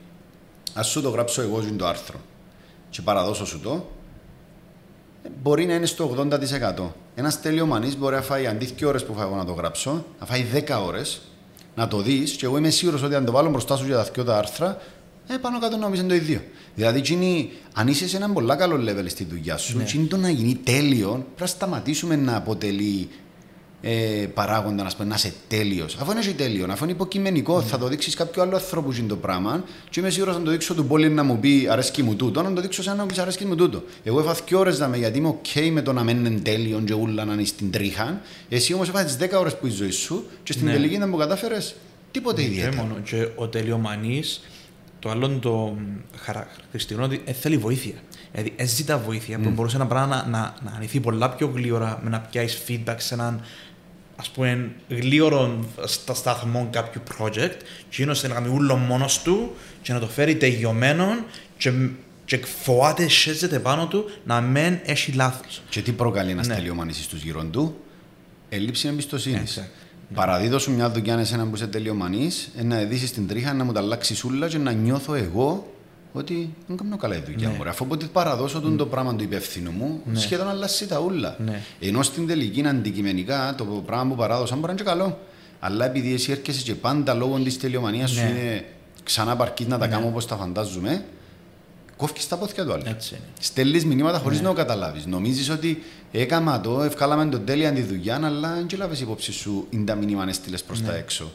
Α 0.78 0.82
σου 0.82 1.02
το 1.02 1.08
γράψω 1.08 1.42
εγώ 1.42 1.62
είναι 1.62 1.76
το 1.76 1.86
άρθρο 1.86 2.20
και 2.90 3.02
παραδώσω 3.02 3.46
σου 3.46 3.60
το, 3.60 3.72
ε, 3.72 3.97
μπορεί 5.42 5.66
να 5.66 5.74
είναι 5.74 5.86
στο 5.86 6.14
80%. 6.78 6.92
Ένας 7.14 7.40
τελειομανής 7.40 7.96
μπορεί 7.96 8.14
να 8.14 8.22
φάει 8.22 8.46
αντί 8.46 8.66
2 8.80 8.86
ώρες 8.88 9.04
που 9.04 9.14
φάω 9.14 9.26
εγώ 9.26 9.36
να 9.36 9.44
το 9.44 9.52
γράψω, 9.52 10.04
να 10.20 10.26
φάει 10.26 10.44
10 10.54 10.82
ώρες, 10.86 11.20
να 11.74 11.88
το 11.88 12.00
δεις 12.02 12.32
και 12.32 12.44
εγώ 12.46 12.56
είμαι 12.56 12.70
σίγουρος 12.70 13.02
ότι 13.02 13.14
αν 13.14 13.24
το 13.24 13.32
βάλω 13.32 13.50
μπροστά 13.50 13.76
σου 13.76 13.86
για 13.86 13.96
τα 13.96 14.02
δυο 14.14 14.24
τα 14.24 14.38
άρθρα, 14.38 14.78
ε, 15.28 15.36
πάνω 15.36 15.58
κάτω 15.58 15.76
νομίζω 15.76 16.00
είναι 16.00 16.08
το 16.10 16.14
ίδιο. 16.14 16.40
Δηλαδή, 16.74 16.98
εκείνη, 16.98 17.50
αν 17.74 17.88
είσαι 17.88 18.08
σε 18.08 18.16
έναν 18.16 18.32
πολύ 18.32 18.56
καλό 18.56 18.76
level 18.76 19.04
στη 19.06 19.24
δουλειά 19.24 19.56
σου, 19.56 19.76
Ναι. 19.76 19.82
εκείνη 19.82 20.06
το 20.06 20.16
να 20.16 20.30
γίνει 20.30 20.54
τέλειο, 20.64 21.08
πρέπει 21.10 21.40
να 21.40 21.46
σταματήσουμε 21.46 22.16
να 22.16 22.36
αποτελεί 22.36 23.08
ε, 23.80 24.26
παράγοντα 24.34 24.82
να, 24.82 24.90
πούμε, 24.96 25.08
να 25.08 25.14
είσαι 25.14 25.32
τέλειος. 25.48 25.96
Αφού 26.00 26.10
είναι 26.10 26.20
τέλειο, 26.20 26.66
αφού 26.70 26.84
είναι 26.84 26.92
υποκειμενικό, 26.92 27.62
θα 27.62 27.78
το 27.78 27.88
δείξεις 27.88 28.14
κάποιο 28.14 28.42
άλλο 28.42 28.54
άνθρωπο 28.54 28.88
που 28.88 28.94
είναι 28.98 29.08
το 29.08 29.16
πράγμα. 29.16 29.64
Και 29.90 30.00
είμαι 30.00 30.10
σίγουρος 30.10 30.36
να 30.36 30.42
το 30.42 30.50
δείξω 30.50 30.74
του 30.74 30.84
πόλη 30.86 31.08
να 31.08 31.22
μου 31.22 31.38
πει 31.38 31.68
αρέσκει 31.70 32.02
μου 32.02 32.14
τούτο, 32.16 32.42
να 32.42 32.52
το 32.52 32.60
δείξω 32.60 32.82
σε 32.82 32.90
έναν 32.90 33.06
που 33.06 33.14
πει 33.14 33.20
αρέσκει 33.20 33.44
μου 33.44 33.54
τούτο. 33.54 33.82
Εγώ 34.04 34.20
έφαγα 34.20 34.38
δύο 34.48 34.58
ώρες 34.58 34.78
να 34.78 34.88
με 34.88 34.96
γιατί 34.96 35.18
είμαι 35.18 35.34
OK 35.42 35.68
με 35.72 35.82
το 35.82 35.92
να 35.92 36.02
μένει 36.04 36.28
είναι 36.28 36.40
τέλειο 36.40 36.80
και 36.84 36.94
ούλα 36.94 37.24
να 37.24 37.32
είναι 37.32 37.44
στην 37.44 37.70
τρίχα. 37.70 38.20
Εσύ 38.48 38.74
όμως 38.74 38.88
έφαγες 38.88 39.16
τι 39.16 39.26
10 39.30 39.38
ώρες 39.38 39.56
που 39.56 39.66
η 39.66 39.70
ζωή 39.70 39.90
σου 39.90 40.24
και 40.42 40.52
στην 40.52 40.66
Ναι. 40.66 40.72
τελική 40.72 40.98
δεν 40.98 41.08
μου 41.08 41.16
κατάφερες 41.16 41.74
τίποτε 42.10 42.40
Και 42.42 42.46
ιδιαίτερο. 42.48 42.74
μόνο. 42.82 42.94
Και 43.04 43.28
ο 43.36 43.48
τελειομανής, 43.48 44.40
το 44.98 45.10
άλλο 45.10 45.28
το 45.28 45.76
χαρακτηριστικό 46.16 47.04
είναι 47.04 47.14
ότι 47.14 47.22
ε, 47.24 47.32
θέλει 47.32 47.56
βοήθεια. 47.56 47.94
Δηλαδή, 48.32 48.52
ε, 48.56 48.66
ζητά 48.66 48.98
βοήθεια 48.98 49.38
που 49.38 49.50
μπορούσε 49.50 49.76
ένα 49.76 49.86
πράγμα 49.86 50.16
να, 50.16 50.26
να, 50.38 50.54
να 50.64 50.76
ανοιχθεί 50.76 51.00
πολλά 51.00 51.30
πιο 51.30 51.50
γλύωρα 51.54 52.00
με 52.02 52.10
να 52.10 52.20
πιάσεις 52.20 52.62
feedback 52.68 52.94
σε 52.96 53.14
έναν 53.14 53.40
ας 54.20 54.28
πούμε, 54.28 54.70
γλίωρο 54.88 55.64
στα 55.84 56.14
σταθμό 56.14 56.68
κάποιου 56.72 57.02
project, 57.18 57.56
και 57.88 58.02
είναι 58.02 58.12
να 58.22 58.28
κάνει 58.28 58.48
ούλο 58.48 58.76
μόνος 58.76 59.22
του 59.22 59.54
και 59.82 59.92
να 59.92 59.98
το 59.98 60.06
φέρει 60.06 60.36
τελειωμένο 60.36 61.04
και, 61.58 61.72
και 62.24 62.40
φοβάται, 62.62 63.08
σέζεται 63.08 63.58
πάνω 63.58 63.86
του 63.86 64.04
να 64.24 64.40
μην 64.40 64.78
έχει 64.84 65.12
λάθος. 65.12 65.62
Και 65.68 65.82
τι 65.82 65.92
προκαλεί 65.92 66.30
ένα 66.30 66.46
Ναι. 66.46 66.54
τελειομανής 66.54 67.04
στους 67.04 67.22
γύρω 67.22 67.44
του, 67.44 67.76
έλλειψη 68.48 68.88
εμπιστοσύνης. 68.88 69.58
Exact. 69.58 69.70
Παραδίδω 70.14 70.58
σου 70.58 70.72
μια 70.72 70.90
δουλειά 70.90 71.18
εσένα 71.18 71.46
που 71.46 71.54
είσαι 71.54 71.66
τελειομανής, 71.66 72.48
να 72.62 72.80
ειδήσεις 72.80 73.12
την 73.12 73.28
τρίχα, 73.28 73.52
να 73.52 73.64
μου 73.64 73.72
τα 73.72 73.80
αλλάξεις 73.80 74.18
σούλα 74.18 74.48
και 74.48 74.58
να 74.58 74.72
νιώθω 74.72 75.14
εγώ 75.14 75.72
ότι 76.12 76.54
δεν 76.66 76.76
κάνω 76.76 76.96
καλά 76.96 77.16
η 77.16 77.22
δουλειά 77.26 77.48
Ναι. 77.48 77.54
μου. 77.56 77.62
ρε. 77.62 77.68
Αφού 77.68 77.84
όποτε 77.86 78.06
παραδώσω 78.12 78.60
τον 78.60 78.76
το 78.76 78.86
πράγμα 78.86 79.14
του 79.14 79.22
υπεύθυνου 79.22 79.70
μου, 79.70 80.02
σχεδόν 80.12 80.48
αλλάζει 80.48 80.86
τα 80.86 80.98
ούλα. 80.98 81.36
Ναι. 81.38 81.60
Ενώ 81.80 82.02
στην 82.02 82.26
τελική 82.26 82.66
αντικειμενικά 82.66 83.54
το 83.56 83.64
πράγμα 83.64 84.04
που 84.10 84.14
παράδωσα 84.14 84.54
μπορεί 84.54 84.66
να 84.66 84.72
είναι 84.72 84.80
και 84.82 84.88
καλό. 84.88 85.18
Αλλά 85.60 85.84
επειδή 85.84 86.12
εσύ 86.14 86.32
έρχεσαι 86.32 86.62
και 86.62 86.74
πάντα 86.74 87.14
λόγω 87.14 87.38
της 87.38 87.58
τελειομανίας 87.58 88.10
σου 88.10 88.20
Ναι. 88.22 88.28
είναι 88.28 88.64
ξανά 89.04 89.36
παρκή 89.36 89.64
να 89.66 89.78
τα 89.78 89.86
κάνω 89.86 90.06
όπως 90.06 90.26
τα 90.26 90.36
φαντάζομαι, 90.36 91.04
κόφει 91.96 92.28
τα 92.28 92.36
πόθια 92.36 92.64
του 92.64 92.72
άλλου. 92.72 92.82
Έτσι 92.86 93.14
είναι. 93.14 93.24
Στέλνεις 93.40 93.84
μηνύματα 93.84 94.18
χωρίς 94.18 94.38
Ναι. 94.38 94.44
να 94.44 94.50
το 94.50 94.56
καταλάβεις. 94.56 95.06
Νομίζεις 95.06 95.50
ότι 95.50 95.82
έκανα 96.12 96.60
το, 96.60 96.82
ευκάλαμε 96.82 97.26
τον 97.26 97.44
τέλεια 97.44 97.72
τη 97.72 97.82
δουλειά, 97.82 98.20
αλλά 98.24 98.54
δεν 98.54 98.66
λάβεις 98.78 99.00
υπόψη 99.00 99.32
σου 99.32 99.66
είναι 99.70 99.84
τα 99.84 99.94
μηνύμα 99.94 100.24
να 100.24 100.32
στείλες 100.32 100.62
προς 100.62 100.80
Ναι. 100.80 100.86
τα 100.86 100.94
έξω. 100.96 101.30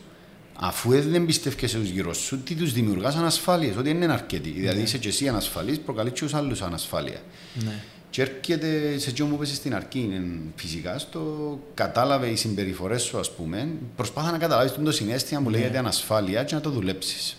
Αφού 0.65 1.01
δεν 1.01 1.25
πιστεύει 1.25 1.67
του 1.67 1.81
γύρω 1.81 2.13
σου, 2.13 2.43
τι 2.43 2.55
τους 2.55 2.73
δημιουργάς 2.73 3.15
ανασφάλειες, 3.15 3.75
ότι 3.75 3.83
δεν 3.83 4.01
είναι 4.01 4.13
αρκετοί. 4.13 4.49
Δηλαδή 4.49 4.81
είσαι 4.81 4.97
και 4.97 5.07
εσύ 5.07 5.27
ανασφαλής, 5.27 5.79
προκαλείς 5.79 6.11
και 6.13 6.19
τους 6.19 6.33
άλλους 6.33 6.61
ανασφάλεια. 6.61 7.19
Ναι. 7.53 7.81
Και 8.09 8.21
έρχεται 8.21 8.97
σε 8.97 9.09
αυτό 9.09 9.25
που 9.25 9.33
είπες 9.33 9.49
στην 9.55 9.75
αρχή, 9.75 9.99
είναι 9.99 10.21
φυσικά 10.55 10.97
στο 10.97 11.59
κατάλαβε 11.73 12.27
οι 12.27 12.35
συμπεριφορές 12.35 13.01
σου, 13.01 13.19
ας 13.19 13.31
πούμε, 13.31 13.67
προσπάθα 13.95 14.31
να 14.31 14.37
καταλάβεις 14.37 14.73
το 14.83 14.91
συνέστημα 14.91 15.39
Ναι. 15.39 15.45
που 15.45 15.51
λέγεται 15.51 15.77
ανασφάλεια 15.77 16.43
και 16.43 16.55
να 16.55 16.61
το 16.61 16.69
δουλέψεις. 16.69 17.37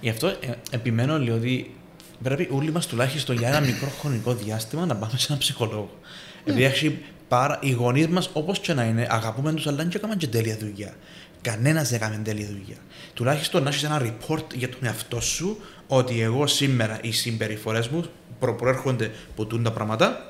Γι' 0.00 0.08
αυτό 0.08 0.26
ε, 0.26 0.36
επιμένω 0.70 1.18
λέω 1.18 1.34
ότι 1.34 1.74
πρέπει 2.22 2.48
όλοι 2.50 2.72
μας 2.72 2.86
τουλάχιστον 2.86 3.36
για 3.36 3.48
ένα 3.48 3.60
μικρό 3.60 3.88
χρονικό 4.00 4.34
διάστημα 4.34 4.86
να 4.86 4.96
πάμε 4.96 5.12
σε 5.16 5.26
έναν 5.28 5.38
ψυχολόγο. 5.38 5.98
Επειδή 6.44 6.64
έχει 6.64 6.98
πάρα, 7.28 7.58
οι 7.62 7.70
γονείς 7.70 8.06
μας, 8.06 8.30
όπως 8.32 8.58
και 8.58 8.72
να 8.72 8.84
είναι, 8.84 9.06
αγαπούμε 9.10 9.52
τους, 9.52 9.66
αλλά 9.66 9.76
δεν 9.76 9.88
και 9.88 9.96
έκαναν 9.96 10.16
και 10.16 10.26
τέλεια 10.26 10.56
δουλειά. 10.58 10.94
Κανένας 11.44 11.88
δεν 11.88 12.00
έκανε 12.02 12.22
τέλεια 12.24 12.46
δουλειά. 12.46 12.76
Τουλάχιστον 13.14 13.62
να 13.62 13.68
έχεις 13.68 13.82
ένα 13.82 14.00
report 14.02 14.54
για 14.54 14.68
τον 14.68 14.78
εαυτό 14.82 15.20
σου 15.20 15.60
ότι 15.86 16.20
εγώ 16.20 16.46
σήμερα 16.46 16.98
οι 17.02 17.12
συμπεριφορές 17.12 17.88
μου 17.88 18.04
προ- 18.38 18.56
προέρχονται 18.56 19.10
από 19.30 19.46
τούτα 19.46 19.62
τα 19.62 19.72
πράγματα 19.72 20.28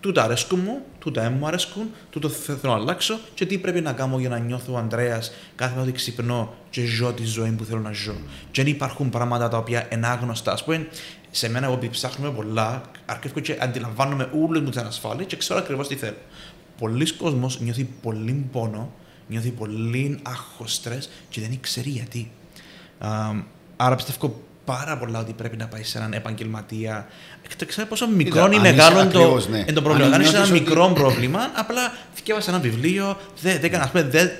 τούτα 0.00 0.22
αρέσκουν 0.22 0.58
μου, 0.60 0.82
τούτα 0.98 1.22
δεν 1.22 1.32
μου 1.38 1.46
αρέσκουν, 1.46 1.90
τούτο 2.10 2.28
θε- 2.28 2.58
θέλω 2.60 2.72
να 2.72 2.78
αλλάξω 2.78 3.18
και 3.34 3.46
τι 3.46 3.58
πρέπει 3.58 3.80
να 3.80 3.92
κάνω 3.92 4.18
για 4.18 4.28
να 4.28 4.38
νιώθω 4.38 4.72
ο 4.72 4.76
Ανδρέας 4.76 5.32
κάθε 5.54 5.70
μέρα 5.70 5.82
ότι 5.82 5.92
ξυπνώ 5.92 6.54
και 6.70 6.84
ζω 6.84 7.12
τη 7.12 7.24
ζωή 7.24 7.50
που 7.50 7.64
θέλω 7.64 7.80
να 7.80 7.92
ζω. 7.92 8.14
Και 8.50 8.62
δεν 8.62 8.72
υπάρχουν 8.72 9.10
πράγματα 9.10 9.48
τα 9.48 9.56
οποία 9.56 9.88
είναι 9.92 10.06
άγνωστα. 10.06 10.52
Α 10.52 10.58
πούμε, 10.64 10.86
σε 11.30 11.48
μένα, 11.50 11.66
εγώ 11.66 11.74
επειδή 11.74 11.92
ψάχνουμε 11.92 12.30
πολλά, 12.32 12.82
αρκεύω 13.06 13.40
και 13.40 13.56
αντιλαμβάνομαι 13.60 14.30
όλε 14.42 14.60
μου 14.60 14.70
τι 14.70 14.80
ανασφάλειε 14.80 15.24
και 15.24 15.36
ξέρω 15.36 15.58
ακριβώς 15.58 15.88
τι 15.88 15.94
θέλω. 15.96 16.16
Πολλοί 16.78 17.12
κόσμοι 17.12 17.46
νιώθει 17.58 17.88
πολύ 18.02 18.46
πόνο, 18.52 18.92
νιώθει 19.26 19.50
πολύ 19.50 20.18
άγχος, 20.22 20.74
στρες 20.74 21.10
και 21.28 21.40
δεν 21.40 21.58
ξέρει 21.60 21.90
γιατί. 21.90 22.30
Α, 22.98 23.08
άρα 23.76 23.94
πιστεύω 23.94 24.42
πάρα 24.64 24.98
πολλά 24.98 25.18
ότι 25.18 25.32
πρέπει 25.32 25.56
να 25.56 25.66
πάει 25.66 25.82
σε 25.82 25.98
έναν 25.98 26.12
επαγγελματία. 26.12 27.06
Δεν 27.58 27.68
ξέρω 27.68 27.86
πόσο 27.86 28.08
μικρό 28.08 28.42
αν 28.42 28.52
ή 28.52 28.58
είσαι 28.60 28.70
μεγάλο 28.70 29.00
είναι 29.00 29.10
το, 29.10 29.18
ακριβώς, 29.18 29.48
ναι. 29.48 29.58
είναι 29.58 29.72
το 29.72 29.82
πρόβλημα. 29.82 30.06
Αν 30.06 30.14
Αν 30.14 30.20
είσαι 30.20 30.30
ένα 30.30 30.38
νιώθεις 30.38 30.60
ότι- 30.60 30.68
μικρό 30.70 30.92
πρόβλημα, 30.94 31.50
απλά 31.54 31.92
θυκεύασε 32.14 32.50
ένα 32.50 32.58
βιβλίο, 32.58 33.16
δεν 33.40 33.52
δεν 33.52 33.64
έκανα, 33.64 33.84
ας 33.84 33.90
πούμε, 33.90 34.02
δεν 34.02 34.30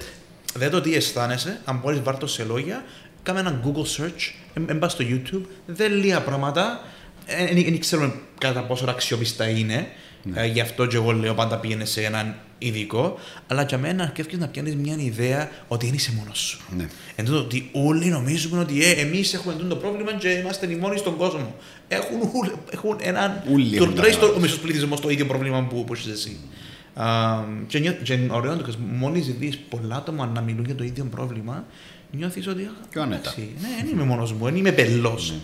δεν 0.55 0.71
το 0.71 0.81
τι 0.81 0.95
αισθάνεσαι, 0.95 1.61
αν 1.65 1.79
μπορείς 1.83 2.03
βάλ' 2.03 2.19
το 2.19 2.27
σε 2.27 2.45
λόγια, 2.45 2.85
κάμε 3.23 3.41
ένα 3.41 3.61
Google 3.65 4.01
search, 4.01 4.35
εν 4.67 4.79
πας 4.79 4.93
στο 4.93 5.05
YouTube, 5.09 5.43
δεν 5.67 5.93
λίγα 5.93 6.23
πράγματα, 6.23 6.81
δεν 7.55 7.79
ξέρουμε 7.79 8.15
κατά 8.39 8.63
πόσο 8.63 8.85
αξιόπιστα 8.89 9.49
είναι, 9.49 9.87
Ναι. 10.25 10.41
ε, 10.43 10.47
γι' 10.47 10.61
αυτό 10.61 10.87
και 10.87 10.97
εγώ 10.97 11.13
λέω 11.13 11.35
πάντα 11.35 11.59
πήγαινε 11.59 11.85
σε 11.85 12.03
έναν 12.05 12.35
ειδικό, 12.59 13.19
αλλά 13.47 13.63
για 13.63 13.79
μένα 13.79 14.03
αρκεύει 14.03 14.37
να 14.37 14.49
πιάνεις 14.49 14.75
μια 14.75 14.97
ιδέα 14.99 15.51
ότι 15.69 15.87
δεν 15.87 15.95
είσαι 15.95 16.13
μόνος 16.19 16.39
σου. 16.39 16.61
Ναι. 16.77 16.87
Εν 17.17 17.25
τούτο 17.25 17.39
ότι 17.39 17.69
όλοι 17.73 18.07
νομίζουμε 18.07 18.59
ότι 18.61 18.85
ε, 18.85 18.91
εμείς 18.91 19.35
έχουμε 19.35 19.55
τούτο 19.55 19.67
το 19.69 19.77
πρόβλημα 19.77 20.13
και 20.13 20.29
είμαστε 20.29 20.71
οι 20.73 20.75
μόνοι 20.77 20.99
στον 20.99 21.17
κόσμο. 21.17 21.55
Έχουν, 21.89 22.17
ούλ- 22.35 22.53
έχουν 22.71 22.97
έναν. 23.03 23.43
Όλοι 23.53 23.77
έχουν 23.77 23.89
τουλάχιστον 23.89 24.21
καταλάβει. 24.21 24.39
ο 24.39 24.41
μισό 24.41 24.59
πληθυσμός 24.61 25.01
το 25.01 25.09
ίδιο 25.09 25.27
πρόβλημα 25.27 25.63
που, 25.63 25.85
που 25.85 25.93
έχεις 25.95 26.07
εσύ. 26.07 26.37
Α, 26.95 27.07
και, 27.67 27.79
νιώ, 27.79 27.93
και 27.93 28.13
είναι 28.13 28.33
ωραίο 28.33 28.57
το 28.57 28.75
μόλις 28.99 29.27
δεις 29.39 29.59
πολλά 29.69 29.97
άτομα 29.97 30.27
να 30.27 30.41
μιλούν 30.41 30.65
για 30.65 30.75
το 30.75 30.85
ίδιο 30.85 31.05
πρόβλημα, 31.05 31.65
νιώθεις 32.11 32.47
ότι. 32.47 32.63
«Α, 32.63 32.71
Πιο 32.91 33.03
άνετα. 33.03 33.21
εντάξει, 33.21 33.49
Ναι, 33.61 33.69
δεν 33.83 33.93
είμαι 33.93 34.05
μόνος 34.05 34.33
μου, 34.33 34.45
δεν 34.45 34.57
είμαι 34.57 34.73
πελός. 34.73 35.35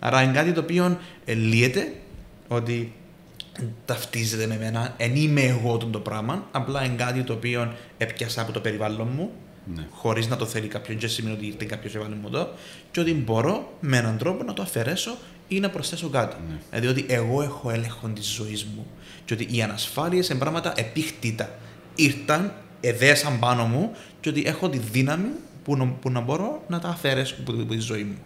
Άρα 0.00 0.22
είναι 0.22 0.32
κάτι 0.32 0.52
το 0.52 0.60
οποίο 0.60 0.98
ε, 1.24 1.34
λύεται 1.34 1.92
ότι 2.48 2.92
ταυτίζεται 3.84 4.46
με 4.46 4.56
μένα, 4.58 4.94
δεν 4.98 5.16
είμαι 5.16 5.40
εγώ 5.40 5.76
τον 5.76 5.90
το 5.92 6.00
πράγμα, 6.00 6.46
απλά 6.52 6.84
είναι 6.84 6.94
κάτι 6.96 7.22
το 7.22 7.32
οποίο 7.32 7.72
έπιασα 7.98 8.40
από 8.40 8.52
το 8.52 8.60
περιβάλλον 8.60 9.08
μου, 9.16 9.30
Ναι. 9.74 9.86
χωρίς 9.90 10.28
να 10.28 10.36
το 10.36 10.46
θέλει 10.46 10.66
κάποιον, 10.66 10.98
και 10.98 11.06
σημαίνει 11.08 11.34
ότι 11.36 11.46
ήρθε 11.46 11.64
κάποιος 11.64 11.94
έβαλε 11.94 12.14
μου 12.14 12.30
το, 12.30 12.48
και 12.90 13.00
ότι 13.00 13.12
μπορώ 13.14 13.72
με 13.80 13.96
έναν 13.96 14.18
τρόπο 14.18 14.44
να 14.44 14.52
το 14.52 14.62
αφαιρέσω 14.62 15.16
ή 15.48 15.60
να 15.60 15.70
προσθέσω 15.70 16.08
κάτι. 16.08 16.36
Ναι. 16.48 16.56
Δηλαδή 16.80 17.00
ότι 17.02 17.14
εγώ 17.14 17.42
έχω 17.42 17.70
έλεγχο 17.70 18.08
της 18.08 18.26
ζωής 18.32 18.64
μου. 18.64 18.86
Και 19.24 19.34
ότι 19.34 19.46
οι 19.50 19.62
ανασφάλειες 19.62 20.28
είναι 20.28 20.38
πράγματα 20.38 20.72
επίχτητα. 20.76 21.50
Ήρθαν, 21.94 22.52
εδέσαν 22.80 23.38
πάνω 23.38 23.64
μου, 23.66 23.90
και 24.20 24.28
ότι 24.28 24.42
έχω 24.46 24.68
τη 24.68 24.78
δύναμη 24.78 25.28
που, 25.64 25.76
να- 25.76 25.86
που 25.86 26.10
να 26.10 26.20
μπορώ 26.20 26.62
να 26.68 26.78
τα 26.78 26.88
αφαιρέσω 26.88 27.34
από 27.40 27.52
τη, 27.52 27.60
από 27.62 27.72
τη 27.74 27.78
ζωή 27.80 28.02
μου. 28.02 28.16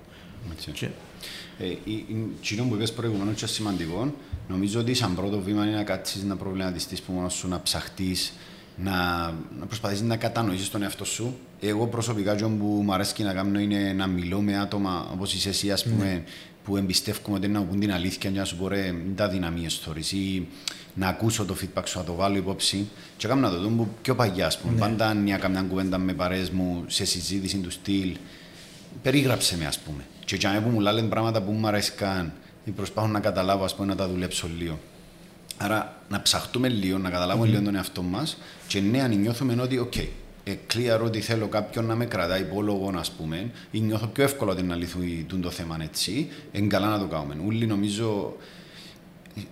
Έτσι. 0.53 0.71
Και, 0.71 0.89
Ε, 1.59 1.65
η- 1.67 1.81
η- 1.85 2.27
Εκείνο 2.41 2.65
που 2.65 2.75
είπες 2.75 2.93
προηγουμένως 2.93 3.41
και 3.41 3.47
σημαντικό, 3.47 4.15
νομίζω 4.49 4.81
ότι 4.81 4.95
σαν 4.95 5.15
πρώτο 5.15 5.41
βήμα 5.41 5.67
είναι 5.67 5.77
να 5.77 5.83
κάτσεις 5.83 6.23
να 6.23 6.37
προβληματιστείς 6.37 7.01
που 7.03 7.13
μόνος 7.13 7.35
σου, 7.35 7.49
να 7.49 7.63
ψαχτείς, 7.63 8.33
να, 8.77 8.91
να 9.59 9.67
προσπαθήσεις 9.67 10.03
να 10.03 10.17
κατανοήσεις 10.17 10.71
τον 10.71 10.83
εαυτό 10.83 11.05
σου. 11.05 11.37
Εγώ 11.61 11.87
προσωπικά 11.87 12.35
και 12.37 12.45
που 12.45 12.81
μου 12.85 12.93
αρέσει 12.93 13.23
να 13.23 13.33
κάνω 13.33 13.59
είναι 13.59 13.93
να 13.93 14.07
μιλώ 14.07 14.41
με 14.41 14.59
άτομα 14.59 15.09
όπως 15.13 15.35
είσαι 15.35 15.49
εσύ, 15.49 15.71
ας 15.71 15.85
πούμε, 15.85 16.25
που 16.65 16.77
εμπιστεύομαι 16.77 17.37
ότι 17.37 17.47
είναι 17.47 17.59
να 17.59 17.65
πούν 17.65 17.81
την 17.81 17.93
αλήθεια 17.93 18.31
και 18.31 18.39
να 18.39 18.45
σου 18.45 18.57
πω 18.57 18.69
ρε, 18.69 18.93
μην 18.93 19.17
τα 19.17 19.29
δυναμίες 19.29 19.75
θωρείς 19.75 20.13
ή 20.13 20.47
να 20.95 21.09
ακούσω 21.09 21.45
το 21.45 21.57
feedback 21.61 21.83
σου, 21.87 21.99
να 21.99 22.05
το 22.05 22.15
βάλω 22.15 22.37
υπόψη 22.37 22.89
και 23.17 23.27
κάνω 23.29 23.41
να 23.41 23.51
το 23.51 23.61
δω 23.61 23.69
που 23.69 23.89
πιο 24.03 24.15
παγιά, 24.15 24.47
ας 24.47 24.59
πούμε. 24.59 24.79
Πάντα 24.79 25.07
αν 25.09 25.27
είχα 25.27 25.37
καμιά 25.37 25.63
κουβέντα 25.63 25.99
με 25.99 26.13
παρέες 26.13 26.51
μου 26.51 26.85
σε 26.87 27.05
συζήτηση 27.05 27.57
του 27.57 27.71
στυλ, 27.71 28.17
περίγραψε 29.03 29.57
με, 29.57 29.67
ας 29.67 29.79
πούμε. 29.79 30.05
Και 30.25 30.37
για 30.37 30.51
μένα 30.51 30.63
που 30.63 30.69
μου 30.69 30.81
λένε 30.81 31.03
πράγματα 31.03 31.43
που 31.43 31.53
μου 31.53 31.67
αρέσκαν 31.67 32.33
ή 32.65 32.71
προσπάθω 32.71 33.07
να 33.07 33.21
καταλάβω, 33.21 33.65
ας 33.65 33.75
πούμε, 33.75 33.87
να 33.87 33.97
τα 33.97 34.09
δουλέψω 34.09 34.49
λίγο. 34.59 34.79
Άρα 35.57 35.97
να 36.09 36.23
ψαχτούμε 36.23 36.69
λίγο, 36.69 36.99
να 36.99 37.11
καταλάβουμε 37.11 37.47
λίγο 37.47 37.63
τον 37.63 37.75
εαυτό 37.75 38.03
μας 38.03 38.37
και 38.67 38.81
ναι, 38.81 39.03
αν 39.03 39.21
νιώθουμε 39.21 39.63
ότι, 39.63 39.79
οκ, 39.79 39.97
ε, 40.45 40.57
clear 40.75 41.01
ότι 41.05 41.21
θέλω 41.21 41.49
κάποιον 41.49 41.85
να 41.85 41.95
με 41.95 42.05
κρατάει 42.05 42.41
υπόλογο, 42.41 42.93
ας 42.99 43.11
πούμε, 43.11 43.51
ή 43.71 43.81
νιώθω 43.81 44.07
πιο 44.07 44.25
εύκολα 44.25 44.53
ότι 44.53 44.63
να 44.63 44.75
λυθούν 44.75 45.41
το 45.41 45.51
θέμα 45.51 45.79
έτσι, 45.83 46.29
είναι 46.53 46.67
καλά 46.67 46.89
να 46.89 46.99
το 46.99 47.07
κάνουμε. 47.07 47.37
Όλοι 47.47 47.67
νομίζω. 47.67 48.37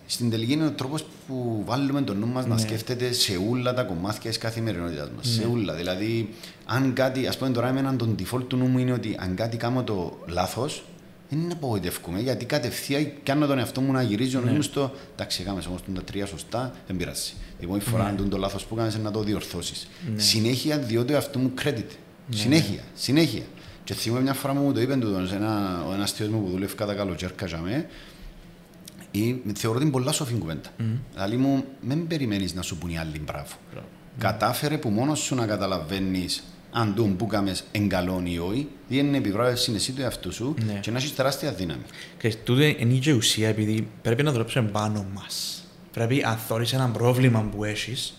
Στην 0.06 0.30
τελική 0.30 0.52
είναι 0.52 0.66
ο 0.66 0.70
τρόπος 0.70 1.04
που 1.26 1.62
βάλουμε 1.66 2.02
τον 2.02 2.18
νου 2.18 2.26
μας 2.26 2.46
να 2.46 2.54
Ναι. 2.54 2.60
σκέφτεται 2.60 3.12
σε 3.12 3.32
όλα 3.50 3.74
τα 3.74 3.82
κομμάτια 3.82 4.30
της 4.30 4.38
καθημερινότητάς 4.38 5.08
μας. 5.16 5.28
Σε 5.28 5.46
όλα. 5.52 5.74
Δηλαδή, 5.74 6.28
αν 6.66 6.92
κάτι, 6.92 7.26
ας 7.26 7.38
πούμε 7.38 7.50
τώρα, 7.50 7.68
εμένα 7.68 7.96
τον 7.96 8.14
default 8.18 8.42
του 8.48 8.56
νου 8.56 8.66
μου 8.66 8.78
είναι 8.78 8.92
ότι 8.92 9.16
αν 9.20 9.34
κάτι 9.34 9.56
κάνω 9.56 9.82
το 9.82 10.18
λάθος, 10.26 10.84
δεν 11.28 11.40
είναι 11.40 11.52
απογοητεύκομαι 11.52 12.20
γιατί 12.20 12.44
κατευθείαν 12.44 13.12
κάνω 13.22 13.46
τον 13.46 13.58
εαυτό 13.58 13.80
μου 13.80 13.92
να 13.92 14.02
γυρίζει 14.02 14.36
ο 14.36 14.40
νου 14.40 14.52
μου 14.52 14.62
στο 14.62 14.92
εντάξει, 15.14 15.42
έκαμε 15.42 15.62
όμως 15.68 15.80
τα 15.94 16.02
τρία 16.02 16.26
σωστά, 16.26 16.72
δεν 16.86 16.96
πειράζει. 16.96 17.32
Η 17.58 17.62
επόμενη 17.64 17.82
φορά, 17.82 18.04
αν 18.04 18.28
το 18.30 18.36
λάθος 18.36 18.64
που 18.64 18.74
έκανε, 18.74 18.92
να 19.02 19.10
το 19.10 19.22
διορθώσεις. 19.22 19.88
Συνέχεια 20.16 20.78
διότι 20.78 21.06
το 21.06 21.12
εαυτό 21.12 21.38
μου 21.38 21.52
credit. 21.64 21.84
Συνέχεια, 22.30 22.80
συνέχεια. 22.94 23.42
Και 23.84 23.94
θυμάμαι 23.94 24.22
μια 24.22 24.32
φορά 24.34 24.54
μου 24.54 24.72
το 24.72 24.80
είπε 24.80 24.94
τούτος, 24.96 25.28
σε 25.28 25.34
ένα, 25.34 25.84
ο 25.88 25.92
ένας 25.92 26.12
θείος 26.12 26.28
μου 26.28 26.42
που 26.42 26.50
δουλεύει 26.50 26.74
κατά 26.74 26.94
καλοκαίρκα 26.94 27.46
για 27.46 27.58
μέ, 27.58 27.86
ή, 29.10 29.42
θεωρώ 29.54 29.76
ότι 29.76 29.84
είναι 29.84 29.92
πολλά 29.94 30.12
σοφή 30.12 30.34
κουβέντα. 30.34 30.68
Δηλαδή 31.12 31.36
μου, 31.36 31.64
μην 31.80 32.06
περιμένεις 32.06 32.54
να 32.54 32.62
σου 32.62 32.78
πούν 32.78 32.90
οι 32.90 32.98
άλλοι 32.98 33.20
μπράβο. 33.24 33.54
Κατάφερε 34.18 34.78
που 34.78 34.88
μόνος 34.88 35.18
σου 35.18 35.34
να 35.34 35.46
καταλαβαίνεις 35.46 36.42
αν 36.72 36.94
τον 36.94 37.16
που 37.16 37.26
κάμες 37.26 37.64
εγκαλών 37.72 38.26
ή 38.26 38.38
όχι, 38.38 38.58
ή 38.58 38.66
είναι 38.88 39.16
επιβράβευση 39.16 39.72
εσύ 39.74 39.92
του 39.92 40.02
εαυτού 40.02 40.32
σου 40.32 40.54
Ναι. 40.66 40.78
και 40.82 40.90
να 40.90 40.98
έχεις 40.98 41.14
τεράστια 41.14 41.52
δύναμη. 41.52 41.82
Και 42.18 42.34
τούτο 42.44 42.62
είναι 42.62 42.94
και 42.94 43.12
ουσία 43.12 43.48
επειδή 43.48 43.88
πρέπει 44.02 44.22
να 44.22 44.32
δουλέψουμε 44.32 44.68
πάνω 44.68 45.06
μας. 45.14 45.64
Πρέπει, 45.92 46.22
αν 46.22 46.36
θωρείς 46.36 46.72
ένα 46.72 46.88
πρόβλημα 46.88 47.42
που 47.42 47.64
έχεις, 47.64 48.14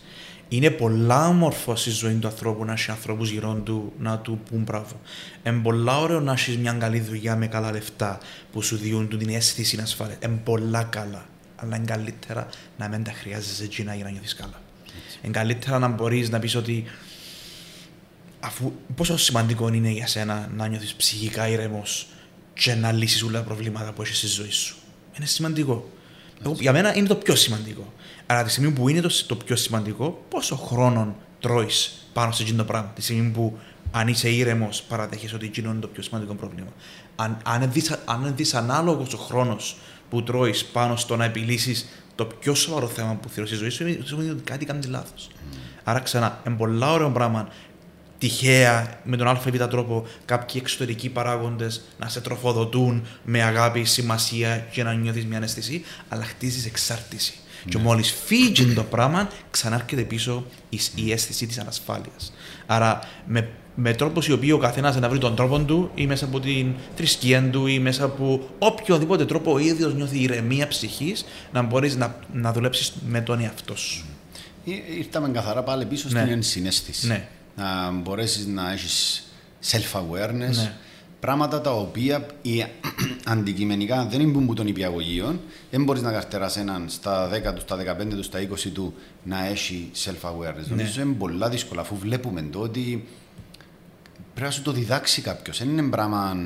είναι 0.53 0.69
πολλά 0.69 1.27
όμορφος 1.27 1.81
στη 1.81 1.89
ζωή 1.89 2.13
του 2.13 2.27
ανθρώπου 2.27 2.65
να 2.65 2.73
έχει 2.73 2.91
ανθρώπους 2.91 3.29
γύρω 3.29 3.53
του 3.53 3.93
να 3.99 4.19
του 4.19 4.39
πούν 4.49 4.61
μπράβο. 4.61 4.99
Είναι 5.43 5.59
πολλά 5.59 5.99
ωραίο 5.99 6.19
να 6.19 6.31
έχεις 6.31 6.57
μια 6.57 6.73
καλή 6.73 6.99
δουλειά 6.99 7.35
με 7.35 7.47
καλά 7.47 7.71
λεφτά 7.71 8.19
που 8.51 8.61
σου 8.61 8.77
διούν 8.77 9.07
του 9.07 9.17
την 9.17 9.29
αίσθηση 9.29 9.75
να 9.75 9.83
ασφαλέ. 9.83 10.17
Είναι 10.23 10.41
πολλά 10.43 10.83
καλά. 10.83 11.25
Αλλά 11.55 11.75
είναι 11.75 11.85
καλύτερα 11.85 12.47
να 12.77 12.87
μην 12.87 13.03
τα 13.03 13.11
χρειάζεσαι 13.11 13.63
εκείνα 13.63 13.95
για 13.95 14.03
να 14.03 14.09
νιώθεις 14.09 14.35
καλά. 14.35 14.61
Είναι 15.21 15.33
καλύτερα 15.33 15.79
να 15.79 15.87
μπορείς 15.87 16.29
να 16.29 16.39
πεις 16.39 16.55
ότι 16.55 16.83
αφού 18.39 18.71
πόσο 18.95 19.17
σημαντικό 19.17 19.73
είναι 19.73 19.89
για 19.89 20.07
σένα 20.07 20.49
να 20.55 20.67
νιώθεις 20.67 20.93
ψυχικά 20.93 21.47
ήρεμος 21.47 22.07
και 22.53 22.75
να 22.75 22.91
λύσεις 22.91 23.23
όλα 23.23 23.39
τα 23.39 23.45
προβλήματα 23.45 23.91
που 23.91 24.01
έχεις 24.01 24.17
στη 24.17 24.27
ζωή 24.27 24.51
σου. 24.51 24.75
Είναι 25.17 25.25
σημαντικό. 25.25 25.89
Εγώ, 26.45 26.55
για 26.59 26.71
μένα 26.71 26.95
είναι 26.95 27.07
το 27.07 27.15
πιο 27.15 27.35
σημαντικό. 27.35 27.93
Αλλά 28.31 28.43
τη 28.43 28.49
στιγμή 28.49 28.71
που 28.71 28.89
είναι 28.89 29.01
το, 29.01 29.25
το 29.27 29.35
πιο 29.35 29.55
σημαντικό, 29.55 30.23
πόσο 30.29 30.55
χρόνο 30.55 31.15
τρώεις 31.39 32.07
πάνω 32.13 32.31
σε 32.31 32.43
αυτό 32.43 32.55
το 32.55 32.63
πράγμα. 32.63 32.91
Τη 32.95 33.01
στιγμή 33.01 33.29
που 33.29 33.57
αν 33.91 34.07
είσαι 34.07 34.29
ήρεμος, 34.29 34.81
παραδέχεσαι 34.81 35.35
ότι 35.35 35.45
εκείνο 35.45 35.71
είναι 35.71 35.79
το 35.79 35.87
πιο 35.87 36.03
σημαντικό 36.03 36.33
πρόβλημα. 36.33 36.69
Αν, 37.15 37.37
αν, 37.43 37.61
είναι 37.61 37.71
δυσα, 37.71 37.99
αν 38.05 38.21
είναι 38.21 38.31
δυσανάλογο 38.31 39.05
ο 39.13 39.17
χρόνος 39.17 39.77
που 40.09 40.23
τρώεις 40.23 40.65
πάνω 40.65 40.95
στο 40.95 41.15
να 41.15 41.25
επιλύσεις 41.25 41.89
το 42.15 42.25
πιο 42.25 42.53
σοβαρό 42.55 42.87
θέμα 42.87 43.13
που 43.13 43.29
θεωρείς 43.29 43.51
στη 43.51 43.59
ζωή 43.59 43.69
σου, 43.69 44.07
σημαίνει 44.07 44.29
ότι 44.29 44.41
κάτι 44.43 44.65
κάνεις 44.65 44.87
λάθος. 44.87 45.29
Mm. 45.31 45.57
Άρα 45.83 45.99
ξανά, 45.99 46.41
είναι 46.47 46.55
πολύ 46.55 46.83
ωραίο 46.83 47.09
πράγμα 47.09 47.47
τυχαία 48.17 48.99
με 49.03 49.17
τον 49.17 49.27
ΑΒ 49.27 49.45
τρόπο 49.69 50.07
κάποιοι 50.25 50.61
εξωτερικοί 50.63 51.09
παράγοντες 51.09 51.81
να 51.99 52.09
σε 52.09 52.21
τροφοδοτούν 52.21 53.05
με 53.23 53.43
αγάπη, 53.43 53.83
σημασία 53.83 54.57
και 54.57 54.83
να 54.83 54.93
νιώθεις 54.93 55.25
μια 55.25 55.39
αίσθηση, 55.41 55.83
αλλά 56.09 56.23
χτίζεις 56.23 56.65
εξάρτηση. 56.65 57.33
Ναι. 57.63 57.71
Και 57.71 57.77
μόλις 57.77 58.13
φύγει 58.25 58.73
το 58.73 58.83
πράγμα, 58.83 59.29
ξανάρχεται 59.51 60.01
πίσω 60.01 60.45
η, 60.69 60.79
η 60.95 61.11
αίσθηση 61.11 61.47
της 61.47 61.59
ανασφάλειας. 61.59 62.33
Άρα, 62.65 62.99
με, 63.25 63.49
με 63.75 63.93
τρόπος 63.93 64.27
οι 64.27 64.31
οποίοι 64.31 64.51
ο 64.53 64.57
καθένας 64.57 64.99
να 64.99 65.09
βρει 65.09 65.19
τον 65.19 65.35
τρόπο 65.35 65.59
του, 65.59 65.91
ή 65.95 66.07
μέσα 66.07 66.25
από 66.25 66.39
την 66.39 66.73
θρησκεία 66.95 67.49
του, 67.49 67.67
ή 67.67 67.79
μέσα 67.79 68.03
από 68.03 68.49
οποιοδήποτε 68.59 69.25
τρόπο 69.25 69.53
ο 69.53 69.57
ίδιος 69.57 69.93
νιώθει 69.93 70.19
ηρεμία 70.19 70.67
ψυχής, 70.67 71.25
να 71.53 71.61
μπορείς 71.61 71.95
να, 71.95 72.15
να 72.33 72.53
δουλέψεις 72.53 72.93
με 73.07 73.21
τον 73.21 73.39
εαυτό 73.39 73.75
σου. 73.75 74.05
Ήρθαμε 74.97 75.29
καθαρά 75.29 75.63
πάλι 75.63 75.85
πίσω 75.85 76.07
ναι. 76.11 76.19
στην 76.19 76.31
ενσυναίσθηση. 76.31 77.07
Ναι 77.07 77.27
να 77.55 77.91
μπορέσεις 77.91 78.45
να 78.45 78.71
έχεις 78.71 79.23
self-awareness. 79.71 80.55
Ναι. 80.55 80.73
Πράγματα 81.21 81.61
τα 81.61 81.73
οποία 81.73 82.25
οι 82.41 82.65
αντικειμενικά 83.25 84.05
δεν 84.05 84.21
είναι 84.21 84.45
που 84.45 84.53
των 84.53 84.67
υπηαγωγείων. 84.67 85.39
Δεν 85.71 85.83
μπορείς 85.83 86.01
να 86.01 86.11
καρτεράς 86.11 86.57
έναν 86.57 86.85
στα 86.89 87.29
10 87.29 87.53
του, 87.53 87.61
στα 87.61 87.77
15 88.01 88.07
του, 88.09 88.23
στα 88.23 88.39
20 88.39 88.69
του 88.73 88.93
να 89.23 89.45
έχει 89.45 89.91
self-awareness. 90.05 90.67
Ναι. 90.67 90.75
Νομίζω 90.75 91.01
είναι 91.01 91.13
πολλά 91.13 91.49
δύσκολα 91.49 91.81
αφού 91.81 91.95
βλέπουμε 91.95 92.41
το 92.51 92.59
ότι 92.59 93.07
πρέπει 94.33 94.47
να 94.47 94.51
σου 94.51 94.61
το 94.61 94.71
διδάξει 94.71 95.21
κάποιος. 95.21 95.57
Δεν 95.57 95.69
είναι 95.69 95.89
πράγμα 95.89 96.37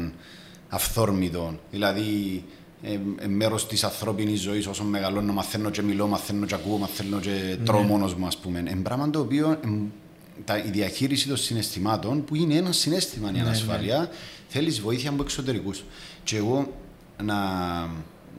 αυθόρμητο. 0.70 1.60
Δηλαδή, 1.72 2.44
ε, 2.82 3.00
ε, 3.18 3.28
μέρος 3.28 3.68
της 3.68 3.84
ανθρώπινης 3.84 4.42
ζωής 4.42 4.68
όσο 4.68 4.84
μεγαλώνω, 4.84 5.34
μαθαίνω 5.34 5.70
και 5.70 5.82
μιλώ, 5.82 6.08
μαθαίνω 6.08 6.46
και 6.46 6.56
ακούω, 6.56 6.78
μαθαίνω 6.78 7.20
και 7.20 7.58
τρώω 7.66 7.82
ναι. 7.82 7.88
μόνος 7.88 8.16
μου, 8.16 8.26
ας 8.26 8.38
πούμε. 8.38 8.60
Είναι 8.60 8.82
πράγμα 8.84 9.10
το 9.10 9.20
οποίο 9.20 9.52
ε, 9.52 9.68
τα, 10.46 10.58
η 10.58 10.70
διαχείριση 10.70 11.28
των 11.28 11.38
συναισθημάτων, 11.38 12.24
που 12.26 12.36
είναι 12.36 12.56
ένα 12.56 12.72
συνέστημα 12.72 13.30
η 13.30 13.32
ναι, 13.32 13.42
ανασφάλεια, 13.42 14.00
ναι. 14.00 14.08
θέλεις 14.48 14.82
βοήθεια 14.82 15.10
από 15.10 15.22
εξωτερικούς. 15.22 15.84
Και 16.24 16.38
εγώ 16.38 16.74
να, 17.24 17.36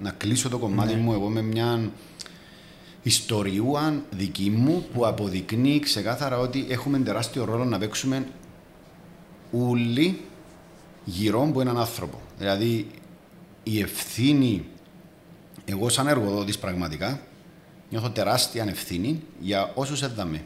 να 0.01 0.11
κλείσω 0.17 0.49
το 0.49 0.59
κομμάτι 0.59 0.95
ναι. 0.95 1.01
μου 1.01 1.13
εγώ 1.13 1.29
με 1.29 1.43
μια 1.43 1.91
ιστοριούα 3.03 4.03
δική 4.11 4.51
μου 4.51 4.87
που 4.93 5.07
αποδεικνύει 5.07 5.79
ξεκάθαρα 5.79 6.39
ότι 6.39 6.67
έχουμε 6.69 6.99
τεράστιο 6.99 7.45
ρόλο 7.45 7.65
να 7.65 7.79
παίξουμε 7.79 8.27
όλοι 9.53 10.21
γύρω 11.05 11.43
από 11.43 11.61
έναν 11.61 11.79
άνθρωπο. 11.79 12.21
Δηλαδή 12.39 12.87
η 13.63 13.81
ευθύνη, 13.81 14.65
εγώ 15.65 15.89
σαν 15.89 16.07
εργοδότης 16.07 16.59
πραγματικά, 16.59 17.21
νιώθω 17.91 18.11
τεράστια 18.11 18.65
ευθύνη 18.69 19.23
για 19.41 19.73
όσους 19.75 20.03
έδαμε. 20.03 20.45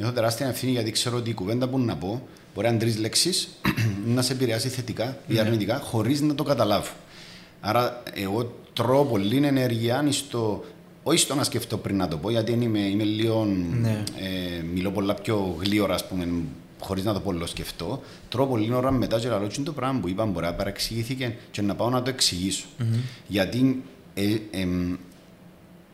Νιώθω 0.00 0.14
τεράστια 0.14 0.46
ευθύνη 0.46 0.72
γιατί 0.72 0.90
ξέρω 0.90 1.16
ότι 1.16 1.30
η 1.30 1.34
κουβέντα 1.34 1.68
που 1.68 1.78
να 1.78 1.96
πω 1.96 2.22
μπορεί 2.54 2.66
αν 2.66 2.78
τρεις 2.78 2.98
λέξεις 2.98 3.48
να 4.14 4.22
σε 4.22 4.32
επηρεάσει 4.32 4.68
θετικά 4.68 5.18
ή 5.26 5.32
ναι. 5.34 5.40
αρνητικά 5.40 5.78
χωρίς 5.78 6.20
να 6.20 6.34
το 6.34 6.42
καταλάβω. 6.42 6.92
Άρα, 7.60 8.02
εγώ 8.14 8.54
τρώω 8.72 9.04
πολύ 9.04 9.46
ενέργεια 9.46 10.04
στο 10.10 10.64
όχι 11.02 11.18
στο 11.18 11.34
να 11.34 11.44
σκεφτώ 11.44 11.76
πριν 11.76 11.96
να 11.96 12.08
το 12.08 12.16
πω, 12.16 12.30
γιατί 12.30 12.52
είμαι, 12.52 12.78
είμαι 12.78 13.02
λίγο. 13.02 13.44
Ναι. 13.80 14.02
Ε, 14.16 14.62
μιλώ 14.62 14.90
πολλά 14.90 15.14
πιο 15.14 15.56
γλύωρα, 15.60 15.94
ας 15.94 16.08
πούμε, 16.08 16.28
χωρίς 16.80 17.04
να 17.04 17.12
το 17.12 17.20
πω, 17.20 17.46
σκεφτώ. 17.46 18.02
Τρώω 18.28 18.46
πολύ 18.46 18.74
ώρα 18.74 18.90
μετά 18.90 19.18
και 19.18 19.28
λέω 19.28 19.46
το 19.64 19.72
πράγμα 19.72 20.00
που 20.00 20.08
είπα 20.08 20.24
μπορεί 20.24 20.46
να 20.46 20.54
παραξηγήθηκε 20.54 21.36
και 21.50 21.62
να 21.62 21.74
πάω 21.74 21.90
να 21.90 22.02
το 22.02 22.10
εξηγήσω. 22.10 22.64
Mm-hmm. 22.78 22.98
Γιατί 23.26 23.82
ε, 24.14 24.22
ε, 24.50 24.66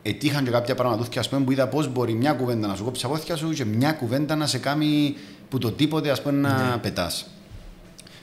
ετύχαν 0.09 0.45
και 0.45 0.51
κάποια 0.51 0.75
πράγματα 0.75 1.21
ας 1.21 1.29
πούμε, 1.29 1.45
που 1.45 1.53
είδα 1.53 1.69
πώς 1.69 1.89
μπορεί 1.89 2.13
μια 2.13 2.33
κουβέντα 2.33 2.67
να 2.67 2.75
σου 2.75 2.85
κόψει 2.85 3.07
από 3.07 3.37
σου 3.37 3.51
και 3.51 3.65
μια 3.65 3.93
κουβέντα 3.93 4.37
να 4.37 4.47
σε 4.47 4.59
κάνει 4.59 5.17
που 5.49 5.59
το 5.59 5.73
τίποτε 5.73 6.11
ας 6.11 6.23
πούμε, 6.23 6.39
να 6.39 6.71
ναι. 6.71 6.77
πετάς. 6.77 7.27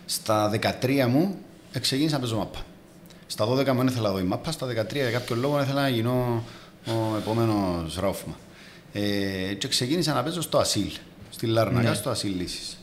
Στα 0.06 0.52
13 0.82 1.08
μου 1.10 1.38
ξεκίνησα 1.80 2.16
να 2.16 2.22
παίζω 2.22 2.38
μάπα. 2.38 2.60
Στα 3.28 3.46
12 3.46 3.48
μου 3.48 3.78
δεν 3.78 3.88
ήθελα 3.88 4.08
να 4.08 4.14
δω 4.14 4.20
η 4.20 4.24
μάπα, 4.24 4.52
στα 4.52 4.68
13 4.68 4.94
για 4.94 5.12
κάποιο 5.12 5.36
λόγο 5.36 5.62
ήθελα 5.62 5.82
να 5.82 5.90
γίνω 5.90 6.44
ο 6.86 7.18
επόμενος 7.18 7.98
ρόφμα. 8.00 8.38
Ε, 8.94 9.54
και 9.54 9.68
ξεκίνησα 9.68 10.14
να 10.14 10.24
παίζω 10.24 10.42
στο 10.42 10.58
Ασίλ, 10.58 10.92
στη 11.30 11.46
Λάρνακα, 11.46 11.90
ναι. 11.90 11.96
στο 11.96 12.10
Ασίλ 12.10 12.36
Λύσης. 12.38 12.78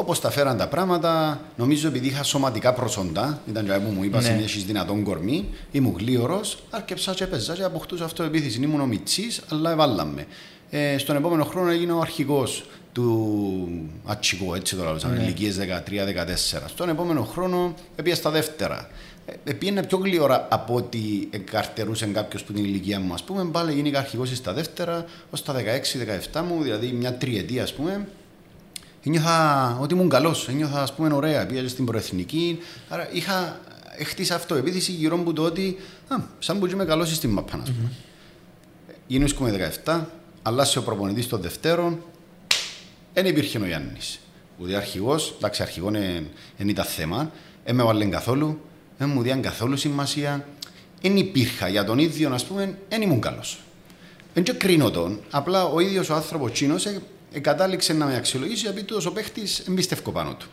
Όπως 0.00 0.20
τα 0.20 0.30
φέραν 0.30 0.56
τα 0.56 0.68
πράγματα, 0.68 1.40
νομίζω 1.56 1.88
επειδή 1.88 2.06
είχα 2.06 2.22
σωματικά 2.22 2.72
προσόντα, 2.72 3.40
ήταν 3.48 3.64
και 3.64 3.72
που 3.72 3.90
μου 3.90 4.04
είπα: 4.04 4.20
ναι. 4.20 4.40
Έχει 4.42 4.58
δυνατόν 4.58 5.02
κορμί, 5.02 5.48
ήμουν 5.70 5.94
γλίωρο, 5.98 6.40
άρκεψα 6.70 7.14
και 7.14 7.24
έπαιζα 7.24 7.54
και 7.54 7.62
αποκτούσα 7.62 8.04
αυτοεπίθεση. 8.04 8.62
Ήμουν 8.62 8.80
ο 8.80 8.86
Μιτσή, 8.86 9.24
αλλά 9.48 9.70
εβάλαμε. 9.70 10.26
Ε, 10.70 10.98
στον 10.98 11.16
επόμενο 11.16 11.44
χρόνο 11.44 11.70
έγινα 11.70 11.94
ο 11.94 12.00
αρχηγός 12.00 12.64
του 12.92 13.68
Ατσικό, 14.04 14.54
έτσι 14.54 14.76
το 14.76 14.82
λέω, 14.82 15.12
ναι. 15.12 15.22
ηλικίες 15.22 15.58
13-14. 15.58 16.62
Στον 16.66 16.88
επόμενο 16.88 17.24
χρόνο 17.24 17.74
έπια 17.96 18.14
στα 18.14 18.30
δεύτερα. 18.30 18.88
Ε, 19.44 19.52
πήγαινε 19.52 19.82
πιο 19.82 19.98
γλύωρα 19.98 20.46
από 20.50 20.74
ότι 20.74 21.28
καρτερούσε 21.50 22.06
κάποιος 22.06 22.44
που 22.44 22.52
την 22.52 22.64
ηλικία 22.64 23.00
μου, 23.00 23.14
ας 23.14 23.22
πούμε. 23.22 23.44
Πάλι 23.44 23.72
γίνηκα 23.72 23.98
αρχηγός 23.98 24.36
στα 24.36 24.52
δεύτερα, 24.52 25.04
ως 25.30 25.42
τα 25.42 25.54
16-17 26.32 26.42
μου, 26.48 26.62
δηλαδή 26.62 26.86
μια 26.86 27.14
τριετία, 27.14 27.62
ας 27.62 27.74
πούμε 27.74 28.06
ένιωθα 29.04 29.78
ότι 29.80 29.94
ήμουν 29.94 30.08
καλός, 30.08 30.48
ένιωθα 30.48 30.82
ας 30.82 30.94
πούμε 30.94 31.14
ωραία, 31.14 31.46
πήγα 31.46 31.68
στην 31.68 31.84
προεθνική, 31.84 32.58
άρα 32.88 33.08
είχα 33.12 33.60
χτίσει 34.04 34.32
αυτό, 34.32 34.54
επίθεση 34.54 34.92
γύρω 34.92 35.16
μου 35.16 35.32
το 35.32 35.42
ότι 35.42 35.76
α, 36.08 36.16
σαν 36.38 36.58
που 36.58 36.66
είμαι 36.66 36.84
καλό 36.84 37.04
στην 37.04 37.30
μαπά, 37.30 37.58
ας 37.62 37.70
πούμε. 37.70 37.92
Mm-hmm. 37.92 38.94
Γίνομαι 39.06 39.72
17, 39.84 40.00
αλλάσει 40.42 40.78
ο 40.78 40.82
προπονητής 40.82 41.26
των 41.26 41.40
Δευτέρων, 41.40 42.02
δεν 43.14 43.26
υπήρχε 43.26 43.58
ο 43.58 43.66
Γιάννη. 43.66 43.98
Ούτε 44.58 44.76
αρχηγός, 44.76 45.34
εντάξει, 45.36 45.62
αρχηγό 45.62 45.90
δεν 46.56 46.68
ήταν 46.68 46.84
θέμα, 46.84 47.30
δεν 47.64 47.74
με 47.74 47.82
βάλει 47.82 48.06
καθόλου, 48.06 48.60
δεν 48.98 49.08
μου 49.08 49.22
διάν 49.22 49.42
καθόλου 49.42 49.76
σημασία. 49.76 50.46
Δεν 51.02 51.16
υπήρχα 51.16 51.68
για 51.68 51.84
τον 51.84 51.98
ίδιο, 51.98 52.34
ας 52.34 52.44
πούμε, 52.44 52.78
δεν 52.88 53.02
ήμουν 53.02 53.20
καλός. 53.20 53.60
Δεν 54.34 54.58
κρίνω 54.58 54.90
τον, 54.90 55.20
απλά 55.30 55.64
ο 55.64 55.80
ίδιος 55.80 56.08
ο 56.08 56.14
άνθρωπος 56.14 56.52
Τσίνο 56.52 56.76
κατάληξε 57.40 57.92
να 57.92 58.06
με 58.06 58.16
αξιολογήσει 58.16 58.66
επειδή 58.66 58.94
ο 59.06 59.12
παίχτης 59.12 59.58
εμπιστεύω 59.58 60.10
πάνω 60.10 60.34
του. 60.34 60.48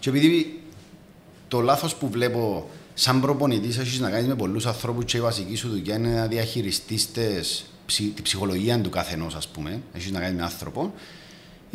Και 0.00 0.08
επειδή 0.08 0.60
το 1.48 1.60
λάθος 1.60 1.94
που 1.94 2.08
βλέπω 2.08 2.70
σαν 2.94 3.20
προπονητής 3.20 3.78
έχει 3.78 4.00
να 4.00 4.10
κάνει 4.10 4.28
με 4.28 4.34
πολλούς 4.34 4.66
ανθρώπους 4.66 5.04
και 5.04 5.16
η 5.16 5.20
βασική 5.20 5.54
σου 5.54 5.68
δουλειά 5.68 5.96
είναι 5.96 6.08
να 6.08 6.26
διαχειριστείς 6.26 7.06
τη 8.14 8.22
ψυχολογία 8.22 8.80
του 8.80 8.90
καθενός, 8.90 9.34
ας 9.34 9.48
πούμε, 9.48 9.82
έχει 9.92 10.10
να 10.10 10.20
κάνει 10.20 10.36
με 10.36 10.42
άνθρωπο. 10.42 10.94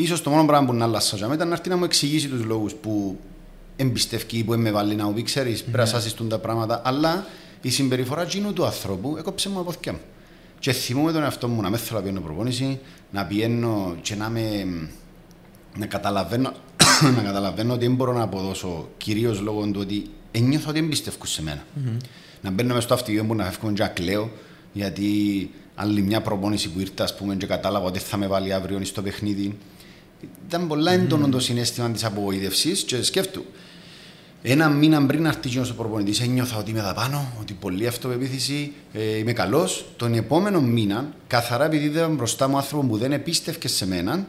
σω 0.06 0.22
το 0.22 0.30
μόνο 0.30 0.46
πράγμα 0.46 0.68
που 0.68 0.74
να 0.74 0.86
αλλάσα 0.86 1.18
για 1.18 1.30
ήταν 1.34 1.48
να 1.48 1.54
έρθει 1.54 1.70
να 1.70 1.78
μου 1.78 1.84
εξηγήσει 1.84 2.28
τους 2.28 2.44
λόγους 2.44 2.74
που 2.74 3.20
εμπιστευκεί, 3.76 4.44
που 4.44 4.54
με 4.54 4.72
βάλει 4.72 4.96
να 4.96 5.06
μου 5.06 5.14
πει: 5.14 5.24
Ξέρεις, 5.24 5.64
πρέπει 5.64 5.90
να 5.92 6.00
ναι. 6.24 6.30
τα 6.30 6.40
πράγματα. 6.40 6.82
Αλλά 6.86 7.28
η 7.62 7.70
συμπεριφορά 7.70 8.26
του 8.54 8.66
ανθρώπου 8.66 9.16
έκοψε 9.18 9.50
μου 9.50 9.60
από 9.60 9.74
μου. 9.92 10.00
Και 10.60 10.72
θυμούμαι 10.72 11.12
τον 11.12 11.22
εαυτό 11.22 11.48
μου 11.48 11.62
να 11.62 11.70
με 11.70 11.78
θέλω 11.78 12.00
να 12.00 12.04
πιένω 12.04 12.22
προπόνηση, 12.22 12.80
να 13.12 13.26
πιένω 13.26 13.96
και 14.02 14.16
να 14.16 14.30
με... 14.30 14.66
να 15.78 15.86
καταλαβαίνω, 15.86 16.52
να 17.16 17.22
καταλαβαίνω 17.22 17.74
ότι 17.74 17.86
δεν 17.86 17.96
μπορώ 17.96 18.14
να 18.14 18.22
αποδώσω 18.22 18.90
κυρίως 18.98 19.40
λόγω 19.42 19.66
του 19.66 19.80
ότι 19.82 20.10
ένιωθα 20.32 20.70
ότι 20.70 20.80
εμπιστεύω 20.80 21.26
σε 21.26 21.44
μένα. 21.44 21.62
Mm-hmm. 21.62 21.98
Να 22.42 22.52
μπαίνω 22.52 22.68
μέσα 22.68 22.82
στο 22.82 22.94
αυτοκίνητο 22.94 23.24
μου 23.24 23.36
να 23.36 23.44
φεύγω 23.44 23.72
και 23.72 23.82
να 23.82 23.88
κλαίω, 23.88 24.32
γιατί 24.74 25.50
άλλη 25.76 26.02
μια 26.02 26.22
προπόνηση 26.22 26.70
που 26.70 26.80
ήρθε, 26.80 27.04
ας 27.04 27.16
πούμε, 27.16 27.36
και 27.36 27.46
κατάλαβα 27.46 27.86
ότι 27.86 28.00
θα 28.00 28.18
με 28.18 28.28
βάλει 28.28 28.54
αύριο 28.54 28.80
στο 28.84 29.02
παιχνίδι. 29.02 29.58
Ήταν 30.48 30.68
πολλά 30.68 30.92
έντονο 30.92 31.26
mm-hmm. 31.26 31.32
το 31.32 31.40
συνέστημα 31.40 31.90
της 31.90 32.04
απογοήτευσης 32.04 32.84
και 32.84 33.04
σκέφτομαι 33.04 33.46
ένα 34.52 34.70
μήνα 34.70 35.06
πριν 35.06 35.22
να 35.22 35.30
έρθει 35.30 35.60
ο 35.60 35.74
προπονητή, 35.78 36.24
ένιωθα 36.24 36.58
ότι 36.58 36.70
είμαι 36.70 36.80
εδώ 36.80 36.94
πάνω, 36.94 37.34
ότι 37.40 37.54
πολύ 37.54 37.88
αυτοπεποίθηση, 37.88 38.74
ε, 38.94 39.18
είμαι 39.18 39.34
καλός. 39.34 39.86
Τον 39.96 40.14
επόμενο 40.14 40.62
μήνα, 40.62 41.14
καθαρά 41.28 41.66
επειδή 41.66 41.86
είδα 41.86 42.08
μπροστά 42.08 42.48
μου 42.48 42.58
άνθρωπο 42.58 42.88
που 42.88 42.98
δεν 42.98 43.12
επίστευκες 43.12 43.72
σε 43.72 43.88
μένα, 43.88 44.26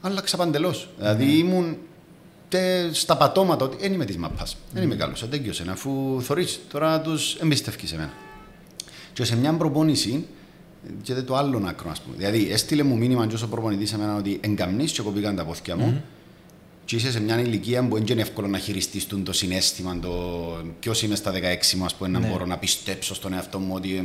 άλλαξα 0.00 0.36
παντελώς. 0.36 0.88
Mm. 0.88 0.98
Δηλαδή 0.98 1.38
ήμουν 1.38 1.76
τε, 2.48 2.92
στα 2.92 3.16
πατώματα 3.16 3.64
ότι 3.64 3.76
δεν 3.80 3.92
είμαι 3.92 4.04
της 4.04 4.16
μαπάς. 4.16 4.54
Mm. 4.54 4.58
Δεν 4.72 4.82
είμαι 4.82 4.94
καλός. 4.94 5.22
Αντέγγιωσε, 5.22 5.64
αφού 5.70 6.20
θωρείς. 6.22 6.60
Τώρα 6.72 7.00
τους 7.00 7.34
εμπιστεύει 7.34 7.86
σε 7.86 7.96
μένα. 7.96 8.12
Και 9.12 9.24
σε 9.24 9.36
μια 9.36 9.52
προπόνηση, 9.52 10.26
και 11.02 11.14
δεν 11.14 11.24
το 11.24 11.36
άλλο 11.36 11.62
άκρο, 11.66 11.90
ας 11.90 12.00
πούμε. 12.00 12.16
Δηλαδή, 12.16 12.48
έστειλε 12.50 12.82
μου 12.82 12.96
μήνυμα 12.96 13.26
και 13.26 13.34
όσο 13.34 13.46
προπονητής 13.46 13.88
σε 13.88 13.98
μένα 13.98 14.16
ότι 14.16 14.40
εγκαμνείς 14.42 14.92
και 14.92 15.02
κοπήκαν 15.02 15.36
τα 15.36 15.44
πόθια 15.44 15.76
μου. 15.76 15.94
Mm-hmm 15.96 16.11
και 16.84 16.96
είσαι 16.96 17.10
σε 17.10 17.20
μια 17.20 17.40
ηλικία 17.40 17.88
που 17.88 17.96
είναι 17.96 18.20
εύκολο 18.20 18.46
να 18.46 18.58
χειριστείς 18.58 19.06
το 19.24 19.32
συνέστημα, 19.32 19.98
το 20.02 20.10
ποιος 20.80 21.02
είμαι 21.02 21.14
στα 21.14 21.32
16 21.32 21.36
μου, 21.76 21.86
πούμε, 21.98 22.10
να 22.10 22.18
ναι. 22.18 22.28
μπορώ 22.28 22.46
να 22.46 22.56
πιστέψω 22.56 23.14
στον 23.14 23.32
εαυτό 23.32 23.58
μου 23.58 23.74
ότι 23.74 24.04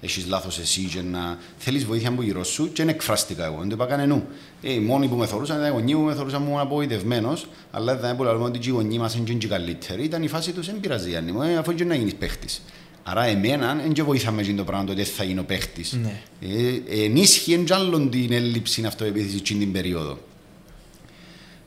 έχεις 0.00 0.26
λάθος 0.26 0.58
εσύ 0.58 0.80
και 0.80 1.02
να 1.02 1.38
θέλεις 1.58 1.84
βοήθεια 1.84 2.08
από 2.08 2.22
γύρω 2.22 2.44
σου 2.44 2.72
και 2.72 2.82
είναι 2.82 2.90
εκφραστικά 2.90 3.44
εγώ. 3.44 3.58
Δεν 3.58 3.68
το 3.68 3.74
είπα 3.74 3.86
κανενού. 3.86 4.24
Ε, 4.62 4.72
οι 4.72 4.78
μόνοι 4.78 5.08
που 5.08 5.16
με 5.16 5.26
θεωρούσαν 5.26 5.56
ήταν 5.56 5.68
οι 5.68 5.72
γονεί 5.72 5.92
που 5.92 6.00
με 6.00 6.14
θεωρούσαν 6.14 6.42
μου 6.42 6.60
απογοητευμένος, 6.60 7.48
αλλά 7.70 7.96
δεν 7.96 8.14
μπορούσα 8.14 8.36
να 8.36 8.44
ότι 8.44 8.68
οι 8.68 8.70
γονεί 8.70 8.98
μας 8.98 9.14
είναι 9.14 9.32
και 9.34 9.46
καλύτεροι. 9.46 10.04
Ήταν 10.04 10.22
η 10.22 10.28
φάση 10.28 10.52
τους, 10.52 10.66
δεν 10.66 10.80
πειράζει, 10.80 11.08
Γιάννη 11.08 11.32
μου, 11.32 11.42
ε, 11.42 11.56
αφού 11.56 11.74
και 11.74 11.84
να 11.84 11.94
γίνεις 11.94 12.14
παίχτης. 12.14 12.62
Άρα 13.02 13.24
εμένα 13.24 13.74
δεν 13.74 13.92
και 13.92 14.02
βοήθαμε 14.02 14.42
το 14.42 14.64
πράγμα 14.64 14.90
ότι 14.90 15.04
θα 15.04 15.24
γίνω 15.24 15.42
παίχτης. 15.42 15.92
Ναι. 16.02 16.20
Ε, 16.40 17.04
ενίσχυε 17.04 17.64
άλλον 17.70 18.10
την 18.10 18.32
έλλειψη 18.32 18.84
αυτοεπίθεσης 18.84 19.42
την 19.42 19.72
περίοδο. 19.72 20.18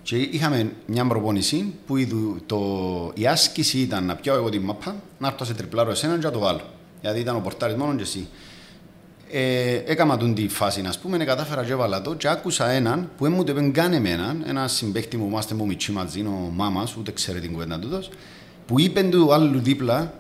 Και 0.04 0.18
είχαμε 0.18 0.72
μια 0.86 1.08
προπόνηση 1.08 1.74
που 1.88 1.96
το, 2.46 2.60
η 3.16 3.28
άσκηση 3.28 3.78
ήταν 3.78 4.06
να 4.06 4.16
πιάω 4.16 4.36
εγώ 4.36 4.50
την 4.50 4.62
μαπά, 4.62 4.96
να 5.18 5.28
έρθω 5.28 5.46
σε 5.46 5.54
τριπλάρο 5.54 5.92
εσένα 5.92 6.18
και 6.18 6.26
να 6.26 6.32
το 6.32 6.40
βάλω. 6.40 6.62
Γιατί 7.02 7.20
ήταν 7.20 7.36
ο 7.36 7.40
πορτάρι 7.40 7.76
μόνος 7.78 7.96
και 7.96 8.02
εσύ. 8.02 8.28
Ε, 9.34 9.76
έκανα 9.86 10.18
τον 10.18 10.34
τη 10.34 10.48
φάση, 10.48 10.82
να 10.82 10.94
πούμε, 11.02 11.18
κατάφερα 11.18 11.64
και 11.64 11.72
έβαλα 11.72 12.02
το 12.02 12.16
και 12.16 12.28
άκουσα 12.28 12.70
έναν 12.70 13.10
που 13.18 13.28
μου 13.28 13.44
το 13.44 13.52
είπε 13.52 13.70
καν 13.70 13.94
εμένα, 13.94 14.36
ένα 14.46 14.68
συμπέχτη 14.68 15.18
μου, 15.18 15.28
είμαστε 15.28 15.56
μου 15.56 15.66
μητσί 15.66 15.92
μαζί, 15.92 16.22
ο 16.22 16.52
μάμας, 16.56 16.96
ούτε 16.96 17.12
ξέρει 17.12 17.40
την 17.40 17.52
κουβέντα 17.52 17.80
τούτος, 17.80 18.10
που 18.68 18.80
είπε 18.80 19.04
του 19.04 19.34
άλλου 19.34 19.60
δίπλα, 19.60 20.14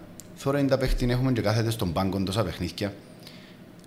τώρα 0.43 0.59
είναι 0.59 0.67
τα 0.67 0.77
παίχτη, 0.77 1.07
έχουμε 1.09 1.31
και 1.31 1.41
κάθεται 1.41 1.71
στον 1.71 1.93
πάγκο 1.93 2.23
τόσα 2.23 2.43
παιχνίδια. 2.43 2.93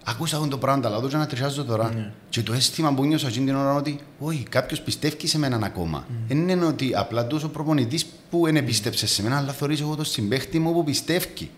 Ακούσα 0.06 0.36
αυτό 0.36 0.48
το 0.48 0.58
πράγμα, 0.58 0.88
αλλά 0.88 1.00
το 1.00 1.16
να 1.16 1.26
τρισάζω 1.26 1.64
τώρα. 1.64 1.94
Ναι. 1.94 2.12
Και 2.28 2.42
το 2.42 2.52
αίσθημα 2.52 2.94
που 2.94 3.04
νιώσα 3.04 3.28
εκείνη 3.28 3.46
την 3.46 3.54
ώρα 3.54 3.74
ότι, 3.74 4.00
όχι, 4.18 4.42
κάποιος 4.42 4.80
πιστεύει 4.80 5.26
σε 5.26 5.38
μένα 5.38 5.66
ακόμα. 5.66 6.06
Δεν 6.28 6.44
mm. 6.44 6.50
είναι 6.50 6.64
ότι 6.64 6.92
απλά 6.94 7.26
τόσο 7.26 7.48
προπονητής 7.48 8.06
που 8.30 8.44
δεν 8.44 8.64
πίστεψε 8.64 9.06
σε 9.06 9.22
μένα, 9.22 9.36
αλλά 9.36 9.52
θεωρείς 9.52 9.80
εγώ 9.80 9.94
το 9.94 10.04
συμπέχτη 10.04 10.58
μου 10.58 10.72
που 10.72 10.84
πιστεύει. 10.84 11.50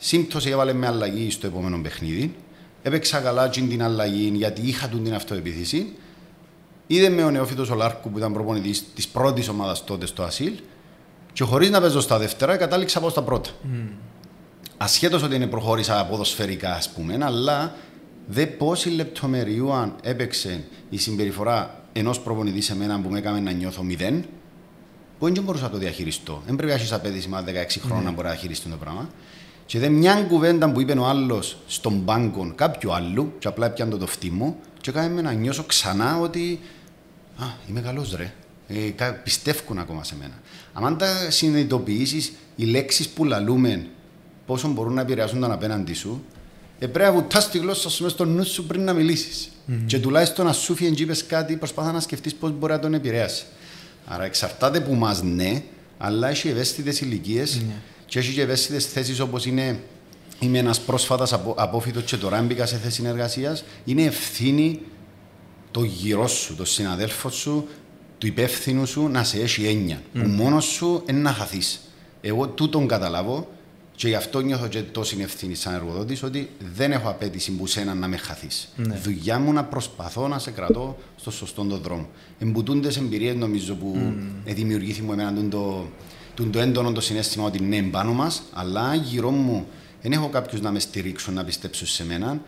Σύμπτωση 0.00 0.50
έβαλε 0.50 0.72
με 0.72 0.86
αλλαγή 0.86 1.30
στο 1.30 1.46
επόμενο 1.46 1.80
παιχνίδι. 1.82 2.34
Έπαιξα 2.82 3.18
καλά 3.18 3.48
την 3.48 3.82
αλλαγή 3.82 4.32
γιατί 4.34 4.60
είχα 4.62 4.88
την 4.88 5.14
αυτοεπιθύση. 5.14 5.92
Είδε 6.86 7.08
με 7.08 7.24
ο 7.24 7.30
νεόφυτος 7.30 7.70
ο 7.70 7.74
Λάρκου 7.74 8.10
που 8.10 8.18
ήταν 8.18 8.32
προπονητής 8.32 8.84
της 8.94 9.08
πρώτης 9.08 9.48
ομάδας 9.48 9.84
τότε 9.84 10.06
στο 10.06 10.22
Ασίλ. 10.22 10.52
Και 11.32 11.44
χωρίς 11.44 11.70
να 11.70 11.80
παίζω 11.80 12.00
στα 12.00 12.18
δεύτερα, 12.18 12.56
κατάληξα 12.56 12.98
από 12.98 13.08
στα 13.10 13.22
πρώτα. 13.22 13.50
Mm 13.50 14.09
ασχέτως 14.76 15.22
ότι 15.22 15.34
είναι 15.34 15.46
προχώρησα 15.46 16.06
ποδοσφαιρικά, 16.06 16.74
ας 16.74 16.90
πούμε, 16.90 17.18
αλλά 17.20 17.74
δε 18.26 18.46
πόση 18.46 18.88
λεπτομεριούαν 18.88 19.94
έπαιξε 20.02 20.64
η 20.90 20.98
συμπεριφορά 20.98 21.84
ενός 21.92 22.20
προπονητή 22.20 22.60
σε 22.60 22.76
μένα 22.76 23.00
που 23.00 23.08
με 23.08 23.18
έκανε 23.18 23.40
να 23.40 23.50
νιώθω 23.50 23.82
μηδέν, 23.82 24.24
που 25.18 25.32
δεν 25.32 25.42
μπορούσα 25.42 25.64
να 25.64 25.70
το 25.70 25.78
διαχειριστώ. 25.78 26.42
Δεν 26.46 26.56
πρέπει 26.56 26.72
να 26.72 26.78
έχεις 26.78 26.92
απέτηση 26.92 27.28
με 27.28 27.44
16 27.46 27.80
χρόνια 27.80 28.04
να 28.04 28.10
μπορεί 28.10 28.28
να 28.28 28.34
χειριστεί 28.34 28.68
το 28.68 28.76
πράγμα. 28.76 29.08
Και 29.66 29.78
δεν 29.78 29.92
μια 29.92 30.14
κουβέντα 30.14 30.70
που 30.70 30.80
είπε 30.80 30.92
ο 30.92 31.06
άλλος 31.06 31.56
στον 31.66 32.04
πάγκο 32.04 32.52
κάποιου 32.54 32.92
άλλου, 32.92 33.32
και 33.38 33.48
απλά 33.48 33.66
έπιανε 33.66 33.96
το 33.96 34.06
φτύ 34.06 34.30
μου, 34.30 34.56
και 34.80 34.90
έκανε 34.90 35.22
να 35.22 35.32
νιώσω 35.32 35.64
ξανά 35.64 36.18
ότι 36.20 36.60
Α, 37.40 37.44
είμαι 37.68 37.80
καλός 37.80 38.14
ρε. 38.16 38.32
Ε, 38.68 39.10
πιστεύουν 39.24 39.78
ακόμα 39.78 40.04
σε 40.04 40.16
μένα. 40.16 40.34
Αν 40.72 40.98
τα 40.98 41.30
συνειδητοποιήσεις, 41.30 42.32
οι 42.56 42.64
λέξεις 42.64 43.08
που 43.08 43.24
λαλούμε 43.24 43.86
πόσο 44.50 44.68
μπορούν 44.68 44.94
να 44.94 45.00
επηρεάσουν 45.00 45.40
τον 45.40 45.52
απέναντι 45.52 45.94
σου, 45.94 46.24
ε, 46.78 46.86
πρέπει 46.86 47.12
να 47.12 47.20
βουτάς 47.20 47.50
τη 47.50 47.58
γλώσσα 47.58 47.90
σου 47.90 48.02
μέσα 48.02 48.14
στο 48.14 48.24
νου 48.24 48.44
σου 48.44 48.66
πριν 48.66 48.84
να 48.84 48.92
μιλήσεις. 48.92 49.48
Mm-hmm. 49.48 49.82
Και 49.86 49.98
τουλάχιστον 49.98 50.46
να 50.46 50.52
σου 50.52 50.74
φύγει 50.74 51.06
κάτι, 51.26 51.56
προσπάθα 51.56 51.92
να 51.92 52.00
σκεφτείς 52.00 52.34
πώς 52.34 52.50
μπορεί 52.50 52.72
να 52.72 52.78
τον 52.78 52.94
επηρεάσει. 52.94 53.44
Άρα 54.06 54.24
εξαρτάται 54.24 54.80
που 54.80 54.94
μας 54.94 55.22
ναι, 55.22 55.62
αλλά 55.98 56.28
έχει 56.28 56.48
ευαίσθητες 56.48 57.00
ηλικίες 57.00 57.58
mm-hmm. 57.58 57.80
και 58.06 58.18
έχει 58.18 58.32
και 58.32 58.42
ευαίσθητες 58.42 58.86
θέσεις 58.86 59.20
όπως 59.20 59.46
είναι 59.46 59.80
είμαι 60.38 60.58
ένας 60.58 60.80
πρόσφατας 60.80 61.32
απο, 61.32 61.54
απόφυτος 61.56 62.02
και 62.02 62.16
τώρα 62.16 62.38
έμπηκα 62.38 62.66
σε 62.66 62.76
θέση 62.76 62.94
συνεργασίας. 62.94 63.64
Είναι 63.84 64.02
ευθύνη 64.02 64.80
το 65.70 65.82
γυρό 65.82 66.26
σου, 66.26 66.56
το 66.56 66.64
συναδέλφος 66.64 67.34
σου, 67.34 67.68
του 68.18 68.26
υπεύθυνου 68.26 68.86
σου 68.86 69.08
να 69.08 69.24
σε 69.24 69.40
έχει 69.40 69.66
έννοια. 69.66 70.02
Mm. 70.14 70.20
Που 70.22 70.28
μόνος 70.28 70.64
σου 70.64 71.02
είναι 71.08 71.18
να 71.18 71.32
χαθείς. 71.32 71.80
Εγώ 72.20 72.46
τούτον 72.48 72.86
καταλάβω 72.86 73.48
και 74.00 74.08
γι' 74.08 74.14
αυτό 74.14 74.40
νιώθω 74.40 74.68
και 74.68 74.82
τόση 74.82 75.16
ευθύνη 75.20 75.54
σαν 75.54 75.74
εργοδότης 75.74 76.22
ότι 76.22 76.48
δεν 76.74 76.92
έχω 76.92 77.08
απέτηση 77.08 77.52
που 77.52 77.66
σένα 77.66 77.94
να 77.94 78.08
με 78.08 78.16
χαθείς. 78.16 78.68
Ναι. 78.76 78.94
Δουλειά 78.94 79.38
μου 79.38 79.52
να 79.52 79.64
προσπαθώ 79.64 80.28
να 80.28 80.38
σε 80.38 80.50
κρατώ 80.50 80.96
στο 81.16 81.30
σωστό 81.30 81.64
τον 81.64 81.80
δρόμο. 81.80 82.08
Εμποτούνται 82.38 82.90
εμπειρίες 82.98 83.34
νομίζω 83.34 83.74
που 83.74 83.96
mm. 83.96 84.52
δημιουργήθηκαν 84.54 85.06
μου 85.06 85.12
εμένα 85.12 85.48
το, 85.48 85.86
το, 86.34 86.44
το 86.44 86.58
έντονο 86.60 86.92
το 86.92 87.00
συνέστημα 87.00 87.44
ότι 87.44 87.62
ναι, 87.62 87.82
πάνω 87.82 88.12
μας, 88.12 88.42
αλλά 88.52 88.94
γύρω 88.94 89.30
μου 89.30 89.66
δεν 90.02 90.12
έχω 90.12 90.28
κάποιους 90.28 90.60
να 90.60 90.70
με 90.70 90.78
στηρίξουν, 90.78 91.34
να 91.34 91.44
πιστέψουν 91.44 91.86
σε 91.86 92.04
μένα. 92.04 92.40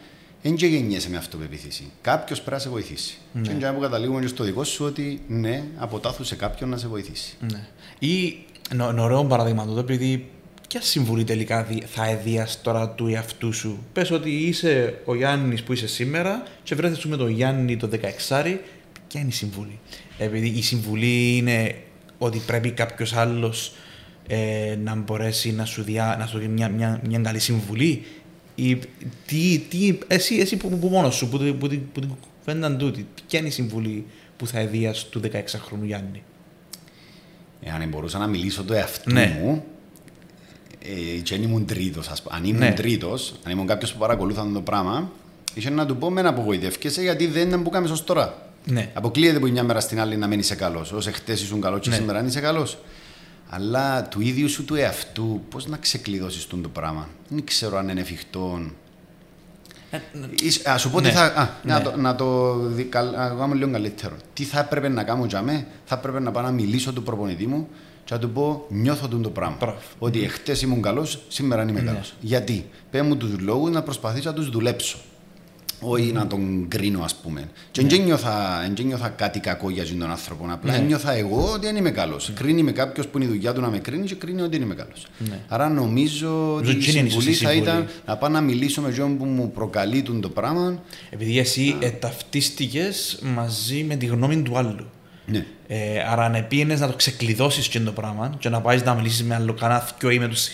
Δεν 0.42 0.54
και 0.54 0.66
γεννιέσαι 0.66 1.10
με 1.10 1.16
αυτοπεποίθηση. 1.16 1.90
Κάποιος 2.00 2.38
πρέπει 2.38 2.56
να 2.56 2.62
σε 2.62 2.68
βοηθήσει. 2.68 3.16
Ναι. 3.32 3.52
Και 3.52 3.66
που 3.66 3.80
καταλήγουμε 3.80 4.26
στο 4.26 4.44
δικό 4.44 4.64
σου 4.64 4.84
ότι 4.84 5.20
ναι, 5.28 5.64
αποτάθου 5.76 6.24
σε 6.24 6.34
κάποιον 6.34 6.70
να 6.70 6.76
σε 6.76 6.86
βοηθήσει. 6.86 7.34
Ναι. 7.52 7.66
Ή 7.98 8.44
ωραίο 8.78 9.24
παράδειγμα 9.24 9.66
το 9.66 9.78
επειδή 9.78 10.30
ποια 10.72 10.80
συμβουλή 10.80 11.24
τελικά 11.24 11.66
θα 11.86 12.08
εδίας 12.08 12.62
τώρα 12.62 12.88
του 12.88 13.06
εαυτού 13.06 13.52
σου; 13.52 13.78
Πες 13.92 14.10
ότι 14.10 14.30
είσαι 14.30 15.00
ο 15.04 15.14
Γιάννης 15.14 15.62
που 15.62 15.72
είσαι 15.72 15.86
σήμερα 15.86 16.42
και 16.62 16.74
βρέθεσαι 16.74 17.08
με 17.08 17.16
τον 17.16 17.28
Γιάννη 17.28 17.76
το 17.76 17.88
16 17.92 17.98
ποια 19.08 19.20
είναι 19.20 19.28
η 19.28 19.32
συμβουλή; 19.32 19.78
Επειδή 20.18 20.48
η 20.48 20.62
συμβουλή 20.62 21.36
είναι 21.36 21.74
ότι 22.18 22.42
πρέπει 22.46 22.70
κάποιος 22.70 23.12
άλλος 23.12 23.72
ε, 24.26 24.76
να 24.82 24.94
μπορέσει 24.94 25.52
να 25.52 25.64
σου, 25.64 25.82
διά, 25.82 26.16
να 26.18 26.26
σου 26.26 26.38
δει 26.38 26.48
μια, 26.48 26.68
μια, 26.68 27.00
μια 27.04 27.18
καλή 27.18 27.38
συμβουλή; 27.38 28.04
Ή 28.54 28.78
τι, 29.26 29.58
τι, 29.68 29.98
εσύ, 30.06 30.36
εσύ 30.36 30.56
που, 30.56 30.78
που 30.78 30.88
μόνος 30.88 31.14
σου, 31.14 31.28
που, 31.28 31.38
που, 31.38 31.56
που, 31.58 31.68
που 31.92 32.00
την 32.00 32.10
κουβέντα 32.38 32.76
τούτη, 32.76 33.06
ποια 33.26 33.38
είναι 33.38 33.48
η 33.48 33.52
συμβουλή 33.52 34.06
που 34.36 34.46
θα 34.46 34.58
εδίας 34.58 35.06
του 35.06 35.20
16χρονου 35.20 35.84
Γιάννη; 35.84 36.22
Εάν 37.62 37.88
μπορούσα 37.88 38.18
να 38.18 38.26
μιλήσω 38.26 38.64
το 38.64 38.74
εαυτού 38.74 39.12
ναι. 39.12 39.38
μου, 39.40 39.64
ε, 39.66 39.71
και 41.22 41.34
αν 41.34 41.42
ήμουν 41.42 41.66
τρίτος, 41.66 42.10
αν 42.28 42.44
ήμουν 42.44 42.58
ναι. 42.58 42.72
τρίτος, 42.72 43.34
αν 43.44 43.52
ήμουν 43.52 43.66
κάποιος 43.66 43.92
που 43.92 43.98
παρακολούθαν 43.98 44.52
το 44.52 44.60
πράγμα, 44.60 45.10
είχε 45.54 45.70
να 45.70 45.86
του 45.86 45.96
πω 45.96 46.10
με 46.10 46.22
να 46.22 46.28
απογοητεύκεσαι 46.28 47.02
γιατί 47.02 47.26
δεν 47.26 47.48
είναι 47.48 47.58
που 47.58 47.70
κάνεις 47.70 47.90
ως 47.90 48.04
τώρα. 48.04 48.50
Ναι. 48.64 48.90
Αποκλείεται 48.94 49.38
που 49.38 49.48
μια 49.48 49.62
μέρα 49.62 49.80
στην 49.80 50.00
άλλη 50.00 50.16
να 50.16 50.26
μένει 50.26 50.42
καλός. 50.42 50.92
Ω 50.92 50.98
εχθές 51.06 51.42
ήσουν 51.42 51.60
καλός 51.60 51.80
και 51.80 51.90
ναι. 51.90 51.96
σήμερα 51.96 52.24
είσαι 52.24 52.40
καλός. 52.40 52.78
Αλλά 53.48 54.02
του 54.02 54.20
ίδιου 54.20 54.48
σου 54.48 54.64
του 54.64 54.74
εαυτού, 54.74 55.40
πώς 55.50 55.66
να 55.66 55.76
ξεκλειδώσεις 55.76 56.46
το 56.46 56.56
πράγμα; 56.72 57.08
Δεν 57.28 57.44
ξέρω 57.44 57.76
αν 57.78 57.88
είναι 57.88 58.00
εφικτό. 58.00 58.60
Ε, 59.90 60.70
α 60.70 60.78
σου 60.78 60.90
πω 60.90 61.00
ναι. 61.00 61.08
τι 61.08 61.14
θα. 61.14 61.24
Α, 61.24 61.48
ναι. 61.62 61.72
Να 61.72 61.82
το, 61.82 61.96
να 61.96 62.14
το 62.14 62.56
κάνω 63.38 63.54
λίγο 63.54 63.70
καλύτερο. 63.70 64.16
Τι 64.32 64.44
θα 64.44 64.60
έπρεπε 64.60 64.88
να 64.88 65.02
κάνω 65.02 65.24
για 65.24 65.42
μέ, 65.42 65.66
θα 65.84 65.94
έπρεπε 65.94 66.20
να 66.20 66.30
πάω 66.30 66.42
να 66.42 66.50
μιλήσω 66.50 66.92
του 66.92 67.02
προπονητή 67.02 67.46
μου 67.46 67.68
και 68.04 68.14
να 68.14 68.20
του 68.20 68.30
πω 68.30 68.66
νιώθω 68.68 69.08
το 69.08 69.30
πράγμα. 69.30 69.56
Μπράβο. 69.60 69.78
Ότι 69.98 70.22
εχθές 70.22 70.62
ήμουν 70.62 70.82
καλός, 70.82 71.22
σήμερα 71.28 71.62
είμαι 71.62 71.80
ναι. 71.80 71.90
καλός. 71.90 72.14
Γιατί, 72.20 72.68
πέ 72.90 73.02
μου 73.02 73.16
τους 73.16 73.38
λόγους 73.38 73.70
να 73.70 73.82
προσπαθήσω 73.82 74.28
να 74.28 74.34
τους 74.34 74.50
δουλέψω. 74.50 74.98
Όχι 75.84 76.12
να 76.12 76.26
τον 76.26 76.68
κρίνω, 76.68 77.02
ας 77.02 77.14
πούμε. 77.14 77.48
Και 77.70 77.82
δεν 77.86 77.98
ναι. 77.98 78.82
νιώθα 78.84 79.08
κάτι 79.08 79.40
κακό 79.40 79.70
για 79.70 79.86
τον 79.86 80.10
άνθρωπο. 80.10 80.46
Απλά 80.50 80.72
ναι. 80.72 80.78
νιώθα 80.78 81.12
εγώ 81.12 81.50
ότι 81.52 81.66
δεν 81.66 81.76
είμαι 81.76 81.90
καλός. 81.90 82.28
Ναι. 82.28 82.34
Κρίνει 82.34 82.62
με 82.62 82.72
κάποιος 82.72 83.08
που 83.08 83.18
είναι 83.18 83.26
η 83.26 83.28
δουλειά 83.28 83.52
του 83.52 83.60
να 83.60 83.68
με 83.68 83.78
κρίνει 83.78 84.04
και 84.04 84.14
κρίνει 84.14 84.40
ότι 84.40 84.50
δεν 84.50 84.62
είμαι 84.62 84.74
καλός. 84.74 85.06
Ναι. 85.18 85.38
Άρα 85.48 85.68
νομίζω 85.68 86.54
ότι 86.54 86.70
η 86.70 86.80
συμβουλή 86.80 87.32
θα 87.32 87.52
ήταν 87.52 87.88
να 88.06 88.16
πάω 88.16 88.30
να 88.30 88.40
μιλήσω 88.40 88.80
με 88.80 88.90
τον 88.90 89.16
που 89.18 89.24
μου 89.24 89.50
προκαλεί 89.50 90.02
το 90.02 90.28
πράγμα. 90.28 90.82
Επειδή 91.10 91.38
εσύ 91.38 91.78
ταυτίστηκες 91.98 93.18
μαζί 93.34 93.84
με 93.84 93.96
τη 93.96 94.06
γνώμη 94.06 94.42
του 94.42 94.58
άλλου. 94.58 94.86
Ναι. 95.26 95.46
Ε, 95.66 96.02
άρα 96.08 96.24
αν 96.24 96.46
πήγαινε 96.48 96.74
να 96.74 96.86
το 96.86 96.96
ξεκλειδώσεις 96.96 97.68
και 97.68 97.80
το 97.80 97.92
πράγμα 97.92 98.34
και 98.38 98.48
να 98.48 98.60
πάεις 98.60 98.82
να 98.82 98.94
μιλήσεις 98.94 99.22
με 99.22 99.34
άλλο 99.34 99.54
κανένα 99.54 99.88
ή 100.12 100.18
με 100.18 100.28
τους 100.28 100.48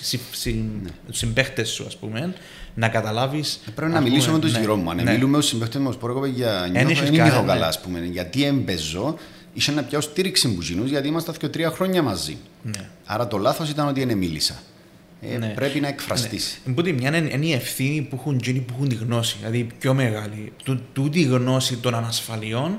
ναι. 0.44 0.90
συμπαίχτες 1.10 1.68
σου, 1.68 1.84
ας 1.86 1.96
πούμε, 1.96 2.34
να 2.74 2.88
καταλάβεις. 2.88 3.60
Ε, 3.68 3.70
πρέπει 3.70 3.92
να 3.92 4.00
μιλήσω 4.00 4.32
με 4.32 4.38
τους 4.38 4.52
ναι, 4.52 4.58
γύρω 4.58 4.76
μου. 4.76 4.90
Αν 4.90 4.96
ναι. 4.96 5.12
μιλούμε 5.12 5.30
με 5.30 5.38
τους 5.38 5.48
συμπαίχτες 5.48 5.80
μου, 5.80 5.92
πω 5.92 6.26
για 6.26 6.68
νιώθω, 6.70 7.02
δεν 7.02 7.10
νιώθω 7.10 7.44
καλά, 7.44 7.66
ας 7.66 7.80
πούμε. 7.80 8.00
Γιατί 8.12 8.44
εμπεζώ, 8.44 9.18
είσαι 9.54 9.72
να 9.72 9.82
πιάω 9.82 10.00
στήριξη 10.00 10.48
μου 10.48 10.84
γιατί 10.84 11.08
είμαστε 11.08 11.32
και 11.38 11.48
τρία 11.48 11.70
χρόνια 11.70 12.02
μαζί. 12.02 12.36
Ναι. 12.62 12.88
Άρα 13.04 13.28
το 13.28 13.38
λάθος 13.38 13.70
ήταν 13.70 13.88
ότι 13.88 14.04
δεν 14.04 14.16
μίλησα. 14.16 14.54
Ε, 15.20 15.38
ναι. 15.38 15.46
Πρέπει 15.46 15.80
να 15.80 15.88
εκφραστείς. 15.88 16.60
Ναι. 16.64 16.92
μια 16.92 17.16
είναι 17.16 17.46
η 17.46 17.52
ευθύνη 17.52 18.02
που 18.02 18.16
έχουν 18.20 18.40
γίνει 18.42 18.58
που 18.58 18.72
έχουν 18.76 18.88
τη 18.88 18.94
γνώση, 18.94 19.36
δηλαδή 19.38 19.66
πιο 19.78 19.94
μεγάλη. 19.94 20.52
Τούτη 20.92 21.22
γνώση 21.22 21.76
των 21.76 21.94
ανασφαλιών 21.94 22.78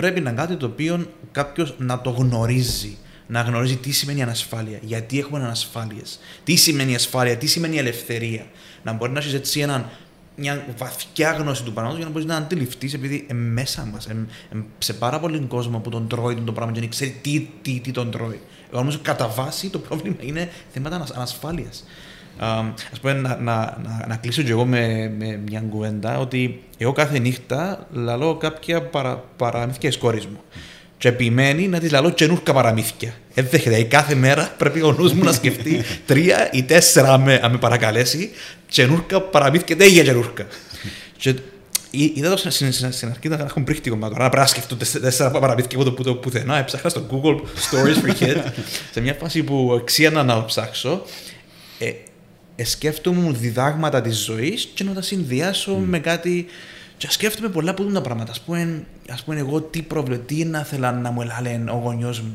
πρέπει 0.00 0.20
να 0.20 0.30
είναι 0.30 0.40
κάτι 0.40 0.56
το 0.56 0.66
οποίο 0.66 1.06
κάποιος 1.32 1.74
να 1.78 2.00
το 2.00 2.10
γνωρίζει. 2.10 2.96
Να 3.26 3.40
γνωρίζει 3.40 3.76
τι 3.76 3.92
σημαίνει 3.92 4.22
ανασφάλεια, 4.22 4.78
γιατί 4.82 5.18
έχουμε 5.18 5.38
ανασφάλειες, 5.38 6.20
τι 6.44 6.54
σημαίνει 6.56 6.94
ασφάλεια, 6.94 7.36
τι 7.36 7.46
σημαίνει 7.46 7.76
ελευθερία. 7.76 8.46
Να 8.82 8.92
μπορεί 8.92 9.12
να 9.12 9.18
έχεις 9.18 9.34
έτσι 9.34 9.60
έναν 9.60 9.90
μια 10.36 10.64
βαθιά 10.76 11.32
γνώση 11.32 11.62
του 11.62 11.72
πράγματο 11.72 11.96
για 11.96 12.06
να 12.06 12.12
μπορείς 12.12 12.26
να 12.26 12.36
αντιληφθείς, 12.36 12.94
επειδή 12.94 13.26
ε, 13.30 13.34
μέσα 13.34 13.84
μας, 13.84 14.06
ε, 14.06 14.26
σε 14.78 14.92
πάρα 14.92 15.20
πολύ 15.20 15.38
κόσμο 15.38 15.78
που 15.78 15.90
τον 15.90 16.08
τρώει 16.08 16.34
τον 16.34 16.44
το 16.44 16.52
πράγμα 16.52 16.72
και 16.72 16.80
δεν 16.80 16.88
ξέρει 16.88 17.18
τι, 17.22 17.48
τι, 17.62 17.80
τι 17.80 17.90
τον 17.90 18.10
τρώει. 18.10 18.40
Εγώ 18.68 18.78
νομίζω 18.78 18.98
κατά 19.02 19.28
βάση 19.28 19.68
το 19.68 19.78
πρόβλημα 19.78 20.16
είναι 20.20 20.50
θέματα 20.72 21.06
ανασφάλειας. 21.14 21.84
Α 22.42 22.98
πούμε, 23.00 23.12
να, 23.12 23.36
να, 23.40 23.78
να, 23.82 24.04
να, 24.08 24.16
κλείσω 24.16 24.42
και 24.42 24.50
εγώ 24.50 24.64
με, 24.64 25.12
με 25.18 25.40
μια 25.46 25.60
κουβέντα 25.60 26.18
ότι 26.18 26.62
εγώ 26.78 26.92
κάθε 26.92 27.18
νύχτα 27.18 27.86
λαλώ 27.92 28.36
κάποια 28.36 28.82
παρα, 28.82 29.24
παραμύθια 29.36 29.92
σκόρη 29.92 30.22
μου. 30.32 30.40
Και 30.98 31.08
επιμένει 31.08 31.68
να 31.68 31.78
τη 31.78 31.88
λαλώ 31.88 32.10
καινούργια 32.10 32.52
παραμύθια. 32.52 33.14
Ε, 33.34 33.42
δέχεται. 33.42 33.82
Κάθε 33.82 34.14
μέρα 34.14 34.54
πρέπει 34.58 34.82
ο 34.82 34.92
νους 34.92 35.12
μου 35.12 35.24
να 35.24 35.32
σκεφτεί 35.32 35.80
τρία 36.06 36.50
ή 36.52 36.62
τέσσερα, 36.62 37.12
αν 37.12 37.20
με, 37.20 37.40
με 37.50 37.58
παρακαλέσει, 37.58 38.30
καινούργια 38.68 39.20
παραμύθια, 39.20 39.76
δεν 39.76 39.88
για 39.88 40.02
καινούργια. 40.02 40.46
και 41.16 41.34
είδα 41.90 42.30
το 42.30 42.36
στην, 42.36 42.72
στην, 42.72 42.92
στην 42.92 43.08
αρχή 43.08 43.28
να 43.28 43.36
έχουν 43.36 43.64
πρίχτικο 43.64 43.96
μα 43.96 44.08
τώρα, 44.08 44.28
πρέπει 44.28 44.36
να 44.36 44.46
σκεφτούν 44.46 44.78
τέσσερα 45.00 45.30
παραμύθια 45.30 45.78
από 45.80 46.02
το 46.02 46.14
πουθενά. 46.14 46.58
Έψαχνα 46.58 46.90
στο 46.90 47.06
Google 47.10 47.36
Stories 47.36 48.04
for 48.04 48.22
Kids, 48.22 48.42
σε 48.92 49.00
μια 49.00 49.14
φάση 49.14 49.42
που 49.42 49.78
αξία 49.80 50.10
να 50.10 50.44
ψάξω. 50.44 51.02
Ε, 52.60 52.62
ε, 52.62 52.64
σκέφτομαι 52.64 53.30
διδάγματα 53.30 54.00
της 54.00 54.16
ζωής 54.24 54.68
και 54.74 54.84
να 54.84 54.92
τα 54.92 55.02
συνδυάσω 55.02 55.76
mm. 55.76 55.84
με 55.86 55.98
κάτι. 55.98 56.46
Και 56.96 57.10
σκέφτομαι 57.10 57.48
πολλά 57.48 57.74
που 57.74 57.92
τα 57.92 58.00
πράγματα. 58.00 58.32
Α 58.32 58.34
πούμε, 58.46 58.84
ας 59.10 59.22
πούμε, 59.22 59.38
εγώ 59.38 59.60
τι 59.60 59.82
πρόβλημα, 59.82 60.22
τι 60.22 60.44
να 60.44 60.60
ήθελα 60.60 60.92
να 60.92 61.10
μου 61.10 61.22
έλεγε 61.22 61.64
ο 61.70 61.80
γονιός 61.84 62.20
μου. 62.20 62.34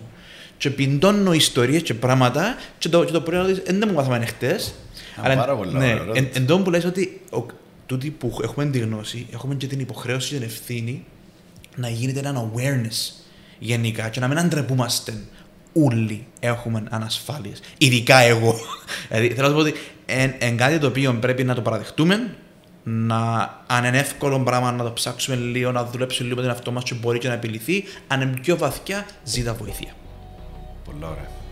Και 0.57 0.69
πιντώνω 0.69 1.33
ιστορίες 1.33 1.81
και 1.81 1.93
πράγματα 1.93 2.55
και 2.77 2.89
το, 2.89 3.03
και 3.03 3.11
το 3.11 3.21
πρωί 3.21 3.61
δεν 3.65 3.83
μου 3.87 3.93
μάθαμε 3.93 4.25
χτες. 4.25 4.73
Αλλά 5.15 5.35
πάρα 5.35 5.55
πολλά. 5.55 5.79
Ναι, 5.79 5.97
εν, 6.13 6.29
εν 6.33 6.45
τω 6.45 6.59
που 6.59 6.69
λες 6.69 6.85
ότι 6.85 7.21
ο, 7.31 7.45
τούτοι 7.85 8.09
που 8.09 8.39
έχουμε 8.43 8.65
τη 8.65 8.79
γνώση, 8.79 9.27
έχουμε 9.33 9.55
και 9.55 9.67
την 9.67 9.79
υποχρέωση 9.79 10.29
και 10.29 10.35
την 10.35 10.43
ευθύνη 10.43 11.05
να 11.75 11.89
γίνεται 11.89 12.19
ένα 12.19 12.51
awareness 12.51 13.23
γενικά 13.59 14.09
και 14.09 14.19
να 14.19 14.27
μην 14.27 14.37
αντρεπούμαστε 14.37 15.13
όλοι 15.73 16.25
έχουμε 16.39 16.83
ανασφάλειες. 16.89 17.59
Ειδικά 17.77 18.17
εγώ. 18.17 18.55
δηλαδή 19.09 19.27
θέλω 19.27 19.47
να 19.47 19.53
πω 19.53 19.59
ότι 19.59 19.73
είναι 20.07 20.55
κάτι 20.55 20.77
το 20.79 20.87
οποίο 20.87 21.13
πρέπει 21.13 21.43
να 21.43 21.55
το 21.55 21.61
παραδεχτούμε, 21.61 22.35
να, 22.83 23.19
αν 23.67 23.83
είναι 23.83 23.97
εύκολο 23.97 24.39
πράγμα 24.39 24.71
να 24.71 24.83
το 24.83 24.91
ψάξουμε 24.91 25.35
λίγο, 25.35 25.71
να 25.71 25.85
δουλέψουμε 25.85 26.27
λίγο 26.27 26.41
με 26.41 26.47
τον 26.47 26.55
εαυτό 26.55 26.71
μας 26.71 26.83
και 26.83 26.93
μπορεί 26.93 27.19
και 27.19 27.27
να 27.27 27.33
επιληθεί, 27.33 27.83
αν 28.07 28.21
είναι 28.21 28.39
πιο 28.41 28.57
βαθιά, 28.57 29.05
ζήτα 29.23 29.53
βοήθεια. 29.53 29.93
Πολύ 30.85 31.03
ωραία. 31.03 31.44